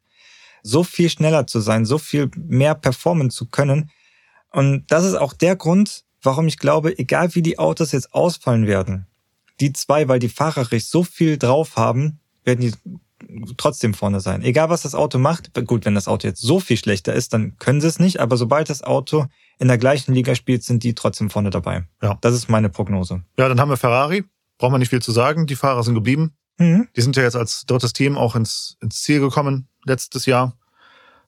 so 0.64 0.84
viel 0.84 1.10
schneller 1.10 1.46
zu 1.46 1.60
sein, 1.60 1.86
so 1.86 1.98
viel 1.98 2.32
mehr 2.36 2.74
performen 2.74 3.30
zu 3.30 3.48
können. 3.48 3.92
Und 4.50 4.86
das 4.88 5.04
ist 5.04 5.16
auch 5.16 5.34
der 5.34 5.56
Grund, 5.56 6.06
warum 6.22 6.48
ich 6.48 6.58
glaube, 6.58 6.98
egal 6.98 7.36
wie 7.36 7.42
die 7.42 7.60
Autos 7.60 7.92
jetzt 7.92 8.14
ausfallen 8.14 8.66
werden, 8.66 9.08
die 9.60 9.74
zwei, 9.74 10.08
weil 10.08 10.20
die 10.20 10.30
fahrerisch 10.30 10.86
so 10.86 11.04
viel 11.04 11.38
drauf 11.38 11.76
haben, 11.76 12.20
werden 12.44 12.62
die 12.62 12.74
trotzdem 13.58 13.94
vorne 13.94 14.20
sein. 14.20 14.42
Egal 14.42 14.70
was 14.70 14.82
das 14.82 14.96
Auto 14.96 15.18
macht, 15.18 15.54
gut, 15.66 15.86
wenn 15.86 15.96
das 15.96 16.08
Auto 16.08 16.28
jetzt 16.28 16.42
so 16.42 16.60
viel 16.60 16.78
schlechter 16.78 17.14
ist, 17.14 17.34
dann 17.34 17.58
können 17.58 17.82
sie 17.82 17.88
es 17.88 18.00
nicht, 18.00 18.20
aber 18.20 18.38
sobald 18.38 18.70
das 18.70 18.84
Auto 18.84 19.28
in 19.60 19.68
der 19.68 19.78
gleichen 19.78 20.14
Liga 20.14 20.36
spielt, 20.36 20.64
sind 20.64 20.84
die 20.84 20.96
trotzdem 20.96 21.30
vorne 21.30 21.50
dabei. 21.50 21.86
Ja. 22.02 22.18
Das 22.22 22.34
ist 22.34 22.50
meine 22.50 22.70
Prognose. 22.70 23.24
Ja, 23.38 23.48
dann 23.48 23.60
haben 23.60 23.70
wir 23.70 23.78
Ferrari. 23.78 24.24
Braucht 24.58 24.72
man 24.72 24.80
nicht 24.80 24.90
viel 24.90 25.02
zu 25.02 25.12
sagen. 25.12 25.48
Die 25.48 25.56
Fahrer 25.56 25.84
sind 25.84 25.96
geblieben. 25.96 26.36
Mhm. 26.58 26.88
Die 26.96 27.02
sind 27.02 27.16
ja 27.16 27.24
jetzt 27.24 27.36
als 27.36 27.66
drittes 27.66 27.94
Team 27.94 28.18
auch 28.18 28.36
ins, 28.36 28.78
ins 28.82 29.02
Ziel 29.02 29.20
gekommen 29.20 29.68
letztes 29.86 30.26
Jahr. 30.26 30.58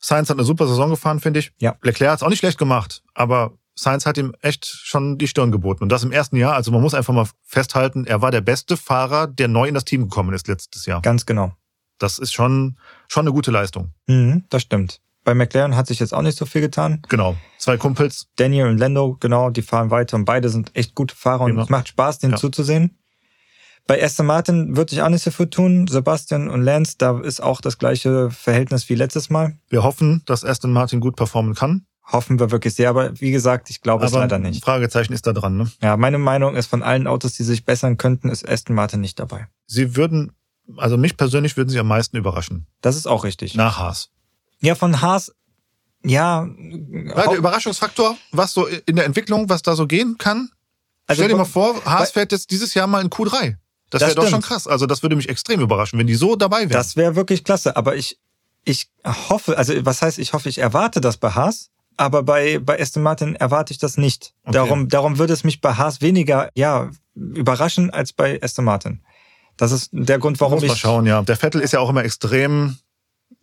Sainz 0.00 0.30
hat 0.30 0.36
eine 0.36 0.44
super 0.44 0.66
Saison 0.66 0.90
gefahren, 0.90 1.20
finde 1.20 1.40
ich. 1.40 1.52
Ja. 1.58 1.76
Leclerc 1.82 2.12
hat 2.12 2.18
es 2.18 2.22
auch 2.22 2.28
nicht 2.28 2.38
schlecht 2.38 2.58
gemacht, 2.58 3.02
aber 3.14 3.54
Sainz 3.74 4.06
hat 4.06 4.16
ihm 4.16 4.34
echt 4.40 4.66
schon 4.66 5.18
die 5.18 5.28
Stirn 5.28 5.52
geboten. 5.52 5.82
Und 5.82 5.90
das 5.90 6.02
im 6.02 6.12
ersten 6.12 6.36
Jahr. 6.36 6.54
Also 6.54 6.70
man 6.70 6.80
muss 6.80 6.94
einfach 6.94 7.12
mal 7.12 7.28
festhalten, 7.42 8.06
er 8.06 8.22
war 8.22 8.30
der 8.30 8.40
beste 8.40 8.76
Fahrer, 8.76 9.26
der 9.26 9.48
neu 9.48 9.68
in 9.68 9.74
das 9.74 9.84
Team 9.84 10.02
gekommen 10.02 10.34
ist 10.34 10.48
letztes 10.48 10.86
Jahr. 10.86 11.02
Ganz 11.02 11.26
genau. 11.26 11.52
Das 11.98 12.18
ist 12.18 12.32
schon, 12.32 12.78
schon 13.08 13.22
eine 13.22 13.32
gute 13.32 13.50
Leistung. 13.50 13.92
Mhm, 14.06 14.44
das 14.48 14.62
stimmt. 14.62 15.00
Bei 15.24 15.34
McLaren 15.34 15.76
hat 15.76 15.88
sich 15.88 15.98
jetzt 15.98 16.14
auch 16.14 16.22
nicht 16.22 16.38
so 16.38 16.46
viel 16.46 16.60
getan. 16.60 17.02
Genau. 17.08 17.36
Zwei 17.58 17.76
Kumpels. 17.76 18.28
Daniel 18.36 18.68
und 18.68 18.78
Lando, 18.78 19.16
genau, 19.18 19.50
die 19.50 19.62
fahren 19.62 19.90
weiter 19.90 20.16
und 20.16 20.24
beide 20.24 20.48
sind 20.50 20.70
echt 20.74 20.94
gute 20.94 21.16
Fahrer 21.16 21.44
und 21.44 21.58
es 21.58 21.68
macht 21.68 21.88
Spaß, 21.88 22.20
denen 22.20 22.34
ja. 22.34 22.38
zuzusehen. 22.38 22.96
Bei 23.86 24.02
Aston 24.02 24.26
Martin 24.26 24.76
würde 24.76 24.92
ich 24.94 25.02
auch 25.02 25.08
nicht 25.08 25.22
so 25.22 25.30
viel 25.30 25.46
tun. 25.46 25.86
Sebastian 25.86 26.48
und 26.48 26.62
Lance, 26.62 26.96
da 26.98 27.20
ist 27.20 27.40
auch 27.40 27.60
das 27.60 27.78
gleiche 27.78 28.30
Verhältnis 28.30 28.88
wie 28.88 28.96
letztes 28.96 29.30
Mal. 29.30 29.56
Wir 29.68 29.84
hoffen, 29.84 30.22
dass 30.26 30.44
Aston 30.44 30.72
Martin 30.72 31.00
gut 31.00 31.14
performen 31.14 31.54
kann. 31.54 31.86
Hoffen 32.10 32.38
wir 32.38 32.50
wirklich 32.52 32.74
sehr, 32.74 32.88
aber 32.88 33.20
wie 33.20 33.32
gesagt, 33.32 33.68
ich 33.70 33.80
glaube 33.80 34.04
es 34.04 34.12
leider 34.12 34.38
nicht. 34.38 34.64
Fragezeichen 34.64 35.12
ist 35.12 35.26
da 35.26 35.32
dran, 35.32 35.56
ne? 35.56 35.70
Ja, 35.82 35.96
meine 35.96 36.18
Meinung 36.18 36.54
ist, 36.54 36.66
von 36.66 36.82
allen 36.82 37.06
Autos, 37.08 37.34
die 37.34 37.42
sich 37.42 37.64
bessern 37.64 37.96
könnten, 37.96 38.28
ist 38.28 38.48
Aston 38.48 38.76
Martin 38.76 39.00
nicht 39.00 39.18
dabei. 39.18 39.48
Sie 39.66 39.96
würden, 39.96 40.32
also 40.76 40.96
mich 40.96 41.16
persönlich 41.16 41.56
würden 41.56 41.68
sie 41.68 41.80
am 41.80 41.88
meisten 41.88 42.16
überraschen. 42.16 42.66
Das 42.80 42.96
ist 42.96 43.06
auch 43.06 43.24
richtig. 43.24 43.54
Nach 43.56 43.78
Haas. 43.78 44.10
Ja, 44.60 44.76
von 44.76 45.00
Haas, 45.00 45.32
ja. 46.04 46.46
Weil 46.46 47.28
der 47.28 47.38
Überraschungsfaktor, 47.38 48.16
was 48.30 48.52
so 48.52 48.66
in 48.66 48.96
der 48.96 49.04
Entwicklung, 49.04 49.48
was 49.48 49.62
da 49.62 49.74
so 49.74 49.86
gehen 49.86 50.16
kann. 50.16 50.50
Also 51.08 51.22
Stell 51.22 51.30
dir 51.30 51.36
mal 51.36 51.44
vor, 51.44 51.84
Haas 51.84 52.12
fährt 52.12 52.30
jetzt 52.32 52.50
dieses 52.50 52.74
Jahr 52.74 52.86
mal 52.86 53.02
in 53.02 53.10
Q3. 53.10 53.56
Das, 53.98 54.08
das 54.08 54.16
wäre 54.16 54.26
doch 54.26 54.30
schon 54.30 54.42
krass. 54.42 54.66
Also 54.66 54.86
das 54.86 55.02
würde 55.02 55.16
mich 55.16 55.28
extrem 55.28 55.60
überraschen, 55.60 55.98
wenn 55.98 56.06
die 56.06 56.14
so 56.14 56.36
dabei 56.36 56.60
wären. 56.60 56.70
Das 56.70 56.96
wäre 56.96 57.16
wirklich 57.16 57.44
klasse. 57.44 57.76
Aber 57.76 57.96
ich, 57.96 58.18
ich 58.64 58.88
hoffe, 59.04 59.56
also 59.56 59.72
was 59.84 60.02
heißt, 60.02 60.18
ich 60.18 60.32
hoffe, 60.32 60.48
ich 60.48 60.58
erwarte 60.58 61.00
das 61.00 61.16
bei 61.16 61.30
Haas. 61.30 61.70
Aber 61.96 62.22
bei, 62.22 62.58
bei 62.58 62.78
Aston 62.78 63.02
Martin 63.02 63.36
erwarte 63.36 63.72
ich 63.72 63.78
das 63.78 63.96
nicht. 63.96 64.34
Okay. 64.44 64.52
Darum, 64.52 64.88
darum 64.88 65.18
würde 65.18 65.32
es 65.32 65.44
mich 65.44 65.60
bei 65.62 65.74
Haas 65.74 66.02
weniger, 66.02 66.50
ja, 66.54 66.90
überraschen 67.14 67.90
als 67.90 68.12
bei 68.12 68.40
Aston 68.42 68.66
Martin. 68.66 69.02
Das 69.56 69.72
ist 69.72 69.88
der 69.92 70.18
Grund, 70.18 70.38
warum 70.40 70.56
Muss 70.56 70.64
ich. 70.64 70.68
Mal 70.68 70.76
schauen, 70.76 71.06
ja. 71.06 71.22
Der 71.22 71.36
Vettel 71.36 71.62
ist 71.62 71.72
ja 71.72 71.80
auch 71.80 71.88
immer 71.88 72.04
extrem 72.04 72.76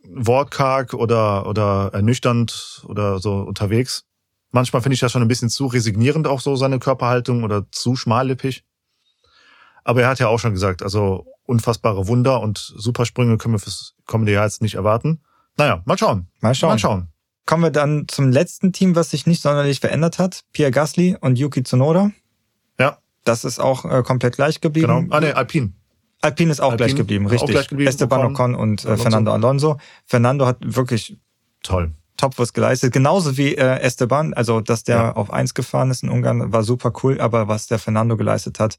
wortkarg 0.04 0.94
oder, 0.94 1.48
oder 1.48 1.90
ernüchternd 1.94 2.84
oder 2.88 3.20
so 3.20 3.38
unterwegs. 3.38 4.06
Manchmal 4.52 4.84
finde 4.84 4.94
ich 4.94 5.00
das 5.00 5.12
schon 5.12 5.24
ein 5.24 5.28
bisschen 5.28 5.50
zu 5.50 5.66
resignierend, 5.66 6.28
auch 6.28 6.40
so 6.40 6.56
seine 6.56 6.78
Körperhaltung 6.78 7.44
oder 7.44 7.66
zu 7.72 7.96
schmallippig. 7.96 8.64
Aber 9.84 10.02
er 10.02 10.08
hat 10.08 10.20
ja 10.20 10.28
auch 10.28 10.40
schon 10.40 10.54
gesagt, 10.54 10.82
also 10.84 11.26
unfassbare 11.46 12.08
Wunder 12.08 12.42
und 12.42 12.58
Supersprünge 12.58 13.38
können 13.38 13.56
wir 13.56 13.60
fürs 13.60 13.96
kommende 14.06 14.32
Jahr 14.32 14.46
jetzt 14.46 14.62
nicht 14.62 14.76
erwarten. 14.76 15.22
Naja, 15.58 15.82
mal 15.86 15.98
schauen. 15.98 16.28
Mal 16.40 16.56
schauen. 16.56 16.70
Mal 16.72 16.80
schauen. 16.80 17.08
Kommen 17.46 17.64
wir 17.64 17.72
dann 17.72 18.06
zum 18.08 18.32
letzten 18.32 18.72
Team, 18.72 18.96
was 18.96 19.12
sich 19.12 19.26
nicht 19.26 19.42
sonderlich 19.42 19.82
verändert 19.82 20.18
hat. 20.18 20.46
Pierre 20.54 20.72
Gasly 20.72 21.18
und 21.20 21.38
Yuki 21.38 21.64
Tsunoda. 21.64 22.12
Ja. 22.80 22.98
Das 23.26 23.44
ist 23.44 23.60
auch 23.60 23.86
äh, 23.86 24.04
komplett 24.04 24.36
gleich 24.36 24.62
geblieben. 24.62 24.88
Genau. 24.88 25.16
Ah, 25.16 25.20
nee, 25.20 25.32
Alpine. 25.32 25.74
Alpine 26.22 26.52
ist 26.52 26.62
auch 26.62 26.72
Alpine, 26.72 26.88
gleich 26.88 26.96
geblieben, 26.96 27.28
richtig. 27.28 27.50
Auch 27.50 27.54
gleich 27.54 27.68
geblieben. 27.68 27.90
Esteban 27.90 28.26
Ocon 28.26 28.56
und 28.56 28.86
äh, 28.86 28.96
Fernando 28.96 29.34
Alonso. 29.34 29.78
Fernando 30.06 30.46
hat 30.46 30.58
wirklich 30.62 31.18
Toll. 31.64 31.92
Top 32.18 32.38
was 32.38 32.54
geleistet. 32.54 32.94
Genauso 32.94 33.38
wie 33.38 33.56
äh, 33.56 33.80
Esteban, 33.80 34.34
also 34.34 34.62
dass 34.62 34.84
der 34.84 34.96
ja. 34.96 35.12
auf 35.14 35.34
eins 35.34 35.54
gefahren 35.54 35.90
ist 35.90 36.04
in 36.04 36.10
Ungarn, 36.10 36.54
war 36.54 36.64
super 36.64 36.94
cool, 37.02 37.20
aber 37.20 37.48
was 37.48 37.68
der 37.68 37.80
Fernando 37.80 38.16
geleistet 38.16 38.60
hat, 38.60 38.78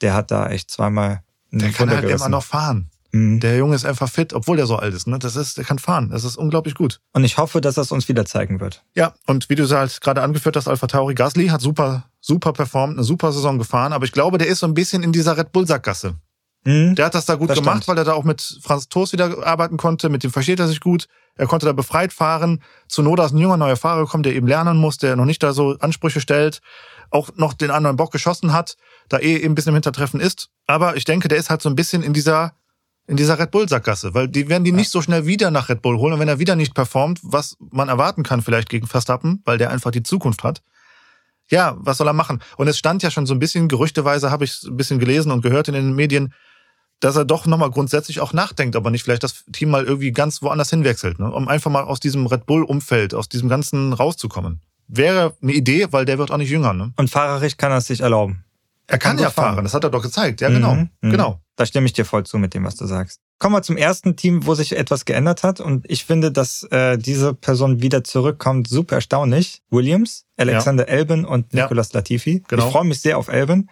der 0.00 0.14
hat 0.14 0.30
da 0.30 0.48
echt 0.48 0.70
zweimal 0.70 1.22
einen 1.52 1.60
Der 1.60 1.72
kann 1.72 1.90
halt 1.90 2.08
immer 2.08 2.28
noch 2.28 2.44
fahren. 2.44 2.90
Mhm. 3.12 3.40
Der 3.40 3.56
Junge 3.56 3.74
ist 3.74 3.84
einfach 3.84 4.08
fit, 4.08 4.32
obwohl 4.32 4.56
der 4.56 4.66
so 4.66 4.76
alt 4.76 4.94
ist. 4.94 5.06
Ne? 5.06 5.18
Das 5.18 5.36
ist, 5.36 5.58
der 5.58 5.64
kann 5.64 5.78
fahren. 5.78 6.10
Das 6.10 6.24
ist 6.24 6.36
unglaublich 6.36 6.74
gut. 6.74 7.00
Und 7.12 7.24
ich 7.24 7.38
hoffe, 7.38 7.60
dass 7.60 7.74
das 7.74 7.90
uns 7.90 8.08
wieder 8.08 8.24
zeigen 8.24 8.60
wird. 8.60 8.84
Ja, 8.94 9.14
und 9.26 9.48
wie 9.50 9.56
du 9.56 9.68
halt 9.68 10.00
gerade 10.00 10.22
angeführt 10.22 10.56
hast, 10.56 10.68
Alpha 10.68 10.86
Tauri 10.86 11.14
Gasly 11.14 11.48
hat 11.48 11.60
super, 11.60 12.04
super 12.20 12.52
performt, 12.52 12.94
eine 12.94 13.04
super 13.04 13.32
Saison 13.32 13.58
gefahren, 13.58 13.92
aber 13.92 14.04
ich 14.04 14.12
glaube, 14.12 14.38
der 14.38 14.46
ist 14.46 14.60
so 14.60 14.66
ein 14.66 14.74
bisschen 14.74 15.02
in 15.02 15.12
dieser 15.12 15.36
Red 15.36 15.52
Bull 15.52 15.66
Sackgasse. 15.66 16.14
Mhm. 16.64 16.94
Der 16.94 17.06
hat 17.06 17.14
das 17.14 17.24
da 17.24 17.36
gut 17.36 17.50
das 17.50 17.58
gemacht, 17.58 17.88
weil 17.88 17.96
er 17.96 18.04
da 18.04 18.12
auch 18.12 18.24
mit 18.24 18.58
Franz 18.62 18.88
Toast 18.88 19.12
wieder 19.12 19.46
arbeiten 19.46 19.76
konnte. 19.76 20.08
Mit 20.08 20.22
dem 20.22 20.30
versteht 20.30 20.60
er 20.60 20.68
sich 20.68 20.80
gut. 20.80 21.06
Er 21.36 21.46
konnte 21.46 21.66
da 21.66 21.72
befreit 21.72 22.12
fahren. 22.12 22.62
Zu 22.86 23.02
Not 23.02 23.18
ist 23.20 23.32
ein 23.32 23.38
junger 23.38 23.56
neuer 23.56 23.76
Fahrer 23.76 24.04
gekommen, 24.04 24.22
der 24.22 24.34
eben 24.34 24.46
lernen 24.46 24.76
muss, 24.76 24.98
der 24.98 25.16
noch 25.16 25.24
nicht 25.24 25.42
da 25.42 25.52
so 25.54 25.76
Ansprüche 25.80 26.20
stellt, 26.20 26.60
auch 27.10 27.30
noch 27.36 27.54
den 27.54 27.70
anderen 27.70 27.96
Bock 27.96 28.12
geschossen 28.12 28.52
hat, 28.52 28.76
da 29.10 29.18
eh 29.18 29.36
eben 29.36 29.52
ein 29.52 29.54
bisschen 29.54 29.70
im 29.70 29.74
Hintertreffen 29.74 30.20
ist. 30.20 30.48
Aber 30.66 30.96
ich 30.96 31.04
denke, 31.04 31.28
der 31.28 31.36
ist 31.36 31.50
halt 31.50 31.60
so 31.60 31.68
ein 31.68 31.76
bisschen 31.76 32.02
in 32.02 32.14
dieser 32.14 32.54
in 33.06 33.16
dieser 33.16 33.38
Red 33.40 33.50
Bull 33.50 33.68
Sackgasse, 33.68 34.14
weil 34.14 34.28
die 34.28 34.48
werden 34.48 34.62
die 34.62 34.70
ja. 34.70 34.76
nicht 34.76 34.90
so 34.90 35.02
schnell 35.02 35.26
wieder 35.26 35.50
nach 35.50 35.68
Red 35.68 35.82
Bull 35.82 35.98
holen 35.98 36.12
und 36.12 36.20
wenn 36.20 36.28
er 36.28 36.38
wieder 36.38 36.54
nicht 36.54 36.74
performt, 36.74 37.18
was 37.22 37.56
man 37.58 37.88
erwarten 37.88 38.22
kann 38.22 38.40
vielleicht 38.40 38.68
gegen 38.68 38.86
Verstappen, 38.86 39.42
weil 39.44 39.58
der 39.58 39.70
einfach 39.70 39.90
die 39.90 40.04
Zukunft 40.04 40.44
hat. 40.44 40.62
Ja, 41.48 41.76
was 41.80 41.98
soll 41.98 42.06
er 42.06 42.12
machen? 42.12 42.40
Und 42.56 42.68
es 42.68 42.78
stand 42.78 43.02
ja 43.02 43.10
schon 43.10 43.26
so 43.26 43.34
ein 43.34 43.40
bisschen 43.40 43.66
gerüchteweise, 43.66 44.30
habe 44.30 44.44
ich 44.44 44.62
ein 44.62 44.76
bisschen 44.76 45.00
gelesen 45.00 45.32
und 45.32 45.42
gehört 45.42 45.66
in 45.66 45.74
den 45.74 45.96
Medien, 45.96 46.32
dass 47.00 47.16
er 47.16 47.24
doch 47.24 47.46
nochmal 47.46 47.72
grundsätzlich 47.72 48.20
auch 48.20 48.32
nachdenkt, 48.32 48.76
aber 48.76 48.92
nicht 48.92 49.02
vielleicht 49.02 49.24
das 49.24 49.44
Team 49.50 49.70
mal 49.70 49.84
irgendwie 49.84 50.12
ganz 50.12 50.40
woanders 50.40 50.70
hinwechselt, 50.70 51.18
ne? 51.18 51.32
um 51.32 51.48
einfach 51.48 51.70
mal 51.70 51.82
aus 51.82 51.98
diesem 51.98 52.26
Red 52.26 52.46
Bull-Umfeld, 52.46 53.14
aus 53.14 53.28
diesem 53.28 53.48
Ganzen 53.48 53.92
rauszukommen. 53.92 54.60
Wäre 54.86 55.34
eine 55.42 55.52
Idee, 55.52 55.88
weil 55.90 56.04
der 56.04 56.18
wird 56.18 56.30
auch 56.30 56.36
nicht 56.36 56.50
jünger. 56.50 56.74
Ne? 56.74 56.92
Und 56.96 57.10
fahrerisch 57.10 57.56
kann 57.56 57.72
er 57.72 57.78
es 57.78 57.86
sich 57.86 58.00
erlauben. 58.00 58.44
Er 58.90 58.98
kann, 58.98 59.16
kann 59.16 59.22
ja 59.22 59.30
fahren. 59.30 59.54
fahren, 59.54 59.64
das 59.64 59.72
hat 59.72 59.84
er 59.84 59.90
doch 59.90 60.02
gezeigt. 60.02 60.40
Ja, 60.40 60.48
genau. 60.48 60.74
Mhm, 60.74 60.90
mhm. 61.00 61.10
genau. 61.10 61.40
Da 61.54 61.64
stimme 61.64 61.86
ich 61.86 61.92
dir 61.92 62.04
voll 62.04 62.24
zu 62.24 62.38
mit 62.38 62.54
dem, 62.54 62.64
was 62.64 62.74
du 62.74 62.86
sagst. 62.86 63.20
Kommen 63.38 63.54
wir 63.54 63.62
zum 63.62 63.76
ersten 63.76 64.16
Team, 64.16 64.46
wo 64.46 64.54
sich 64.54 64.76
etwas 64.76 65.04
geändert 65.04 65.44
hat. 65.44 65.60
Und 65.60 65.88
ich 65.88 66.04
finde, 66.04 66.32
dass 66.32 66.64
äh, 66.72 66.98
diese 66.98 67.32
Person 67.32 67.82
wieder 67.82 68.02
zurückkommt, 68.02 68.66
super 68.66 68.96
erstaunlich. 68.96 69.62
Williams, 69.70 70.26
Alexander 70.36 70.88
ja. 70.88 70.94
Elben 70.94 71.24
und 71.24 71.54
Nicolas 71.54 71.92
ja. 71.92 71.98
Latifi. 71.98 72.42
Genau. 72.48 72.66
Ich 72.66 72.72
freue 72.72 72.84
mich 72.84 73.00
sehr 73.00 73.16
auf 73.16 73.28
Elben. 73.28 73.70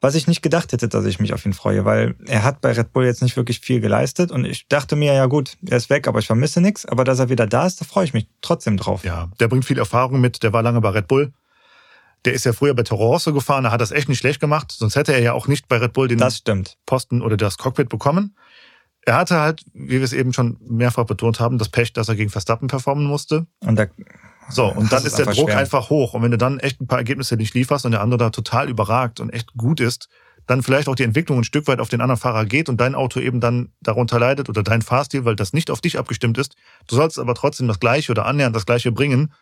Was 0.00 0.14
ich 0.14 0.26
nicht 0.26 0.40
gedacht 0.40 0.72
hätte, 0.72 0.88
dass 0.88 1.04
ich 1.04 1.20
mich 1.20 1.34
auf 1.34 1.44
ihn 1.44 1.52
freue, 1.52 1.84
weil 1.84 2.14
er 2.26 2.42
hat 2.42 2.60
bei 2.60 2.72
Red 2.72 2.92
Bull 2.92 3.04
jetzt 3.04 3.22
nicht 3.22 3.36
wirklich 3.36 3.60
viel 3.60 3.80
geleistet 3.80 4.30
und 4.30 4.44
ich 4.44 4.68
dachte 4.68 4.94
mir, 4.94 5.14
ja 5.14 5.26
gut, 5.26 5.56
er 5.66 5.78
ist 5.78 5.88
weg, 5.90 6.06
aber 6.06 6.18
ich 6.18 6.26
vermisse 6.26 6.60
nichts. 6.60 6.86
Aber 6.86 7.04
dass 7.04 7.18
er 7.18 7.28
wieder 7.28 7.46
da 7.46 7.66
ist, 7.66 7.80
da 7.80 7.84
freue 7.84 8.04
ich 8.04 8.14
mich 8.14 8.28
trotzdem 8.40 8.76
drauf. 8.76 9.04
Ja, 9.04 9.30
der 9.40 9.48
bringt 9.48 9.64
viel 9.64 9.78
Erfahrung 9.78 10.20
mit, 10.20 10.42
der 10.42 10.52
war 10.52 10.62
lange 10.62 10.80
bei 10.80 10.90
Red 10.90 11.08
Bull. 11.08 11.32
Der 12.26 12.34
ist 12.34 12.44
ja 12.44 12.52
früher 12.52 12.74
bei 12.74 12.82
Toro 12.82 13.06
Rosso 13.06 13.32
gefahren, 13.32 13.64
da 13.64 13.70
hat 13.70 13.80
das 13.80 13.92
echt 13.92 14.08
nicht 14.08 14.18
schlecht 14.18 14.40
gemacht, 14.40 14.72
sonst 14.72 14.96
hätte 14.96 15.12
er 15.12 15.20
ja 15.20 15.32
auch 15.32 15.48
nicht 15.48 15.68
bei 15.68 15.78
Red 15.78 15.92
Bull 15.92 16.08
den 16.08 16.18
Posten 16.84 17.22
oder 17.22 17.36
das 17.36 17.56
Cockpit 17.56 17.88
bekommen. 17.88 18.36
Er 19.02 19.16
hatte 19.16 19.38
halt, 19.40 19.64
wie 19.72 19.90
wir 19.90 20.02
es 20.02 20.12
eben 20.12 20.32
schon 20.32 20.56
mehrfach 20.60 21.04
betont 21.04 21.38
haben, 21.38 21.58
das 21.58 21.68
Pech, 21.68 21.92
dass 21.92 22.08
er 22.08 22.16
gegen 22.16 22.28
Verstappen 22.28 22.66
performen 22.66 23.06
musste. 23.06 23.46
Und 23.60 23.78
da 23.78 23.86
so, 24.48 24.66
und 24.66 24.92
dann 24.92 25.04
ist 25.04 25.18
der 25.18 25.26
Druck 25.26 25.50
schwer. 25.50 25.58
einfach 25.58 25.90
hoch. 25.90 26.14
Und 26.14 26.22
wenn 26.22 26.30
du 26.30 26.38
dann 26.38 26.60
echt 26.60 26.80
ein 26.80 26.86
paar 26.86 26.98
Ergebnisse 26.98 27.36
nicht 27.36 27.54
lieferst 27.54 27.84
und 27.84 27.92
der 27.92 28.00
andere 28.00 28.18
da 28.18 28.30
total 28.30 28.68
überragt 28.68 29.20
und 29.20 29.30
echt 29.30 29.54
gut 29.54 29.80
ist, 29.80 30.08
dann 30.46 30.62
vielleicht 30.62 30.88
auch 30.88 30.94
die 30.94 31.02
Entwicklung 31.02 31.38
ein 31.38 31.44
Stück 31.44 31.66
weit 31.66 31.80
auf 31.80 31.88
den 31.88 32.00
anderen 32.00 32.20
Fahrer 32.20 32.44
geht 32.44 32.68
und 32.68 32.80
dein 32.80 32.94
Auto 32.94 33.18
eben 33.18 33.40
dann 33.40 33.72
darunter 33.80 34.20
leidet 34.20 34.48
oder 34.48 34.62
dein 34.62 34.82
Fahrstil, 34.82 35.24
weil 35.24 35.34
das 35.34 35.52
nicht 35.52 35.70
auf 35.70 35.80
dich 35.80 35.98
abgestimmt 35.98 36.38
ist. 36.38 36.54
Du 36.86 36.94
sollst 36.94 37.18
aber 37.18 37.34
trotzdem 37.34 37.66
das 37.66 37.80
Gleiche 37.80 38.12
oder 38.12 38.26
annähernd 38.26 38.54
das 38.54 38.66
Gleiche 38.66 38.92
bringen. 38.92 39.32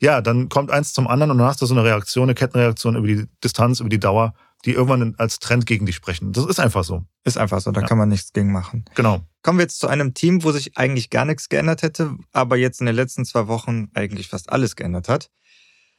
Ja, 0.00 0.20
dann 0.20 0.48
kommt 0.48 0.70
eins 0.70 0.92
zum 0.92 1.08
anderen 1.08 1.32
und 1.32 1.38
dann 1.38 1.46
hast 1.46 1.60
du 1.60 1.66
so 1.66 1.74
eine 1.74 1.84
Reaktion, 1.84 2.24
eine 2.24 2.34
Kettenreaktion 2.34 2.96
über 2.96 3.06
die 3.06 3.26
Distanz, 3.42 3.80
über 3.80 3.88
die 3.88 3.98
Dauer, 3.98 4.34
die 4.64 4.72
irgendwann 4.72 5.14
als 5.18 5.38
Trend 5.38 5.66
gegen 5.66 5.86
dich 5.86 5.96
sprechen. 5.96 6.32
Das 6.32 6.46
ist 6.46 6.60
einfach 6.60 6.84
so. 6.84 7.04
Ist 7.24 7.38
einfach 7.38 7.60
so, 7.60 7.70
da 7.70 7.80
ja. 7.80 7.86
kann 7.86 7.98
man 7.98 8.08
nichts 8.08 8.32
gegen 8.32 8.52
machen. 8.52 8.84
Genau. 8.94 9.20
Kommen 9.42 9.58
wir 9.58 9.64
jetzt 9.64 9.78
zu 9.78 9.88
einem 9.88 10.14
Team, 10.14 10.44
wo 10.44 10.52
sich 10.52 10.76
eigentlich 10.76 11.10
gar 11.10 11.24
nichts 11.24 11.48
geändert 11.48 11.82
hätte, 11.82 12.16
aber 12.32 12.56
jetzt 12.56 12.80
in 12.80 12.86
den 12.86 12.96
letzten 12.96 13.24
zwei 13.24 13.46
Wochen 13.46 13.88
eigentlich 13.94 14.28
fast 14.28 14.50
alles 14.50 14.76
geändert 14.76 15.08
hat. 15.08 15.30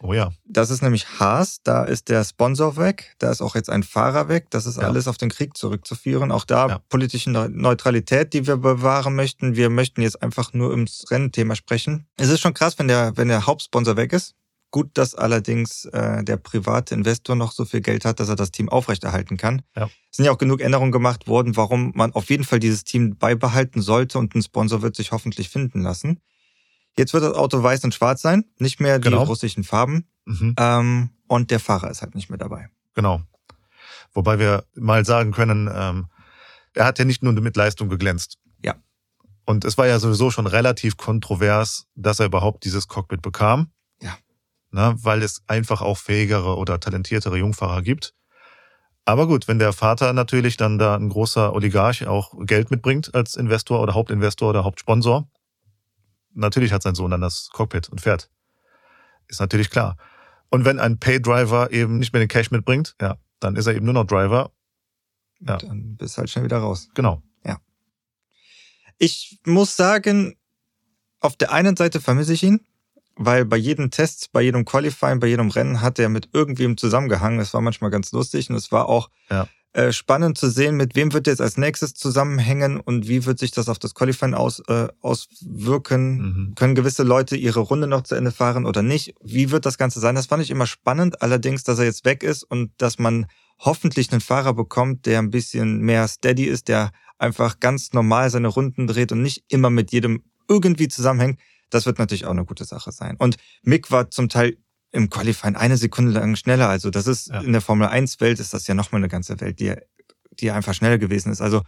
Oh 0.01 0.13
ja. 0.13 0.31
Das 0.45 0.69
ist 0.69 0.81
nämlich 0.81 1.19
Haas, 1.19 1.57
da 1.63 1.83
ist 1.83 2.07
der 2.07 2.23
Sponsor 2.23 2.77
weg, 2.77 3.15
da 3.19 3.31
ist 3.31 3.41
auch 3.41 3.55
jetzt 3.55 3.69
ein 3.69 3.83
Fahrer 3.83 4.29
weg, 4.29 4.47
das 4.49 4.65
ist 4.65 4.77
ja. 4.77 4.83
alles 4.83 5.07
auf 5.07 5.17
den 5.17 5.29
Krieg 5.29 5.57
zurückzuführen. 5.57 6.31
Auch 6.31 6.45
da 6.45 6.67
ja. 6.67 6.81
politische 6.89 7.29
Neutralität, 7.29 8.33
die 8.33 8.47
wir 8.47 8.57
bewahren 8.57 9.15
möchten. 9.15 9.55
Wir 9.55 9.69
möchten 9.69 10.01
jetzt 10.01 10.21
einfach 10.23 10.53
nur 10.53 10.69
ums 10.69 11.05
Rennthema 11.11 11.55
sprechen. 11.55 12.07
Es 12.15 12.29
ist 12.29 12.39
schon 12.39 12.53
krass, 12.53 12.79
wenn 12.79 12.87
der, 12.87 13.17
wenn 13.17 13.27
der 13.27 13.45
Hauptsponsor 13.45 13.97
weg 13.97 14.13
ist. 14.13 14.35
Gut, 14.71 14.91
dass 14.93 15.15
allerdings 15.15 15.85
äh, 15.85 16.23
der 16.23 16.37
private 16.37 16.93
Investor 16.93 17.35
noch 17.35 17.51
so 17.51 17.65
viel 17.65 17.81
Geld 17.81 18.05
hat, 18.05 18.19
dass 18.19 18.29
er 18.29 18.35
das 18.35 18.51
Team 18.51 18.69
aufrechterhalten 18.69 19.35
kann. 19.35 19.63
Ja. 19.75 19.89
Es 20.11 20.17
sind 20.17 20.25
ja 20.25 20.31
auch 20.31 20.37
genug 20.37 20.61
Änderungen 20.61 20.91
gemacht 20.91 21.27
worden, 21.27 21.57
warum 21.57 21.91
man 21.95 22.13
auf 22.13 22.29
jeden 22.29 22.43
Fall 22.43 22.59
dieses 22.59 22.83
Team 22.83 23.17
beibehalten 23.17 23.81
sollte 23.81 24.19
und 24.19 24.35
ein 24.35 24.43
Sponsor 24.43 24.83
wird 24.83 24.95
sich 24.95 25.11
hoffentlich 25.11 25.49
finden 25.49 25.81
lassen. 25.81 26.19
Jetzt 26.97 27.13
wird 27.13 27.23
das 27.23 27.33
Auto 27.33 27.61
weiß 27.61 27.83
und 27.83 27.93
schwarz 27.93 28.21
sein, 28.21 28.45
nicht 28.57 28.79
mehr 28.79 28.99
die 28.99 29.09
genau. 29.09 29.23
russischen 29.23 29.63
Farben. 29.63 30.07
Mhm. 30.25 30.55
Ähm, 30.57 31.09
und 31.27 31.51
der 31.51 31.59
Fahrer 31.59 31.89
ist 31.89 32.01
halt 32.01 32.15
nicht 32.15 32.29
mehr 32.29 32.39
dabei. 32.39 32.69
Genau. 32.93 33.21
Wobei 34.13 34.39
wir 34.39 34.65
mal 34.75 35.05
sagen 35.05 35.31
können, 35.31 35.69
ähm, 35.73 36.07
er 36.73 36.85
hat 36.85 36.99
ja 36.99 37.05
nicht 37.05 37.23
nur 37.23 37.33
mit 37.33 37.55
Leistung 37.55 37.89
geglänzt. 37.89 38.37
Ja. 38.63 38.75
Und 39.45 39.65
es 39.65 39.77
war 39.77 39.87
ja 39.87 39.99
sowieso 39.99 40.31
schon 40.31 40.47
relativ 40.47 40.97
kontrovers, 40.97 41.87
dass 41.95 42.19
er 42.19 42.25
überhaupt 42.25 42.65
dieses 42.65 42.87
Cockpit 42.87 43.21
bekam 43.21 43.71
ne, 44.71 44.95
weil 45.01 45.23
es 45.23 45.43
einfach 45.47 45.81
auch 45.81 45.97
fähigere 45.97 46.57
oder 46.57 46.79
talentiertere 46.79 47.37
Jungfahrer 47.37 47.81
gibt. 47.81 48.13
Aber 49.05 49.27
gut, 49.27 49.47
wenn 49.47 49.59
der 49.59 49.73
Vater 49.73 50.13
natürlich 50.13 50.57
dann 50.57 50.77
da 50.77 50.95
ein 50.95 51.09
großer 51.09 51.53
Oligarch 51.53 52.05
auch 52.07 52.33
Geld 52.45 52.69
mitbringt 52.69 53.15
als 53.15 53.35
Investor 53.35 53.81
oder 53.81 53.95
Hauptinvestor 53.95 54.51
oder 54.51 54.63
Hauptsponsor, 54.63 55.27
natürlich 56.33 56.73
hat 56.73 56.83
sein 56.83 56.95
Sohn 56.95 57.11
dann 57.11 57.21
das 57.21 57.49
Cockpit 57.51 57.89
und 57.89 58.01
fährt. 58.01 58.29
Ist 59.27 59.39
natürlich 59.39 59.69
klar. 59.69 59.97
Und 60.49 60.65
wenn 60.65 60.79
ein 60.79 60.97
Pay-Driver 60.99 61.71
eben 61.71 61.99
nicht 61.99 62.13
mehr 62.13 62.21
den 62.21 62.27
Cash 62.27 62.51
mitbringt, 62.51 62.95
ja, 62.99 63.17
dann 63.39 63.55
ist 63.55 63.67
er 63.67 63.75
eben 63.75 63.85
nur 63.85 63.93
noch 63.93 64.05
Driver. 64.05 64.51
Ja. 65.39 65.57
Dann 65.57 65.95
bist 65.95 66.17
halt 66.17 66.29
schnell 66.29 66.45
wieder 66.45 66.57
raus. 66.57 66.89
Genau. 66.95 67.21
Ja. 67.45 67.59
Ich 68.97 69.39
muss 69.45 69.75
sagen, 69.75 70.35
auf 71.19 71.35
der 71.35 71.51
einen 71.51 71.75
Seite 71.75 72.01
vermisse 72.01 72.33
ich 72.33 72.43
ihn, 72.43 72.65
weil 73.15 73.45
bei 73.45 73.57
jedem 73.57 73.91
Test, 73.91 74.31
bei 74.31 74.41
jedem 74.41 74.65
Qualifying, 74.65 75.19
bei 75.19 75.27
jedem 75.27 75.49
Rennen 75.49 75.81
hat 75.81 75.99
er 75.99 76.09
mit 76.09 76.29
irgendwem 76.33 76.77
zusammengehangen. 76.77 77.39
Das 77.39 77.53
war 77.53 77.61
manchmal 77.61 77.91
ganz 77.91 78.11
lustig 78.11 78.49
und 78.49 78.55
es 78.55 78.71
war 78.71 78.87
auch 78.87 79.09
ja. 79.29 79.47
Äh, 79.73 79.91
spannend 79.91 80.37
zu 80.37 80.49
sehen, 80.49 80.75
mit 80.75 80.95
wem 80.95 81.13
wird 81.13 81.27
er 81.27 81.33
jetzt 81.33 81.41
als 81.41 81.57
nächstes 81.57 81.93
zusammenhängen 81.93 82.79
und 82.79 83.07
wie 83.07 83.25
wird 83.25 83.39
sich 83.39 83.51
das 83.51 83.69
auf 83.69 83.79
das 83.79 83.93
Qualifying 83.93 84.33
aus, 84.33 84.61
äh, 84.67 84.87
auswirken. 85.01 86.17
Mhm. 86.17 86.55
Können 86.55 86.75
gewisse 86.75 87.03
Leute 87.03 87.35
ihre 87.35 87.59
Runde 87.59 87.87
noch 87.87 88.03
zu 88.03 88.15
Ende 88.15 88.31
fahren 88.31 88.65
oder 88.65 88.81
nicht? 88.81 89.13
Wie 89.23 89.51
wird 89.51 89.65
das 89.65 89.77
Ganze 89.77 89.99
sein? 89.99 90.15
Das 90.15 90.25
fand 90.25 90.43
ich 90.43 90.51
immer 90.51 90.65
spannend. 90.65 91.21
Allerdings, 91.21 91.63
dass 91.63 91.79
er 91.79 91.85
jetzt 91.85 92.05
weg 92.05 92.23
ist 92.23 92.43
und 92.43 92.71
dass 92.77 92.99
man 92.99 93.27
hoffentlich 93.59 94.11
einen 94.11 94.21
Fahrer 94.21 94.53
bekommt, 94.53 95.05
der 95.05 95.19
ein 95.19 95.29
bisschen 95.29 95.79
mehr 95.79 96.07
steady 96.07 96.45
ist, 96.45 96.67
der 96.67 96.91
einfach 97.17 97.59
ganz 97.59 97.93
normal 97.93 98.29
seine 98.29 98.47
Runden 98.47 98.87
dreht 98.87 99.11
und 99.11 99.21
nicht 99.21 99.43
immer 99.49 99.69
mit 99.69 99.91
jedem 99.91 100.23
irgendwie 100.47 100.87
zusammenhängt 100.87 101.39
das 101.69 101.85
wird 101.85 101.99
natürlich 101.99 102.25
auch 102.25 102.31
eine 102.31 102.45
gute 102.45 102.65
Sache 102.65 102.91
sein. 102.91 103.15
Und 103.17 103.37
Mick 103.63 103.91
war 103.91 104.09
zum 104.09 104.29
Teil 104.29 104.57
im 104.91 105.09
Qualifying 105.09 105.55
eine 105.55 105.77
Sekunde 105.77 106.11
lang 106.11 106.35
schneller. 106.35 106.69
Also 106.69 106.89
das 106.89 107.07
ist 107.07 107.27
ja. 107.27 107.41
in 107.41 107.51
der 107.51 107.61
Formel 107.61 107.87
1 107.87 108.19
Welt 108.21 108.39
ist 108.39 108.53
das 108.53 108.67
ja 108.67 108.73
nochmal 108.73 108.99
eine 108.99 109.09
ganze 109.09 109.39
Welt, 109.39 109.59
die, 109.59 109.75
die 110.39 110.51
einfach 110.51 110.73
schneller 110.73 110.97
gewesen 110.97 111.31
ist. 111.31 111.41
Also 111.41 111.61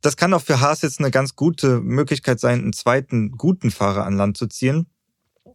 das 0.00 0.16
kann 0.16 0.34
auch 0.34 0.42
für 0.42 0.60
Haas 0.60 0.82
jetzt 0.82 1.00
eine 1.00 1.10
ganz 1.10 1.36
gute 1.36 1.80
Möglichkeit 1.80 2.40
sein, 2.40 2.60
einen 2.60 2.72
zweiten 2.72 3.32
guten 3.32 3.70
Fahrer 3.70 4.04
an 4.04 4.16
Land 4.16 4.36
zu 4.36 4.46
ziehen. 4.46 4.86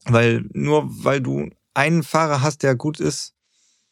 Weil 0.06 0.46
nur 0.54 0.86
weil 1.04 1.22
du 1.22 1.50
einen 1.74 2.04
Fahrer 2.04 2.42
hast, 2.42 2.64
der 2.64 2.76
gut 2.76 3.00
ist, 3.00 3.36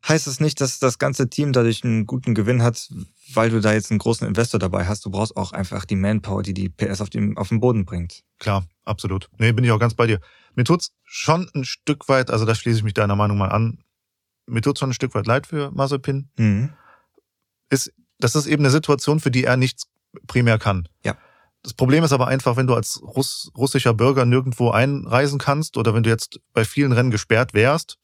heißt 0.07 0.27
es 0.27 0.39
nicht, 0.39 0.61
dass 0.61 0.79
das 0.79 0.97
ganze 0.97 1.29
Team 1.29 1.51
dadurch 1.53 1.83
einen 1.83 2.05
guten 2.05 2.33
Gewinn 2.33 2.63
hat, 2.63 2.89
weil 3.33 3.49
du 3.49 3.59
da 3.59 3.73
jetzt 3.73 3.91
einen 3.91 3.99
großen 3.99 4.27
Investor 4.27 4.59
dabei 4.59 4.87
hast. 4.87 5.05
Du 5.05 5.11
brauchst 5.11 5.35
auch 5.35 5.51
einfach 5.51 5.85
die 5.85 5.95
Manpower, 5.95 6.41
die 6.41 6.53
die 6.53 6.69
PS 6.69 7.01
auf, 7.01 7.09
dem, 7.09 7.37
auf 7.37 7.49
den 7.49 7.59
Boden 7.59 7.85
bringt. 7.85 8.23
Klar, 8.39 8.65
absolut. 8.85 9.29
Nee, 9.37 9.51
bin 9.51 9.65
ich 9.65 9.71
auch 9.71 9.79
ganz 9.79 9.93
bei 9.93 10.07
dir. 10.07 10.19
Mir 10.59 10.65
tut's 10.65 10.91
schon 11.05 11.49
ein 11.55 11.63
Stück 11.63 12.09
weit, 12.09 12.29
also 12.29 12.43
da 12.43 12.53
schließe 12.53 12.79
ich 12.79 12.83
mich 12.83 12.93
deiner 12.93 13.15
Meinung 13.15 13.37
mal 13.37 13.47
an, 13.47 13.81
mir 14.45 14.59
tut's 14.59 14.81
schon 14.81 14.89
ein 14.89 14.93
Stück 14.93 15.15
weit 15.15 15.25
leid 15.25 15.47
für 15.47 15.71
Mazepin. 15.71 16.27
Mhm. 16.35 16.73
Ist, 17.69 17.93
das 18.17 18.35
ist 18.35 18.45
eben 18.45 18.63
eine 18.63 18.69
Situation, 18.69 19.21
für 19.21 19.31
die 19.31 19.45
er 19.45 19.55
nichts 19.55 19.87
primär 20.27 20.59
kann. 20.59 20.89
Ja. 21.05 21.15
Das 21.63 21.73
Problem 21.73 22.03
ist 22.03 22.11
aber 22.11 22.27
einfach, 22.27 22.57
wenn 22.57 22.67
du 22.67 22.75
als 22.75 23.01
Russ, 23.01 23.49
russischer 23.55 23.93
Bürger 23.93 24.25
nirgendwo 24.25 24.71
einreisen 24.71 25.39
kannst 25.39 25.77
oder 25.77 25.93
wenn 25.93 26.03
du 26.03 26.09
jetzt 26.09 26.41
bei 26.51 26.65
vielen 26.65 26.91
Rennen 26.91 27.09
gesperrt 27.09 27.53
wärst, 27.53 27.97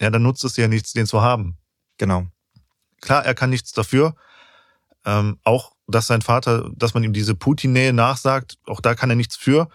ja, 0.00 0.08
dann 0.10 0.22
nutzt 0.22 0.44
es 0.44 0.52
dir 0.52 0.62
ja 0.62 0.68
nichts, 0.68 0.92
den 0.92 1.08
zu 1.08 1.20
haben. 1.20 1.58
Genau. 1.98 2.28
Klar, 3.00 3.26
er 3.26 3.34
kann 3.34 3.50
nichts 3.50 3.72
dafür. 3.72 4.14
Ähm, 5.04 5.40
auch, 5.42 5.72
dass 5.88 6.06
sein 6.06 6.22
Vater, 6.22 6.70
dass 6.76 6.94
man 6.94 7.02
ihm 7.02 7.12
diese 7.12 7.34
Putin-Nähe 7.34 7.92
nachsagt, 7.92 8.56
auch 8.66 8.80
da 8.80 8.94
kann 8.94 9.10
er 9.10 9.16
nichts 9.16 9.34
für. 9.34 9.68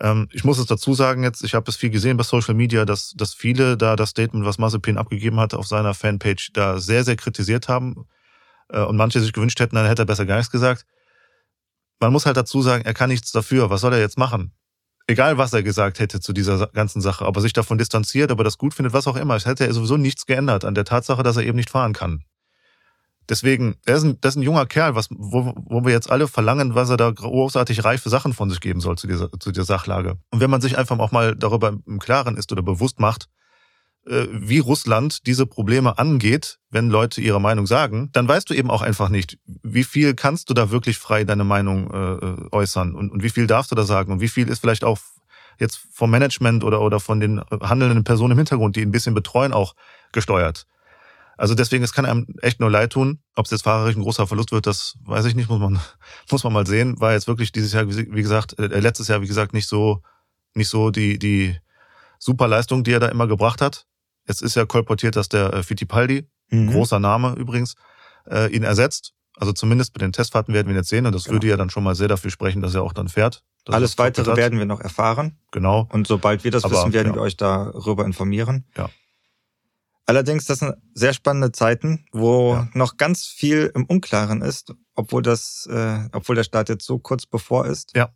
Ähm, 0.00 0.28
ich 0.32 0.44
muss 0.44 0.58
es 0.58 0.66
dazu 0.66 0.94
sagen 0.94 1.22
jetzt, 1.22 1.44
ich 1.44 1.54
habe 1.54 1.70
es 1.70 1.76
viel 1.76 1.90
gesehen 1.90 2.16
bei 2.16 2.24
Social 2.24 2.54
Media, 2.54 2.84
dass, 2.84 3.12
dass 3.16 3.34
viele 3.34 3.76
da 3.76 3.96
das 3.96 4.10
Statement, 4.10 4.44
was 4.44 4.58
Mazepin 4.58 4.98
abgegeben 4.98 5.38
hatte 5.38 5.58
auf 5.58 5.66
seiner 5.66 5.94
Fanpage, 5.94 6.52
da 6.52 6.78
sehr, 6.78 7.04
sehr 7.04 7.16
kritisiert 7.16 7.68
haben 7.68 8.06
äh, 8.70 8.80
und 8.80 8.96
manche 8.96 9.20
sich 9.20 9.32
gewünscht 9.32 9.60
hätten, 9.60 9.76
dann 9.76 9.86
hätte 9.86 10.02
er 10.02 10.06
besser 10.06 10.26
gar 10.26 10.36
nichts 10.36 10.50
gesagt. 10.50 10.84
Man 12.00 12.12
muss 12.12 12.26
halt 12.26 12.36
dazu 12.36 12.60
sagen, 12.60 12.84
er 12.84 12.94
kann 12.94 13.08
nichts 13.08 13.30
dafür. 13.30 13.70
Was 13.70 13.80
soll 13.80 13.92
er 13.92 14.00
jetzt 14.00 14.18
machen? 14.18 14.52
Egal, 15.06 15.38
was 15.38 15.52
er 15.52 15.62
gesagt 15.62 16.00
hätte 16.00 16.20
zu 16.20 16.32
dieser 16.32 16.66
ganzen 16.68 17.00
Sache, 17.00 17.24
aber 17.26 17.40
sich 17.40 17.52
davon 17.52 17.78
distanziert, 17.78 18.30
aber 18.30 18.42
das 18.42 18.58
gut 18.58 18.74
findet, 18.74 18.94
was 18.94 19.06
auch 19.06 19.16
immer. 19.16 19.36
Es 19.36 19.46
hätte 19.46 19.66
er 19.66 19.72
sowieso 19.74 19.96
nichts 19.96 20.26
geändert 20.26 20.64
an 20.64 20.74
der 20.74 20.84
Tatsache, 20.84 21.22
dass 21.22 21.36
er 21.36 21.44
eben 21.44 21.56
nicht 21.56 21.70
fahren 21.70 21.92
kann. 21.92 22.24
Deswegen, 23.28 23.76
er 23.86 23.96
ist 23.96 24.04
ein, 24.04 24.20
das 24.20 24.34
ist 24.34 24.36
ein 24.36 24.42
junger 24.42 24.66
Kerl, 24.66 24.94
was, 24.94 25.08
wo, 25.10 25.54
wo 25.56 25.84
wir 25.84 25.92
jetzt 25.92 26.10
alle 26.10 26.28
verlangen, 26.28 26.74
was 26.74 26.90
er 26.90 26.96
da 26.96 27.10
großartig 27.10 27.84
reife 27.84 28.10
Sachen 28.10 28.32
von 28.32 28.50
sich 28.50 28.60
geben 28.60 28.80
soll 28.80 28.98
zu 28.98 29.06
dieser, 29.06 29.30
zu 29.38 29.50
dieser 29.50 29.64
Sachlage. 29.64 30.18
Und 30.30 30.40
wenn 30.40 30.50
man 30.50 30.60
sich 30.60 30.76
einfach 30.76 30.98
auch 30.98 31.12
mal 31.12 31.34
darüber 31.34 31.76
im 31.86 31.98
Klaren 31.98 32.36
ist 32.36 32.52
oder 32.52 32.62
bewusst 32.62 33.00
macht, 33.00 33.28
äh, 34.06 34.26
wie 34.30 34.58
Russland 34.58 35.26
diese 35.26 35.46
Probleme 35.46 35.98
angeht, 35.98 36.58
wenn 36.70 36.90
Leute 36.90 37.22
ihre 37.22 37.40
Meinung 37.40 37.66
sagen, 37.66 38.10
dann 38.12 38.28
weißt 38.28 38.50
du 38.50 38.54
eben 38.54 38.70
auch 38.70 38.82
einfach 38.82 39.08
nicht, 39.08 39.38
wie 39.46 39.84
viel 39.84 40.14
kannst 40.14 40.50
du 40.50 40.54
da 40.54 40.70
wirklich 40.70 40.98
frei 40.98 41.24
deine 41.24 41.44
Meinung 41.44 41.90
äh, 41.90 42.54
äußern 42.54 42.94
und, 42.94 43.10
und 43.10 43.22
wie 43.22 43.30
viel 43.30 43.46
darfst 43.46 43.70
du 43.70 43.74
da 43.74 43.84
sagen 43.84 44.12
und 44.12 44.20
wie 44.20 44.28
viel 44.28 44.48
ist 44.48 44.58
vielleicht 44.58 44.84
auch 44.84 44.98
jetzt 45.58 45.80
vom 45.90 46.10
Management 46.10 46.64
oder, 46.64 46.82
oder 46.82 47.00
von 47.00 47.20
den 47.20 47.40
handelnden 47.62 48.04
Personen 48.04 48.32
im 48.32 48.38
Hintergrund, 48.38 48.76
die 48.76 48.82
ein 48.82 48.90
bisschen 48.90 49.14
betreuen, 49.14 49.52
auch 49.52 49.74
gesteuert. 50.12 50.66
Also 51.36 51.54
deswegen, 51.54 51.82
es 51.82 51.92
kann 51.92 52.04
einem 52.04 52.26
echt 52.42 52.60
nur 52.60 52.70
leid 52.70 52.92
tun. 52.92 53.20
Ob 53.34 53.46
es 53.46 53.50
jetzt 53.50 53.62
fahrerisch 53.62 53.96
ein 53.96 54.02
großer 54.02 54.26
Verlust 54.26 54.52
wird, 54.52 54.66
das 54.66 54.96
weiß 55.04 55.24
ich 55.26 55.34
nicht, 55.34 55.48
muss 55.48 55.60
man, 55.60 55.80
muss 56.30 56.44
man 56.44 56.52
mal 56.52 56.66
sehen. 56.66 57.00
War 57.00 57.12
jetzt 57.12 57.26
wirklich 57.26 57.52
dieses 57.52 57.72
Jahr, 57.72 57.88
wie 57.88 58.22
gesagt, 58.22 58.58
äh, 58.58 58.66
letztes 58.66 59.08
Jahr, 59.08 59.20
wie 59.22 59.26
gesagt, 59.26 59.52
nicht 59.52 59.68
so, 59.68 60.00
nicht 60.54 60.68
so 60.68 60.90
die, 60.90 61.18
die 61.18 61.56
super 62.18 62.48
Leistung, 62.48 62.84
die 62.84 62.92
er 62.92 63.00
da 63.00 63.08
immer 63.08 63.26
gebracht 63.26 63.60
hat. 63.60 63.86
Jetzt 64.26 64.42
ist 64.42 64.54
ja 64.54 64.64
kolportiert, 64.64 65.16
dass 65.16 65.28
der 65.28 65.52
äh, 65.52 65.62
Fittipaldi, 65.62 66.28
mhm. 66.50 66.70
großer 66.70 66.98
Name 66.98 67.34
übrigens, 67.34 67.74
äh, 68.30 68.54
ihn 68.54 68.62
ersetzt. 68.62 69.12
Also 69.36 69.52
zumindest 69.52 69.92
bei 69.92 69.98
den 69.98 70.12
Testfahrten 70.12 70.54
werden 70.54 70.68
wir 70.68 70.74
ihn 70.74 70.78
jetzt 70.78 70.88
sehen 70.88 71.06
und 71.06 71.14
das 71.14 71.24
genau. 71.24 71.34
würde 71.34 71.48
ja 71.48 71.56
dann 71.56 71.68
schon 71.68 71.82
mal 71.82 71.94
sehr 71.94 72.08
dafür 72.08 72.30
sprechen, 72.30 72.62
dass 72.62 72.74
er 72.74 72.82
auch 72.82 72.92
dann 72.92 73.08
fährt. 73.08 73.42
Alles 73.68 73.98
weitere 73.98 74.36
werden 74.36 74.58
wir 74.58 74.66
noch 74.66 74.80
erfahren. 74.80 75.38
Genau. 75.50 75.88
Und 75.90 76.06
sobald 76.06 76.44
wir 76.44 76.50
das 76.50 76.64
Aber, 76.64 76.74
wissen, 76.74 76.92
werden 76.92 77.08
ja. 77.08 77.14
wir 77.14 77.22
euch 77.22 77.36
darüber 77.36 78.04
informieren. 78.04 78.66
Ja. 78.76 78.90
Allerdings, 80.06 80.44
das 80.44 80.58
sind 80.58 80.74
sehr 80.92 81.14
spannende 81.14 81.52
Zeiten, 81.52 82.04
wo 82.12 82.54
ja. 82.54 82.68
noch 82.74 82.96
ganz 82.96 83.24
viel 83.24 83.72
im 83.74 83.86
Unklaren 83.86 84.42
ist, 84.42 84.74
obwohl 84.94 85.22
das, 85.22 85.66
äh, 85.70 86.08
obwohl 86.12 86.36
der 86.36 86.44
Start 86.44 86.68
jetzt 86.68 86.84
so 86.84 86.98
kurz 86.98 87.26
bevor 87.26 87.66
ist. 87.66 87.96
Ja. 87.96 88.10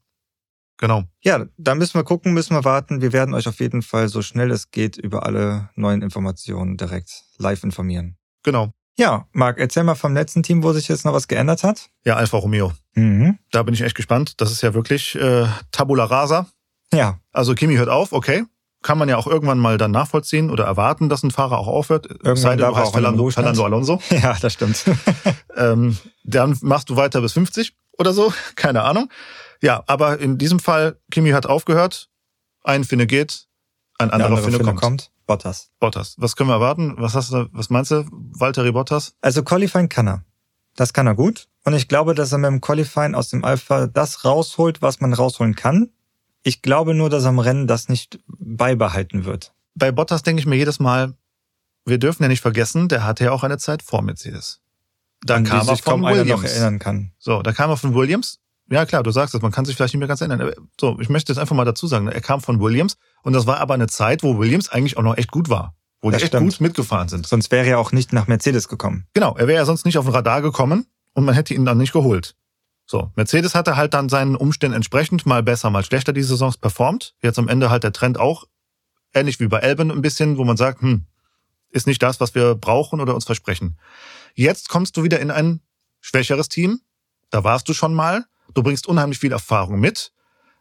Genau. 0.76 1.04
Ja, 1.22 1.46
da 1.56 1.74
müssen 1.74 1.94
wir 1.94 2.04
gucken, 2.04 2.34
müssen 2.34 2.54
wir 2.54 2.64
warten. 2.64 3.00
Wir 3.00 3.12
werden 3.12 3.34
euch 3.34 3.48
auf 3.48 3.58
jeden 3.58 3.82
Fall 3.82 4.08
so 4.08 4.22
schnell 4.22 4.50
es 4.50 4.70
geht 4.70 4.96
über 4.96 5.24
alle 5.26 5.70
neuen 5.74 6.02
Informationen 6.02 6.76
direkt 6.76 7.24
live 7.38 7.64
informieren. 7.64 8.16
Genau. 8.44 8.72
Ja, 8.96 9.26
Marc, 9.32 9.58
erzähl 9.58 9.82
mal 9.82 9.94
vom 9.94 10.14
letzten 10.14 10.42
Team, 10.42 10.62
wo 10.62 10.72
sich 10.72 10.88
jetzt 10.88 11.04
noch 11.04 11.14
was 11.14 11.26
geändert 11.26 11.64
hat. 11.64 11.88
Ja, 12.04 12.16
Alfa 12.16 12.36
Romeo. 12.36 12.72
Mhm. 12.94 13.38
Da 13.50 13.62
bin 13.62 13.74
ich 13.74 13.80
echt 13.80 13.94
gespannt. 13.94 14.40
Das 14.40 14.52
ist 14.52 14.62
ja 14.62 14.74
wirklich 14.74 15.14
äh, 15.16 15.46
Tabula 15.72 16.04
Rasa. 16.04 16.46
Ja. 16.92 17.20
Also 17.32 17.54
Kimi 17.54 17.76
hört 17.76 17.88
auf, 17.88 18.12
okay 18.12 18.44
kann 18.82 18.98
man 18.98 19.08
ja 19.08 19.16
auch 19.16 19.26
irgendwann 19.26 19.58
mal 19.58 19.78
dann 19.78 19.90
nachvollziehen 19.90 20.50
oder 20.50 20.64
erwarten, 20.64 21.08
dass 21.08 21.22
ein 21.22 21.30
Fahrer 21.30 21.58
auch 21.58 21.66
aufhört. 21.66 22.06
Irgendwann 22.06 22.36
Sei 22.36 22.56
denn, 22.56 22.68
du 22.68 22.76
heißt 22.76 22.92
Fernando, 22.92 23.30
Fernando 23.30 23.64
Alonso. 23.64 24.00
Ja, 24.10 24.36
das 24.40 24.52
stimmt. 24.52 24.84
ähm, 25.56 25.96
dann 26.24 26.56
machst 26.62 26.90
du 26.90 26.96
weiter 26.96 27.20
bis 27.20 27.32
50 27.32 27.74
oder 27.98 28.12
so, 28.12 28.32
keine 28.54 28.82
Ahnung. 28.82 29.10
Ja, 29.60 29.82
aber 29.86 30.18
in 30.20 30.38
diesem 30.38 30.60
Fall, 30.60 30.98
Kimi 31.10 31.30
hat 31.30 31.46
aufgehört, 31.46 32.08
ein 32.62 32.84
Finne 32.84 33.06
geht, 33.06 33.46
ein 33.98 34.10
anderer 34.10 34.30
andere 34.30 34.44
Finne, 34.44 34.56
Finne 34.58 34.68
kommt. 34.70 34.80
kommt. 34.80 35.10
Bottas. 35.26 35.70
Bottas. 35.80 36.14
Was 36.18 36.36
können 36.36 36.48
wir 36.48 36.54
erwarten? 36.54 36.94
Was 36.96 37.14
hast 37.14 37.32
du, 37.32 37.48
was 37.52 37.68
meinst 37.68 37.90
du, 37.90 38.04
Valtteri 38.10 38.72
Bottas? 38.72 39.14
Also 39.20 39.42
Qualifying 39.42 39.88
kann 39.88 40.08
er. 40.08 40.24
Das 40.74 40.92
kann 40.92 41.06
er 41.06 41.14
gut. 41.14 41.48
Und 41.64 41.74
ich 41.74 41.88
glaube, 41.88 42.14
dass 42.14 42.32
er 42.32 42.38
mit 42.38 42.50
dem 42.50 42.60
Qualifying 42.60 43.14
aus 43.14 43.28
dem 43.28 43.44
Alpha 43.44 43.88
das 43.88 44.24
rausholt, 44.24 44.80
was 44.80 45.00
man 45.00 45.12
rausholen 45.12 45.54
kann. 45.54 45.90
Ich 46.48 46.62
glaube 46.62 46.94
nur, 46.94 47.10
dass 47.10 47.26
am 47.26 47.38
Rennen 47.40 47.66
das 47.66 47.90
nicht 47.90 48.20
beibehalten 48.26 49.26
wird. 49.26 49.52
Bei 49.74 49.92
Bottas 49.92 50.22
denke 50.22 50.40
ich 50.40 50.46
mir 50.46 50.56
jedes 50.56 50.80
Mal, 50.80 51.12
wir 51.84 51.98
dürfen 51.98 52.22
ja 52.22 52.28
nicht 52.30 52.40
vergessen, 52.40 52.88
der 52.88 53.04
hatte 53.04 53.24
ja 53.24 53.32
auch 53.32 53.42
eine 53.42 53.58
Zeit 53.58 53.82
vor 53.82 54.00
Mercedes. 54.00 54.62
Da 55.20 55.34
An 55.34 55.44
kam 55.44 55.68
er 55.68 55.76
von 55.76 56.02
Williams. 56.02 56.58
So, 57.18 57.42
da 57.42 57.52
kam 57.52 57.68
er 57.68 57.76
von 57.76 57.94
Williams. 57.94 58.38
Ja 58.70 58.86
klar, 58.86 59.02
du 59.02 59.10
sagst 59.10 59.34
es, 59.34 59.42
man 59.42 59.52
kann 59.52 59.66
sich 59.66 59.76
vielleicht 59.76 59.92
nicht 59.92 59.98
mehr 59.98 60.08
ganz 60.08 60.22
erinnern. 60.22 60.50
So, 60.80 60.98
ich 60.98 61.10
möchte 61.10 61.30
jetzt 61.30 61.38
einfach 61.38 61.54
mal 61.54 61.66
dazu 61.66 61.86
sagen, 61.86 62.08
er 62.08 62.22
kam 62.22 62.40
von 62.40 62.62
Williams 62.62 62.96
und 63.22 63.34
das 63.34 63.46
war 63.46 63.60
aber 63.60 63.74
eine 63.74 63.86
Zeit, 63.86 64.22
wo 64.22 64.38
Williams 64.38 64.70
eigentlich 64.70 64.96
auch 64.96 65.02
noch 65.02 65.18
echt 65.18 65.30
gut 65.30 65.50
war. 65.50 65.74
Wo 66.00 66.10
das 66.10 66.20
die 66.20 66.24
echt 66.24 66.30
stimmt. 66.32 66.52
gut 66.52 66.62
mitgefahren 66.62 67.10
sind. 67.10 67.26
Sonst 67.26 67.50
wäre 67.50 67.66
er 67.66 67.78
auch 67.78 67.92
nicht 67.92 68.14
nach 68.14 68.26
Mercedes 68.26 68.68
gekommen. 68.68 69.06
Genau, 69.12 69.36
er 69.36 69.48
wäre 69.48 69.58
ja 69.58 69.66
sonst 69.66 69.84
nicht 69.84 69.98
auf 69.98 70.06
den 70.06 70.14
Radar 70.14 70.40
gekommen 70.40 70.86
und 71.12 71.26
man 71.26 71.34
hätte 71.34 71.52
ihn 71.52 71.66
dann 71.66 71.76
nicht 71.76 71.92
geholt. 71.92 72.36
So, 72.90 73.12
Mercedes 73.16 73.54
hatte 73.54 73.76
halt 73.76 73.92
dann 73.92 74.08
seinen 74.08 74.34
Umständen 74.34 74.74
entsprechend 74.74 75.26
mal 75.26 75.42
besser, 75.42 75.68
mal 75.68 75.84
schlechter 75.84 76.14
die 76.14 76.22
Saisons 76.22 76.56
performt. 76.56 77.14
Jetzt 77.22 77.38
am 77.38 77.46
Ende 77.46 77.68
halt 77.68 77.84
der 77.84 77.92
Trend 77.92 78.18
auch 78.18 78.46
ähnlich 79.12 79.38
wie 79.40 79.46
bei 79.46 79.62
Albon 79.62 79.90
ein 79.90 80.00
bisschen, 80.00 80.38
wo 80.38 80.44
man 80.44 80.56
sagt, 80.56 80.80
hm, 80.80 81.04
ist 81.70 81.86
nicht 81.86 82.02
das, 82.02 82.18
was 82.18 82.34
wir 82.34 82.54
brauchen 82.54 83.00
oder 83.02 83.14
uns 83.14 83.26
versprechen. 83.26 83.78
Jetzt 84.34 84.70
kommst 84.70 84.96
du 84.96 85.02
wieder 85.02 85.20
in 85.20 85.30
ein 85.30 85.60
schwächeres 86.00 86.48
Team. 86.48 86.80
Da 87.28 87.44
warst 87.44 87.68
du 87.68 87.74
schon 87.74 87.92
mal. 87.92 88.24
Du 88.54 88.62
bringst 88.62 88.86
unheimlich 88.86 89.18
viel 89.18 89.32
Erfahrung 89.32 89.78
mit. 89.80 90.12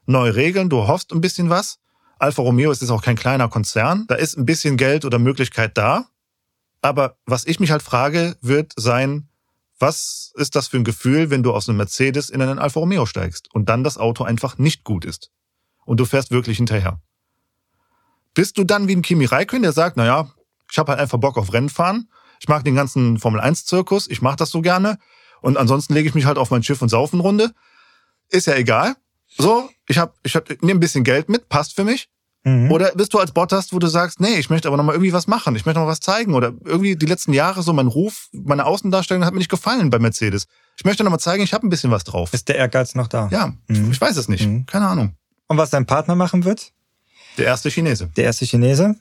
Neue 0.05 0.35
Regeln, 0.35 0.69
du 0.69 0.85
hoffst 0.85 1.13
ein 1.13 1.21
bisschen 1.21 1.49
was. 1.49 1.79
Alfa 2.19 2.41
Romeo 2.41 2.71
ist 2.71 2.81
jetzt 2.81 2.91
auch 2.91 3.03
kein 3.03 3.15
kleiner 3.15 3.47
Konzern. 3.47 4.03
Da 4.09 4.15
ist 4.15 4.37
ein 4.37 4.45
bisschen 4.45 4.75
Geld 4.75 5.05
oder 5.05 5.17
Möglichkeit 5.17 5.77
da. 5.77 6.07
Aber 6.81 7.17
was 7.25 7.45
ich 7.45 7.61
mich 7.61 7.71
halt 7.71 7.83
frage, 7.83 8.35
wird 8.41 8.73
sein, 8.75 9.29
was 9.79 10.31
ist 10.35 10.55
das 10.55 10.67
für 10.67 10.77
ein 10.77 10.83
Gefühl, 10.83 11.29
wenn 11.29 11.43
du 11.43 11.53
aus 11.53 11.69
einem 11.69 11.77
Mercedes 11.77 12.29
in 12.29 12.41
einen 12.41 12.59
Alfa 12.59 12.79
Romeo 12.79 13.05
steigst 13.05 13.53
und 13.53 13.69
dann 13.69 13.83
das 13.83 13.97
Auto 13.97 14.23
einfach 14.23 14.57
nicht 14.57 14.83
gut 14.83 15.05
ist 15.05 15.31
und 15.85 15.99
du 15.99 16.05
fährst 16.05 16.31
wirklich 16.31 16.57
hinterher? 16.57 16.99
Bist 18.33 18.57
du 18.57 18.63
dann 18.63 18.87
wie 18.87 18.95
ein 18.95 19.01
Kimi 19.01 19.25
Räikkönen, 19.25 19.63
der 19.63 19.71
sagt, 19.73 19.97
naja, 19.97 20.31
ich 20.71 20.77
habe 20.77 20.91
halt 20.91 21.01
einfach 21.01 21.17
Bock 21.17 21.37
auf 21.37 21.53
Rennfahren, 21.53 22.09
ich 22.39 22.47
mag 22.47 22.63
den 22.63 22.75
ganzen 22.75 23.17
Formel-1-Zirkus, 23.19 24.07
ich 24.07 24.21
mache 24.21 24.35
das 24.35 24.49
so 24.49 24.61
gerne 24.61 24.99
und 25.41 25.57
ansonsten 25.57 25.93
lege 25.93 26.09
ich 26.09 26.15
mich 26.15 26.25
halt 26.25 26.37
auf 26.37 26.51
mein 26.51 26.63
Schiff 26.63 26.81
und 26.81 26.89
saufen 26.89 27.19
Runde. 27.19 27.51
Ist 28.29 28.47
ja 28.47 28.55
egal. 28.55 28.95
So, 29.27 29.69
ich 29.87 29.97
hab, 29.97 30.15
ich 30.23 30.35
hab, 30.35 30.49
nehme 30.61 30.77
ein 30.77 30.79
bisschen 30.79 31.03
Geld 31.03 31.29
mit, 31.29 31.49
passt 31.49 31.75
für 31.75 31.83
mich. 31.83 32.09
Mhm. 32.47 32.71
Oder 32.71 32.93
bist 32.95 33.13
du 33.13 33.19
als 33.19 33.33
Bottas, 33.33 33.73
wo 33.73 33.79
du 33.79 33.87
sagst, 33.87 34.21
nee, 34.21 34.35
ich 34.35 34.49
möchte 34.49 34.69
aber 34.69 34.77
nochmal 34.77 34.95
irgendwie 34.95 35.11
was 35.11 35.27
machen, 35.27 35.53
ich 35.57 35.65
möchte 35.65 35.81
noch 35.81 35.87
was 35.87 35.99
zeigen 35.99 36.33
oder 36.33 36.53
irgendwie 36.63 36.95
die 36.95 37.05
letzten 37.05 37.33
Jahre 37.33 37.61
so 37.61 37.73
mein 37.73 37.87
Ruf, 37.87 38.29
meine 38.31 38.65
Außendarstellung 38.65 39.25
hat 39.25 39.33
mir 39.33 39.39
nicht 39.39 39.51
gefallen 39.51 39.89
bei 39.89 39.99
Mercedes. 39.99 40.47
Ich 40.77 40.85
möchte 40.85 41.03
nochmal 41.03 41.19
zeigen, 41.19 41.43
ich 41.43 41.53
habe 41.53 41.67
ein 41.67 41.69
bisschen 41.69 41.91
was 41.91 42.05
drauf. 42.05 42.33
Ist 42.33 42.47
der 42.47 42.55
Ehrgeiz 42.55 42.95
noch 42.95 43.07
da? 43.07 43.27
Ja, 43.31 43.53
mhm. 43.67 43.91
ich 43.91 43.99
weiß 43.99 44.15
es 44.15 44.29
nicht. 44.29 44.47
Mhm. 44.47 44.65
Keine 44.65 44.87
Ahnung. 44.87 45.15
Und 45.47 45.57
was 45.57 45.71
dein 45.71 45.85
Partner 45.85 46.15
machen 46.15 46.45
wird? 46.45 46.71
Der 47.37 47.45
erste 47.45 47.69
Chinese. 47.69 48.09
Der 48.15 48.23
erste 48.23 48.45
Chinese. 48.45 48.95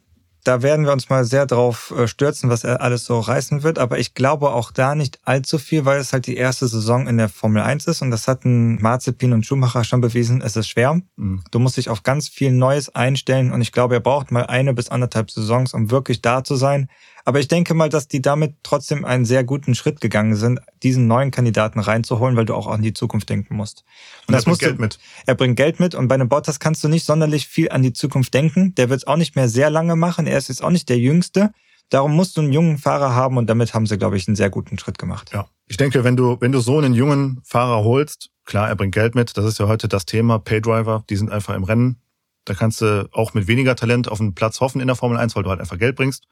Da 0.46 0.62
werden 0.62 0.86
wir 0.86 0.92
uns 0.92 1.08
mal 1.08 1.24
sehr 1.24 1.44
drauf 1.44 1.92
äh, 1.96 2.06
stürzen, 2.06 2.48
was 2.48 2.62
er 2.62 2.80
alles 2.80 3.04
so 3.04 3.18
reißen 3.18 3.64
wird. 3.64 3.80
Aber 3.80 3.98
ich 3.98 4.14
glaube 4.14 4.50
auch 4.50 4.70
da 4.70 4.94
nicht 4.94 5.18
allzu 5.24 5.58
viel, 5.58 5.84
weil 5.84 5.98
es 5.98 6.12
halt 6.12 6.28
die 6.28 6.36
erste 6.36 6.68
Saison 6.68 7.08
in 7.08 7.16
der 7.16 7.28
Formel 7.28 7.62
1 7.62 7.88
ist. 7.88 8.00
Und 8.00 8.12
das 8.12 8.28
hatten 8.28 8.80
Marzipin 8.80 9.32
und 9.32 9.44
Schumacher 9.44 9.82
schon 9.82 10.00
bewiesen. 10.00 10.42
Es 10.42 10.54
ist 10.54 10.68
schwer. 10.68 11.00
Mhm. 11.16 11.42
Du 11.50 11.58
musst 11.58 11.78
dich 11.78 11.88
auf 11.88 12.04
ganz 12.04 12.28
viel 12.28 12.52
Neues 12.52 12.94
einstellen. 12.94 13.50
Und 13.50 13.60
ich 13.60 13.72
glaube, 13.72 13.94
er 13.94 14.00
braucht 14.00 14.30
mal 14.30 14.46
eine 14.46 14.72
bis 14.72 14.88
anderthalb 14.88 15.32
Saisons, 15.32 15.74
um 15.74 15.90
wirklich 15.90 16.22
da 16.22 16.44
zu 16.44 16.54
sein. 16.54 16.88
Aber 17.26 17.40
ich 17.40 17.48
denke 17.48 17.74
mal, 17.74 17.88
dass 17.88 18.06
die 18.06 18.22
damit 18.22 18.54
trotzdem 18.62 19.04
einen 19.04 19.24
sehr 19.24 19.42
guten 19.42 19.74
Schritt 19.74 20.00
gegangen 20.00 20.36
sind, 20.36 20.60
diesen 20.84 21.08
neuen 21.08 21.32
Kandidaten 21.32 21.80
reinzuholen, 21.80 22.36
weil 22.36 22.44
du 22.44 22.54
auch 22.54 22.68
an 22.68 22.82
die 22.82 22.92
Zukunft 22.94 23.28
denken 23.28 23.56
musst. 23.56 23.82
Und, 24.22 24.28
und 24.28 24.34
das 24.34 24.46
musst 24.46 24.60
Geld 24.60 24.78
du, 24.78 24.82
mit. 24.82 25.00
Er 25.26 25.34
bringt 25.34 25.56
Geld 25.56 25.80
mit 25.80 25.96
und 25.96 26.06
bei 26.06 26.14
einem 26.14 26.28
Bottas 26.28 26.60
kannst 26.60 26.84
du 26.84 26.88
nicht 26.88 27.04
sonderlich 27.04 27.48
viel 27.48 27.70
an 27.70 27.82
die 27.82 27.92
Zukunft 27.92 28.32
denken. 28.32 28.76
Der 28.76 28.90
wird 28.90 29.00
es 29.00 29.06
auch 29.08 29.16
nicht 29.16 29.34
mehr 29.34 29.48
sehr 29.48 29.70
lange 29.70 29.96
machen. 29.96 30.28
Er 30.28 30.38
ist 30.38 30.48
jetzt 30.48 30.62
auch 30.62 30.70
nicht 30.70 30.88
der 30.88 30.98
Jüngste. 30.98 31.50
Darum 31.88 32.14
musst 32.14 32.36
du 32.36 32.42
einen 32.42 32.52
jungen 32.52 32.78
Fahrer 32.78 33.16
haben 33.16 33.38
und 33.38 33.50
damit 33.50 33.74
haben 33.74 33.86
sie, 33.86 33.98
glaube 33.98 34.16
ich, 34.16 34.28
einen 34.28 34.36
sehr 34.36 34.50
guten 34.50 34.78
Schritt 34.78 34.96
gemacht. 34.96 35.32
Ja. 35.34 35.48
Ich 35.66 35.76
denke, 35.76 36.04
wenn 36.04 36.16
du, 36.16 36.36
wenn 36.40 36.52
du 36.52 36.60
so 36.60 36.78
einen 36.78 36.94
jungen 36.94 37.40
Fahrer 37.42 37.82
holst, 37.82 38.30
klar, 38.44 38.68
er 38.68 38.76
bringt 38.76 38.94
Geld 38.94 39.16
mit. 39.16 39.36
Das 39.36 39.44
ist 39.44 39.58
ja 39.58 39.66
heute 39.66 39.88
das 39.88 40.06
Thema. 40.06 40.38
Paydriver, 40.38 41.02
die 41.10 41.16
sind 41.16 41.32
einfach 41.32 41.56
im 41.56 41.64
Rennen. 41.64 41.96
Da 42.44 42.54
kannst 42.54 42.82
du 42.82 43.08
auch 43.10 43.34
mit 43.34 43.48
weniger 43.48 43.74
Talent 43.74 44.08
auf 44.08 44.20
einen 44.20 44.34
Platz 44.36 44.60
hoffen 44.60 44.80
in 44.80 44.86
der 44.86 44.94
Formel 44.94 45.18
1, 45.18 45.34
weil 45.34 45.42
du 45.42 45.50
halt 45.50 45.58
einfach 45.58 45.76
Geld 45.76 45.96
bringst. 45.96 46.28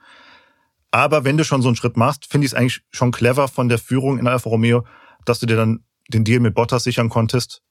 Aber 0.94 1.24
wenn 1.24 1.36
du 1.36 1.42
schon 1.42 1.60
so 1.60 1.66
einen 1.66 1.74
Schritt 1.74 1.96
machst, 1.96 2.26
finde 2.30 2.44
ich 2.44 2.52
es 2.52 2.54
eigentlich 2.56 2.82
schon 2.92 3.10
clever 3.10 3.48
von 3.48 3.68
der 3.68 3.78
Führung 3.78 4.16
in 4.16 4.28
Alfa 4.28 4.48
Romeo, 4.48 4.86
dass 5.24 5.40
du 5.40 5.46
dir 5.46 5.56
dann 5.56 5.82
den 6.06 6.22
Deal 6.22 6.38
mit 6.38 6.54
Bottas 6.54 6.84
sichern 6.84 7.08
konntest. 7.08 7.62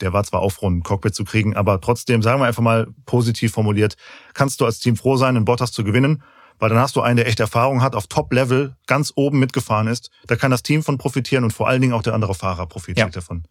Der 0.00 0.14
war 0.14 0.24
zwar 0.24 0.40
aufrunden, 0.40 0.82
Cockpit 0.82 1.14
zu 1.14 1.26
kriegen, 1.26 1.54
aber 1.54 1.82
trotzdem, 1.82 2.22
sagen 2.22 2.40
wir 2.40 2.46
einfach 2.46 2.62
mal 2.62 2.86
positiv 3.04 3.52
formuliert, 3.52 3.98
kannst 4.32 4.62
du 4.62 4.64
als 4.64 4.78
Team 4.78 4.96
froh 4.96 5.18
sein, 5.18 5.36
einen 5.36 5.44
Bottas 5.44 5.70
zu 5.70 5.84
gewinnen, 5.84 6.22
weil 6.58 6.70
dann 6.70 6.78
hast 6.78 6.96
du 6.96 7.02
einen, 7.02 7.18
der 7.18 7.26
echt 7.26 7.40
Erfahrung 7.40 7.82
hat, 7.82 7.94
auf 7.94 8.06
Top-Level 8.06 8.74
ganz 8.86 9.12
oben 9.16 9.38
mitgefahren 9.38 9.86
ist. 9.86 10.10
Da 10.26 10.36
kann 10.36 10.50
das 10.50 10.62
Team 10.62 10.82
von 10.82 10.96
profitieren 10.96 11.44
und 11.44 11.52
vor 11.52 11.68
allen 11.68 11.82
Dingen 11.82 11.92
auch 11.92 12.02
der 12.02 12.14
andere 12.14 12.34
Fahrer 12.34 12.64
profitiert 12.64 13.08
ja. 13.08 13.20
davon. 13.20 13.42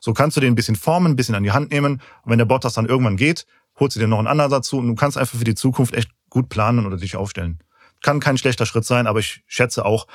So 0.00 0.12
kannst 0.12 0.36
du 0.36 0.40
den 0.40 0.54
ein 0.54 0.56
bisschen 0.56 0.74
formen, 0.74 1.12
ein 1.12 1.16
bisschen 1.16 1.36
an 1.36 1.44
die 1.44 1.52
Hand 1.52 1.70
nehmen. 1.70 2.02
Und 2.24 2.32
wenn 2.32 2.38
der 2.38 2.46
Bottas 2.46 2.72
dann 2.72 2.86
irgendwann 2.86 3.16
geht, 3.16 3.46
holst 3.78 3.94
du 3.94 4.00
dir 4.00 4.08
noch 4.08 4.18
einen 4.18 4.26
anderen 4.26 4.50
dazu 4.50 4.78
und 4.78 4.88
du 4.88 4.96
kannst 4.96 5.16
einfach 5.16 5.38
für 5.38 5.44
die 5.44 5.54
Zukunft 5.54 5.94
echt 5.94 6.10
gut 6.30 6.48
planen 6.48 6.84
oder 6.84 6.96
dich 6.96 7.14
aufstellen. 7.14 7.60
Kann 8.04 8.20
kein 8.20 8.36
schlechter 8.36 8.66
Schritt 8.66 8.84
sein, 8.84 9.06
aber 9.06 9.20
ich 9.20 9.42
schätze 9.46 9.86
auch, 9.86 10.06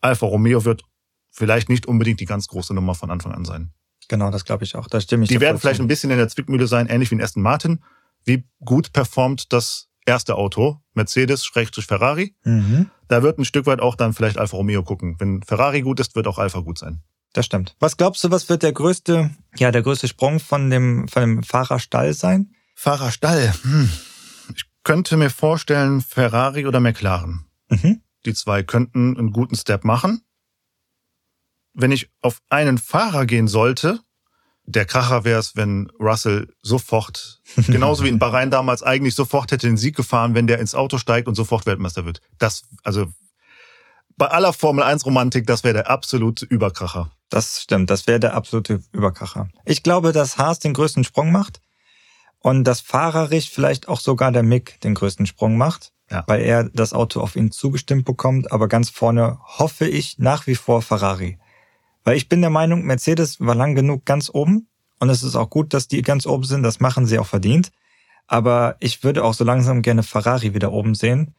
Alfa 0.00 0.24
Romeo 0.24 0.64
wird 0.64 0.82
vielleicht 1.30 1.68
nicht 1.68 1.84
unbedingt 1.84 2.18
die 2.20 2.24
ganz 2.24 2.48
große 2.48 2.72
Nummer 2.72 2.94
von 2.94 3.10
Anfang 3.10 3.32
an 3.32 3.44
sein. 3.44 3.70
Genau, 4.08 4.30
das 4.30 4.46
glaube 4.46 4.64
ich 4.64 4.74
auch. 4.76 4.88
Da 4.88 4.98
stimme 4.98 5.24
ich. 5.24 5.28
Die 5.28 5.40
werden 5.42 5.58
vielleicht 5.60 5.80
ein 5.80 5.86
bisschen 5.86 6.10
in 6.10 6.16
der 6.16 6.28
Zwickmühle 6.28 6.66
sein, 6.66 6.86
ähnlich 6.86 7.10
wie 7.10 7.16
in 7.16 7.22
Aston 7.22 7.42
Martin. 7.42 7.84
Wie 8.24 8.44
gut 8.64 8.94
performt 8.94 9.52
das 9.52 9.88
erste 10.06 10.36
Auto, 10.36 10.80
Mercedes, 10.94 11.44
Schrägstrich 11.44 11.84
Ferrari. 11.84 12.34
Mhm. 12.44 12.88
Da 13.08 13.22
wird 13.22 13.38
ein 13.38 13.44
Stück 13.44 13.66
weit 13.66 13.80
auch 13.80 13.94
dann 13.94 14.14
vielleicht 14.14 14.38
Alfa 14.38 14.56
Romeo 14.56 14.82
gucken. 14.82 15.16
Wenn 15.18 15.42
Ferrari 15.42 15.82
gut 15.82 16.00
ist, 16.00 16.16
wird 16.16 16.26
auch 16.26 16.38
Alfa 16.38 16.60
gut 16.60 16.78
sein. 16.78 17.02
Das 17.34 17.44
stimmt. 17.44 17.76
Was 17.78 17.98
glaubst 17.98 18.24
du, 18.24 18.30
was 18.30 18.48
wird 18.48 18.62
der 18.62 18.72
größte, 18.72 19.32
ja, 19.56 19.70
der 19.70 19.82
größte 19.82 20.08
Sprung 20.08 20.40
von 20.40 20.70
dem, 20.70 21.08
von 21.08 21.20
dem 21.20 21.42
Fahrerstall 21.42 22.14
sein? 22.14 22.54
Fahrerstall. 22.74 23.52
Hm. 23.62 23.90
Ich 24.84 24.92
könnte 24.92 25.16
mir 25.16 25.30
vorstellen, 25.30 26.02
Ferrari 26.02 26.66
oder 26.66 26.78
McLaren. 26.78 27.46
Mhm. 27.70 28.02
Die 28.26 28.34
zwei 28.34 28.62
könnten 28.62 29.16
einen 29.16 29.32
guten 29.32 29.56
Step 29.56 29.82
machen. 29.82 30.20
Wenn 31.72 31.90
ich 31.90 32.10
auf 32.20 32.42
einen 32.50 32.76
Fahrer 32.76 33.24
gehen 33.24 33.48
sollte, 33.48 34.00
der 34.64 34.84
Kracher 34.84 35.24
wäre 35.24 35.40
es, 35.40 35.56
wenn 35.56 35.90
Russell 35.98 36.52
sofort, 36.60 37.40
genauso 37.66 38.04
wie 38.04 38.10
in 38.10 38.18
Bahrain 38.18 38.50
damals, 38.50 38.82
eigentlich 38.82 39.14
sofort 39.14 39.52
hätte 39.52 39.68
den 39.68 39.78
Sieg 39.78 39.96
gefahren, 39.96 40.34
wenn 40.34 40.46
der 40.46 40.58
ins 40.58 40.74
Auto 40.74 40.98
steigt 40.98 41.28
und 41.28 41.34
sofort 41.34 41.64
Weltmeister 41.64 42.04
wird. 42.04 42.20
Das, 42.38 42.64
also 42.82 43.06
bei 44.18 44.26
aller 44.26 44.52
Formel 44.52 44.84
1 44.84 45.06
Romantik, 45.06 45.46
das 45.46 45.64
wäre 45.64 45.72
der 45.72 45.88
absolute 45.88 46.44
Überkracher. 46.44 47.10
Das 47.30 47.62
stimmt, 47.62 47.88
das 47.88 48.06
wäre 48.06 48.20
der 48.20 48.34
absolute 48.34 48.82
Überkracher. 48.92 49.48
Ich 49.64 49.82
glaube, 49.82 50.12
dass 50.12 50.36
Haas 50.36 50.58
den 50.58 50.74
größten 50.74 51.04
Sprung 51.04 51.32
macht 51.32 51.62
und 52.44 52.64
dass 52.64 52.82
fahrerisch 52.82 53.48
vielleicht 53.48 53.88
auch 53.88 53.98
sogar 53.98 54.30
der 54.30 54.42
Mick 54.42 54.78
den 54.82 54.92
größten 54.92 55.24
Sprung 55.24 55.56
macht, 55.56 55.92
ja. 56.10 56.24
weil 56.26 56.42
er 56.42 56.64
das 56.64 56.92
Auto 56.92 57.22
auf 57.22 57.36
ihn 57.36 57.50
zugestimmt 57.50 58.04
bekommt. 58.04 58.52
Aber 58.52 58.68
ganz 58.68 58.90
vorne 58.90 59.38
hoffe 59.42 59.88
ich 59.88 60.18
nach 60.18 60.46
wie 60.46 60.54
vor 60.54 60.82
Ferrari. 60.82 61.38
Weil 62.04 62.18
ich 62.18 62.28
bin 62.28 62.42
der 62.42 62.50
Meinung, 62.50 62.84
Mercedes 62.84 63.40
war 63.40 63.54
lang 63.54 63.74
genug 63.74 64.04
ganz 64.04 64.28
oben 64.30 64.68
und 65.00 65.08
es 65.08 65.22
ist 65.22 65.36
auch 65.36 65.48
gut, 65.48 65.72
dass 65.72 65.88
die 65.88 66.02
ganz 66.02 66.26
oben 66.26 66.44
sind. 66.44 66.62
Das 66.62 66.80
machen 66.80 67.06
sie 67.06 67.18
auch 67.18 67.26
verdient. 67.26 67.72
Aber 68.26 68.76
ich 68.78 69.02
würde 69.02 69.24
auch 69.24 69.32
so 69.32 69.42
langsam 69.42 69.80
gerne 69.80 70.02
Ferrari 70.02 70.52
wieder 70.52 70.70
oben 70.70 70.94
sehen. 70.94 71.34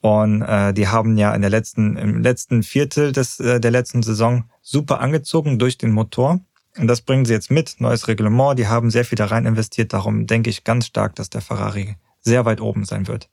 Und 0.00 0.42
äh, 0.42 0.74
die 0.74 0.88
haben 0.88 1.16
ja 1.16 1.32
in 1.32 1.42
der 1.42 1.50
letzten, 1.50 1.96
im 1.96 2.22
letzten 2.22 2.64
Viertel 2.64 3.12
des, 3.12 3.38
äh, 3.38 3.60
der 3.60 3.70
letzten 3.70 4.02
Saison 4.02 4.50
super 4.62 4.98
angezogen 4.98 5.60
durch 5.60 5.78
den 5.78 5.92
Motor. 5.92 6.40
Und 6.76 6.86
das 6.86 7.00
bringen 7.02 7.24
sie 7.24 7.32
jetzt 7.32 7.50
mit, 7.50 7.76
neues 7.78 8.08
Reglement. 8.08 8.58
Die 8.58 8.68
haben 8.68 8.90
sehr 8.90 9.04
viel 9.04 9.16
da 9.16 9.26
rein 9.26 9.46
investiert. 9.46 9.92
Darum 9.92 10.26
denke 10.26 10.50
ich 10.50 10.64
ganz 10.64 10.86
stark, 10.86 11.14
dass 11.16 11.30
der 11.30 11.40
Ferrari 11.40 11.96
sehr 12.20 12.44
weit 12.44 12.60
oben 12.60 12.84
sein 12.84 13.08
wird. 13.08 13.28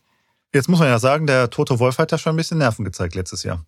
Jetzt 0.53 0.69
muss 0.69 0.79
man 0.79 0.87
ja 0.87 0.97
sagen, 0.97 1.27
der 1.27 1.49
Toto 1.49 1.79
Wolf 1.79 1.97
hat 1.97 2.11
ja 2.11 2.17
schon 2.17 2.33
ein 2.33 2.37
bisschen 2.37 2.57
Nerven 2.57 2.83
gezeigt 2.85 3.15
letztes 3.15 3.43
Jahr. 3.43 3.65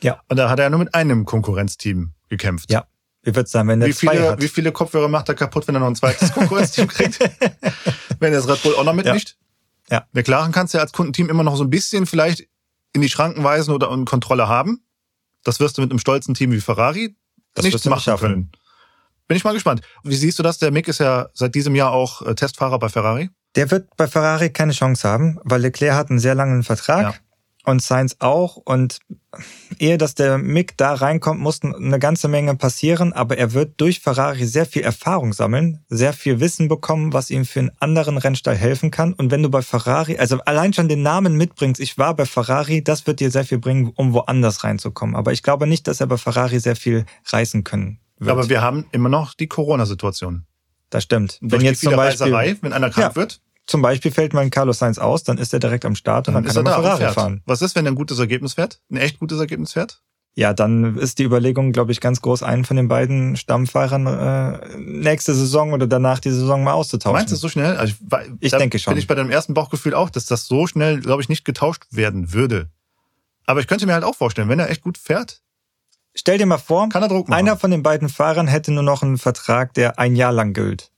Ja. 0.00 0.20
Und 0.28 0.36
da 0.36 0.48
hat 0.48 0.58
er 0.58 0.64
ja 0.64 0.70
nur 0.70 0.78
mit 0.78 0.94
einem 0.94 1.24
Konkurrenzteam 1.24 2.12
gekämpft. 2.28 2.70
Ja. 2.70 2.86
Wie 3.22 3.34
wird's 3.34 3.50
sein, 3.50 3.68
wenn 3.68 3.80
der 3.80 3.88
wie 3.88 3.92
viele, 3.92 4.30
hat? 4.30 4.40
Wie 4.40 4.48
viele 4.48 4.72
Kopfhörer 4.72 5.08
macht 5.08 5.28
er 5.28 5.34
kaputt, 5.34 5.66
wenn 5.68 5.74
er 5.74 5.80
noch 5.80 5.88
ein 5.88 5.96
zweites 5.96 6.32
Konkurrenzteam 6.34 6.88
kriegt? 6.88 7.18
wenn 8.18 8.32
er 8.32 8.40
das 8.40 8.48
Red 8.48 8.62
Bull 8.62 8.74
auch 8.76 8.84
noch 8.84 8.94
mitmischt? 8.94 9.36
Ja. 9.90 9.98
ja. 9.98 10.06
McLaren 10.12 10.52
kannst 10.52 10.72
du 10.72 10.78
ja 10.78 10.82
als 10.82 10.92
Kundenteam 10.92 11.28
immer 11.28 11.42
noch 11.42 11.56
so 11.56 11.64
ein 11.64 11.70
bisschen 11.70 12.06
vielleicht 12.06 12.48
in 12.92 13.02
die 13.02 13.10
Schranken 13.10 13.44
weisen 13.44 13.74
oder 13.74 13.90
in 13.90 14.04
Kontrolle 14.04 14.48
haben. 14.48 14.82
Das 15.44 15.60
wirst 15.60 15.76
du 15.76 15.82
mit 15.82 15.90
einem 15.90 15.98
stolzen 15.98 16.34
Team 16.34 16.52
wie 16.52 16.60
Ferrari 16.60 17.16
das 17.54 17.64
nicht 17.64 17.84
machen 17.86 18.16
können. 18.16 18.52
Bin 19.30 19.36
ich 19.36 19.44
mal 19.44 19.52
gespannt. 19.52 19.82
Wie 20.02 20.16
siehst 20.16 20.40
du 20.40 20.42
das? 20.42 20.58
Der 20.58 20.72
Mick 20.72 20.88
ist 20.88 20.98
ja 20.98 21.28
seit 21.34 21.54
diesem 21.54 21.76
Jahr 21.76 21.92
auch 21.92 22.20
äh, 22.22 22.34
Testfahrer 22.34 22.80
bei 22.80 22.88
Ferrari. 22.88 23.30
Der 23.54 23.70
wird 23.70 23.96
bei 23.96 24.08
Ferrari 24.08 24.50
keine 24.50 24.72
Chance 24.72 25.08
haben, 25.08 25.38
weil 25.44 25.60
Leclerc 25.60 25.94
hat 25.94 26.10
einen 26.10 26.18
sehr 26.18 26.34
langen 26.34 26.64
Vertrag. 26.64 27.02
Ja 27.02 27.14
und 27.64 27.82
Sainz 27.82 28.16
auch. 28.18 28.56
Und 28.56 29.00
ehe 29.78 29.98
dass 29.98 30.14
der 30.14 30.38
Mick 30.38 30.76
da 30.76 30.94
reinkommt, 30.94 31.40
muss 31.40 31.62
eine 31.62 31.98
ganze 31.98 32.26
Menge 32.26 32.56
passieren. 32.56 33.12
Aber 33.12 33.38
er 33.38 33.52
wird 33.52 33.80
durch 33.80 34.00
Ferrari 34.00 34.46
sehr 34.46 34.66
viel 34.66 34.82
Erfahrung 34.82 35.32
sammeln, 35.32 35.84
sehr 35.88 36.12
viel 36.12 36.40
Wissen 36.40 36.68
bekommen, 36.68 37.12
was 37.12 37.30
ihm 37.30 37.44
für 37.44 37.60
einen 37.60 37.70
anderen 37.78 38.18
Rennstall 38.18 38.56
helfen 38.56 38.90
kann. 38.90 39.12
Und 39.12 39.30
wenn 39.30 39.42
du 39.42 39.48
bei 39.50 39.62
Ferrari, 39.62 40.18
also 40.18 40.40
allein 40.40 40.72
schon 40.72 40.88
den 40.88 41.02
Namen 41.02 41.36
mitbringst, 41.36 41.80
ich 41.80 41.98
war 41.98 42.14
bei 42.14 42.26
Ferrari, 42.26 42.82
das 42.82 43.06
wird 43.06 43.20
dir 43.20 43.30
sehr 43.30 43.44
viel 43.44 43.58
bringen, 43.58 43.92
um 43.94 44.12
woanders 44.12 44.64
reinzukommen. 44.64 45.14
Aber 45.14 45.32
ich 45.32 45.42
glaube 45.42 45.66
nicht, 45.66 45.86
dass 45.86 46.00
er 46.00 46.06
bei 46.06 46.16
Ferrari 46.16 46.58
sehr 46.58 46.76
viel 46.76 47.04
reißen 47.26 47.64
können 47.64 48.00
wird. 48.20 48.30
Aber 48.30 48.48
wir 48.48 48.62
haben 48.62 48.86
immer 48.92 49.08
noch 49.08 49.34
die 49.34 49.48
Corona-Situation. 49.48 50.44
Das 50.90 51.04
stimmt. 51.04 51.38
Wenn 51.40 51.60
jetzt 51.60 51.82
zum 51.82 51.96
Beispiel, 51.96 52.32
wenn 52.60 52.72
einer 52.72 52.90
krank 52.90 53.14
ja. 53.14 53.16
wird, 53.16 53.40
zum 53.66 53.82
Beispiel 53.82 54.10
fällt 54.10 54.32
mal 54.32 54.40
ein 54.40 54.50
Carlos 54.50 54.78
Sainz 54.78 54.98
aus, 54.98 55.22
dann 55.22 55.38
ist 55.38 55.52
er 55.52 55.60
direkt 55.60 55.84
am 55.84 55.94
Start 55.94 56.28
und 56.28 56.34
dann, 56.34 56.44
dann 56.44 56.52
kann 56.52 56.66
er, 56.66 56.72
er 56.72 56.82
Ferrari 56.82 57.14
fahren. 57.14 57.42
Was 57.46 57.62
ist, 57.62 57.76
wenn 57.76 57.86
er 57.86 57.92
ein 57.92 57.96
gutes 57.96 58.18
Ergebnis 58.18 58.54
fährt? 58.54 58.80
Ein 58.90 58.96
echt 58.96 59.18
gutes 59.20 59.38
Ergebnis 59.38 59.72
fährt? 59.72 60.02
Ja, 60.34 60.52
dann 60.54 60.96
ist 60.96 61.18
die 61.18 61.24
Überlegung, 61.24 61.72
glaube 61.72 61.92
ich, 61.92 62.00
ganz 62.00 62.20
groß, 62.20 62.42
einen 62.42 62.64
von 62.64 62.76
den 62.76 62.88
beiden 62.88 63.36
Stammfahrern 63.36 64.06
äh, 64.06 64.78
nächste 64.78 65.34
Saison 65.34 65.72
oder 65.72 65.86
danach 65.86 66.20
die 66.20 66.30
Saison 66.30 66.62
mal 66.62 66.72
auszutauschen. 66.72 67.16
Meinst 67.16 67.32
du 67.32 67.36
so 67.36 67.48
schnell? 67.48 67.76
Also 67.76 67.94
ich, 68.40 68.46
ich 68.46 68.52
denke 68.52 68.78
schon. 68.78 68.94
Bin 68.94 68.98
ich 68.98 69.08
bei 69.08 69.16
deinem 69.16 69.30
ersten 69.30 69.54
Bauchgefühl 69.54 69.94
auch, 69.94 70.08
dass 70.08 70.26
das 70.26 70.46
so 70.46 70.66
schnell, 70.66 71.00
glaube 71.00 71.22
ich, 71.22 71.28
nicht 71.28 71.44
getauscht 71.44 71.84
werden 71.90 72.32
würde. 72.32 72.70
Aber 73.44 73.60
ich 73.60 73.66
könnte 73.66 73.86
mir 73.86 73.94
halt 73.94 74.04
auch 74.04 74.14
vorstellen, 74.14 74.48
wenn 74.48 74.60
er 74.60 74.70
echt 74.70 74.82
gut 74.82 74.98
fährt. 74.98 75.42
Stell 76.20 76.36
dir 76.36 76.44
mal 76.44 76.58
vor, 76.58 76.90
kann 76.90 77.02
er 77.02 77.08
Druck 77.08 77.30
machen. 77.30 77.38
einer 77.38 77.56
von 77.56 77.70
den 77.70 77.82
beiden 77.82 78.10
Fahrern 78.10 78.46
hätte 78.46 78.72
nur 78.72 78.82
noch 78.82 79.02
einen 79.02 79.16
Vertrag, 79.16 79.72
der 79.72 79.98
ein 79.98 80.16
Jahr 80.16 80.32
lang 80.32 80.52
gilt 80.52 80.90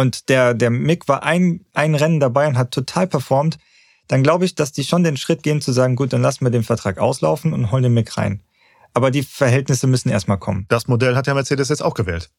und 0.00 0.30
der, 0.30 0.54
der 0.54 0.70
Mick 0.70 1.06
war 1.08 1.22
ein, 1.22 1.66
ein 1.74 1.94
Rennen 1.94 2.18
dabei 2.18 2.46
und 2.48 2.56
hat 2.56 2.70
total 2.70 3.06
performt, 3.06 3.58
dann 4.08 4.22
glaube 4.22 4.46
ich, 4.46 4.54
dass 4.54 4.72
die 4.72 4.84
schon 4.84 5.04
den 5.04 5.18
Schritt 5.18 5.42
gehen 5.42 5.60
zu 5.60 5.72
sagen, 5.72 5.96
gut, 5.96 6.14
dann 6.14 6.22
lassen 6.22 6.44
wir 6.44 6.50
den 6.50 6.62
Vertrag 6.62 6.98
auslaufen 6.98 7.52
und 7.52 7.70
holen 7.70 7.82
den 7.82 7.94
Mick 7.94 8.16
rein. 8.16 8.42
Aber 8.94 9.10
die 9.10 9.22
Verhältnisse 9.22 9.86
müssen 9.86 10.08
erstmal 10.08 10.38
kommen. 10.38 10.64
Das 10.68 10.88
Modell 10.88 11.14
hat 11.14 11.26
ja 11.26 11.34
Mercedes 11.34 11.68
jetzt 11.68 11.82
auch 11.82 11.94
gewählt. 11.94 12.30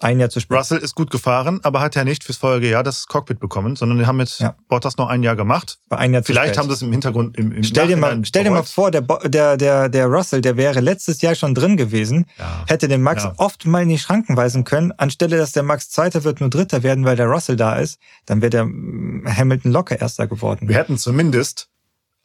Ein 0.00 0.20
Jahr 0.20 0.30
zu 0.30 0.38
spät. 0.38 0.56
Russell 0.56 0.78
ist 0.78 0.94
gut 0.94 1.10
gefahren, 1.10 1.58
aber 1.64 1.80
hat 1.80 1.96
ja 1.96 2.04
nicht 2.04 2.22
fürs 2.22 2.38
Folgejahr 2.38 2.84
das 2.84 3.08
Cockpit 3.08 3.40
bekommen, 3.40 3.74
sondern 3.74 3.98
die 3.98 4.06
haben 4.06 4.18
mit 4.18 4.38
ja. 4.38 4.54
Bottas 4.68 4.96
noch 4.96 5.08
ein 5.08 5.24
Jahr 5.24 5.34
gemacht. 5.34 5.80
War 5.88 5.98
ein 5.98 6.12
Jahr 6.12 6.22
zu 6.22 6.32
Vielleicht 6.32 6.54
spät. 6.54 6.58
haben 6.58 6.68
sie 6.68 6.74
es 6.74 6.82
im 6.82 6.92
Hintergrund 6.92 7.36
im, 7.36 7.50
im 7.50 7.64
Stell 7.64 7.88
dir 7.88 7.96
mal, 7.96 8.24
stell 8.24 8.44
dir 8.44 8.52
mal 8.52 8.62
vor, 8.62 8.92
der, 8.92 9.02
der, 9.02 9.56
der, 9.56 9.88
der 9.88 10.06
Russell, 10.06 10.40
der 10.40 10.56
wäre 10.56 10.78
letztes 10.78 11.20
Jahr 11.20 11.34
schon 11.34 11.52
drin 11.52 11.76
gewesen, 11.76 12.26
ja. 12.38 12.64
hätte 12.68 12.86
den 12.86 13.02
Max 13.02 13.24
ja. 13.24 13.34
oft 13.38 13.66
mal 13.66 13.82
in 13.82 13.88
die 13.88 13.98
Schranken 13.98 14.36
weisen 14.36 14.62
können, 14.62 14.92
anstelle 14.92 15.36
dass 15.36 15.50
der 15.50 15.64
Max 15.64 15.90
Zweiter 15.90 16.22
wird, 16.22 16.40
nur 16.40 16.50
Dritter 16.50 16.84
werden, 16.84 17.04
weil 17.04 17.16
der 17.16 17.26
Russell 17.26 17.56
da 17.56 17.74
ist, 17.74 17.98
dann 18.24 18.40
wäre 18.40 18.50
der 18.50 18.66
mm, 18.66 19.26
Hamilton 19.26 19.72
locker 19.72 20.00
Erster 20.00 20.28
geworden. 20.28 20.68
Wir 20.68 20.76
hätten 20.76 20.96
zumindest 20.96 21.70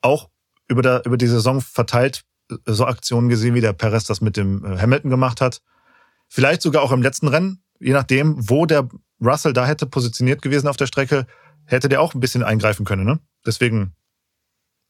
auch 0.02 0.30
über, 0.68 0.84
der, 0.84 1.02
über 1.06 1.18
die 1.18 1.28
Saison 1.28 1.60
verteilt 1.60 2.24
äh, 2.52 2.56
so 2.68 2.86
Aktionen 2.86 3.30
gesehen, 3.30 3.56
wie 3.56 3.62
der 3.62 3.74
Perez 3.74 4.04
das 4.04 4.22
mit 4.22 4.38
dem 4.38 4.64
äh, 4.64 4.78
Hamilton 4.78 5.10
gemacht 5.10 5.42
hat. 5.42 5.62
Vielleicht 6.28 6.62
sogar 6.62 6.84
auch 6.84 6.92
im 6.92 7.02
letzten 7.02 7.28
Rennen 7.28 7.63
je 7.80 7.94
nachdem, 7.94 8.50
wo 8.50 8.66
der 8.66 8.88
Russell 9.22 9.54
da 9.54 9.66
hätte 9.66 9.86
positioniert 9.86 10.42
gewesen 10.42 10.68
auf 10.68 10.78
der 10.78 10.88
Strecke, 10.88 11.26
hätte 11.66 11.90
der 11.90 12.02
auch 12.02 12.14
ein 12.14 12.20
bisschen 12.20 12.44
eingreifen 12.44 12.86
können. 12.86 13.06
Ne? 13.06 13.20
Deswegen, 13.46 13.96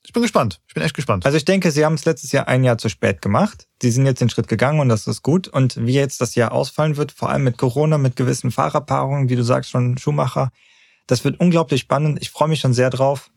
ich 0.06 0.12
bin 0.12 0.22
gespannt. 0.22 0.62
Ich 0.68 0.74
bin 0.74 0.84
echt 0.84 0.96
gespannt. 0.96 1.26
Also 1.26 1.38
ich 1.38 1.46
denke, 1.46 1.72
sie 1.72 1.86
haben 1.86 1.94
es 1.94 2.06
letztes 2.06 2.32
Jahr 2.32 2.48
ein 2.48 2.64
Jahr 2.64 2.78
zu 2.78 2.90
spät 2.90 3.22
gemacht. 3.22 3.68
Sie 3.82 3.92
sind 3.92 4.06
jetzt 4.06 4.20
den 4.20 4.30
Schritt 4.30 4.48
gegangen 4.48 4.80
und 4.80 4.90
das 4.90 5.08
ist 5.08 5.22
gut. 5.22 5.48
Und 5.48 5.78
wie 5.86 5.94
jetzt 5.94 6.20
das 6.20 6.36
Jahr 6.36 6.52
ausfallen 6.52 6.98
wird, 6.98 7.12
vor 7.12 7.30
allem 7.30 7.44
mit 7.44 7.58
Corona, 7.58 7.98
mit 7.98 8.16
gewissen 8.16 8.52
Fahrerpaarungen, 8.52 9.30
wie 9.30 9.36
du 9.36 9.44
sagst 9.44 9.72
schon, 9.72 9.98
Schumacher, 9.98 10.50
das 11.08 11.24
wird 11.24 11.40
unglaublich 11.40 11.82
spannend. 11.82 12.20
Ich 12.22 12.32
freue 12.32 12.50
mich 12.50 12.60
schon 12.60 12.74
sehr 12.74 12.90
drauf. 12.90 13.30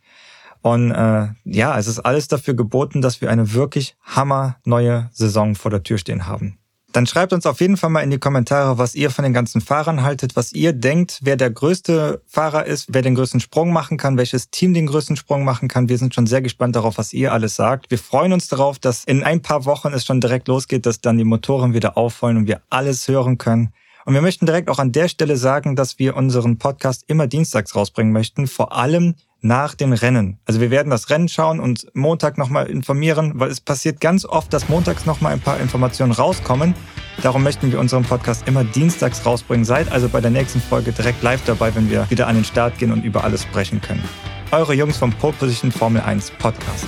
Und 0.62 0.90
äh, 0.90 1.28
ja, 1.44 1.78
es 1.78 1.86
ist 1.86 2.00
alles 2.00 2.26
dafür 2.26 2.54
geboten, 2.54 3.00
dass 3.00 3.20
wir 3.20 3.30
eine 3.30 3.52
wirklich 3.52 3.96
hammer 4.02 4.56
neue 4.64 5.08
Saison 5.12 5.54
vor 5.54 5.70
der 5.70 5.84
Tür 5.84 5.98
stehen 5.98 6.26
haben. 6.26 6.58
Dann 6.96 7.04
schreibt 7.04 7.34
uns 7.34 7.44
auf 7.44 7.60
jeden 7.60 7.76
Fall 7.76 7.90
mal 7.90 8.00
in 8.00 8.08
die 8.08 8.18
Kommentare, 8.18 8.78
was 8.78 8.94
ihr 8.94 9.10
von 9.10 9.22
den 9.22 9.34
ganzen 9.34 9.60
Fahrern 9.60 10.02
haltet, 10.02 10.34
was 10.34 10.54
ihr 10.54 10.72
denkt, 10.72 11.18
wer 11.22 11.36
der 11.36 11.50
größte 11.50 12.22
Fahrer 12.26 12.64
ist, 12.64 12.86
wer 12.88 13.02
den 13.02 13.14
größten 13.14 13.38
Sprung 13.38 13.70
machen 13.70 13.98
kann, 13.98 14.16
welches 14.16 14.48
Team 14.48 14.72
den 14.72 14.86
größten 14.86 15.14
Sprung 15.16 15.44
machen 15.44 15.68
kann. 15.68 15.90
Wir 15.90 15.98
sind 15.98 16.14
schon 16.14 16.26
sehr 16.26 16.40
gespannt 16.40 16.74
darauf, 16.74 16.96
was 16.96 17.12
ihr 17.12 17.34
alles 17.34 17.54
sagt. 17.54 17.90
Wir 17.90 17.98
freuen 17.98 18.32
uns 18.32 18.48
darauf, 18.48 18.78
dass 18.78 19.04
in 19.04 19.22
ein 19.24 19.42
paar 19.42 19.66
Wochen 19.66 19.92
es 19.92 20.06
schon 20.06 20.22
direkt 20.22 20.48
losgeht, 20.48 20.86
dass 20.86 21.02
dann 21.02 21.18
die 21.18 21.24
Motoren 21.24 21.74
wieder 21.74 21.98
aufholen 21.98 22.38
und 22.38 22.46
wir 22.46 22.62
alles 22.70 23.06
hören 23.08 23.36
können. 23.36 23.74
Und 24.06 24.14
wir 24.14 24.22
möchten 24.22 24.46
direkt 24.46 24.70
auch 24.70 24.78
an 24.78 24.92
der 24.92 25.08
Stelle 25.08 25.36
sagen, 25.36 25.74
dass 25.74 25.98
wir 25.98 26.16
unseren 26.16 26.58
Podcast 26.58 27.02
immer 27.08 27.26
dienstags 27.26 27.74
rausbringen 27.74 28.12
möchten, 28.12 28.46
vor 28.46 28.72
allem 28.72 29.16
nach 29.40 29.74
dem 29.74 29.92
Rennen. 29.92 30.38
Also 30.44 30.60
wir 30.60 30.70
werden 30.70 30.90
das 30.90 31.10
Rennen 31.10 31.28
schauen 31.28 31.58
und 31.58 31.88
Montag 31.92 32.38
nochmal 32.38 32.68
informieren, 32.68 33.32
weil 33.34 33.50
es 33.50 33.60
passiert 33.60 34.00
ganz 34.00 34.24
oft, 34.24 34.52
dass 34.52 34.68
montags 34.68 35.06
nochmal 35.06 35.32
ein 35.32 35.40
paar 35.40 35.58
Informationen 35.58 36.12
rauskommen. 36.12 36.76
Darum 37.20 37.42
möchten 37.42 37.72
wir 37.72 37.80
unseren 37.80 38.04
Podcast 38.04 38.46
immer 38.46 38.62
dienstags 38.62 39.26
rausbringen. 39.26 39.64
Seid 39.64 39.90
also 39.90 40.08
bei 40.08 40.20
der 40.20 40.30
nächsten 40.30 40.60
Folge 40.60 40.92
direkt 40.92 41.24
live 41.24 41.44
dabei, 41.44 41.74
wenn 41.74 41.90
wir 41.90 42.08
wieder 42.08 42.28
an 42.28 42.36
den 42.36 42.44
Start 42.44 42.78
gehen 42.78 42.92
und 42.92 43.04
über 43.04 43.24
alles 43.24 43.42
sprechen 43.42 43.80
können. 43.80 44.04
Eure 44.52 44.74
Jungs 44.74 44.98
vom 44.98 45.12
Pole 45.12 45.34
Position 45.36 45.72
Formel 45.72 46.00
1 46.00 46.30
Podcast. 46.38 46.86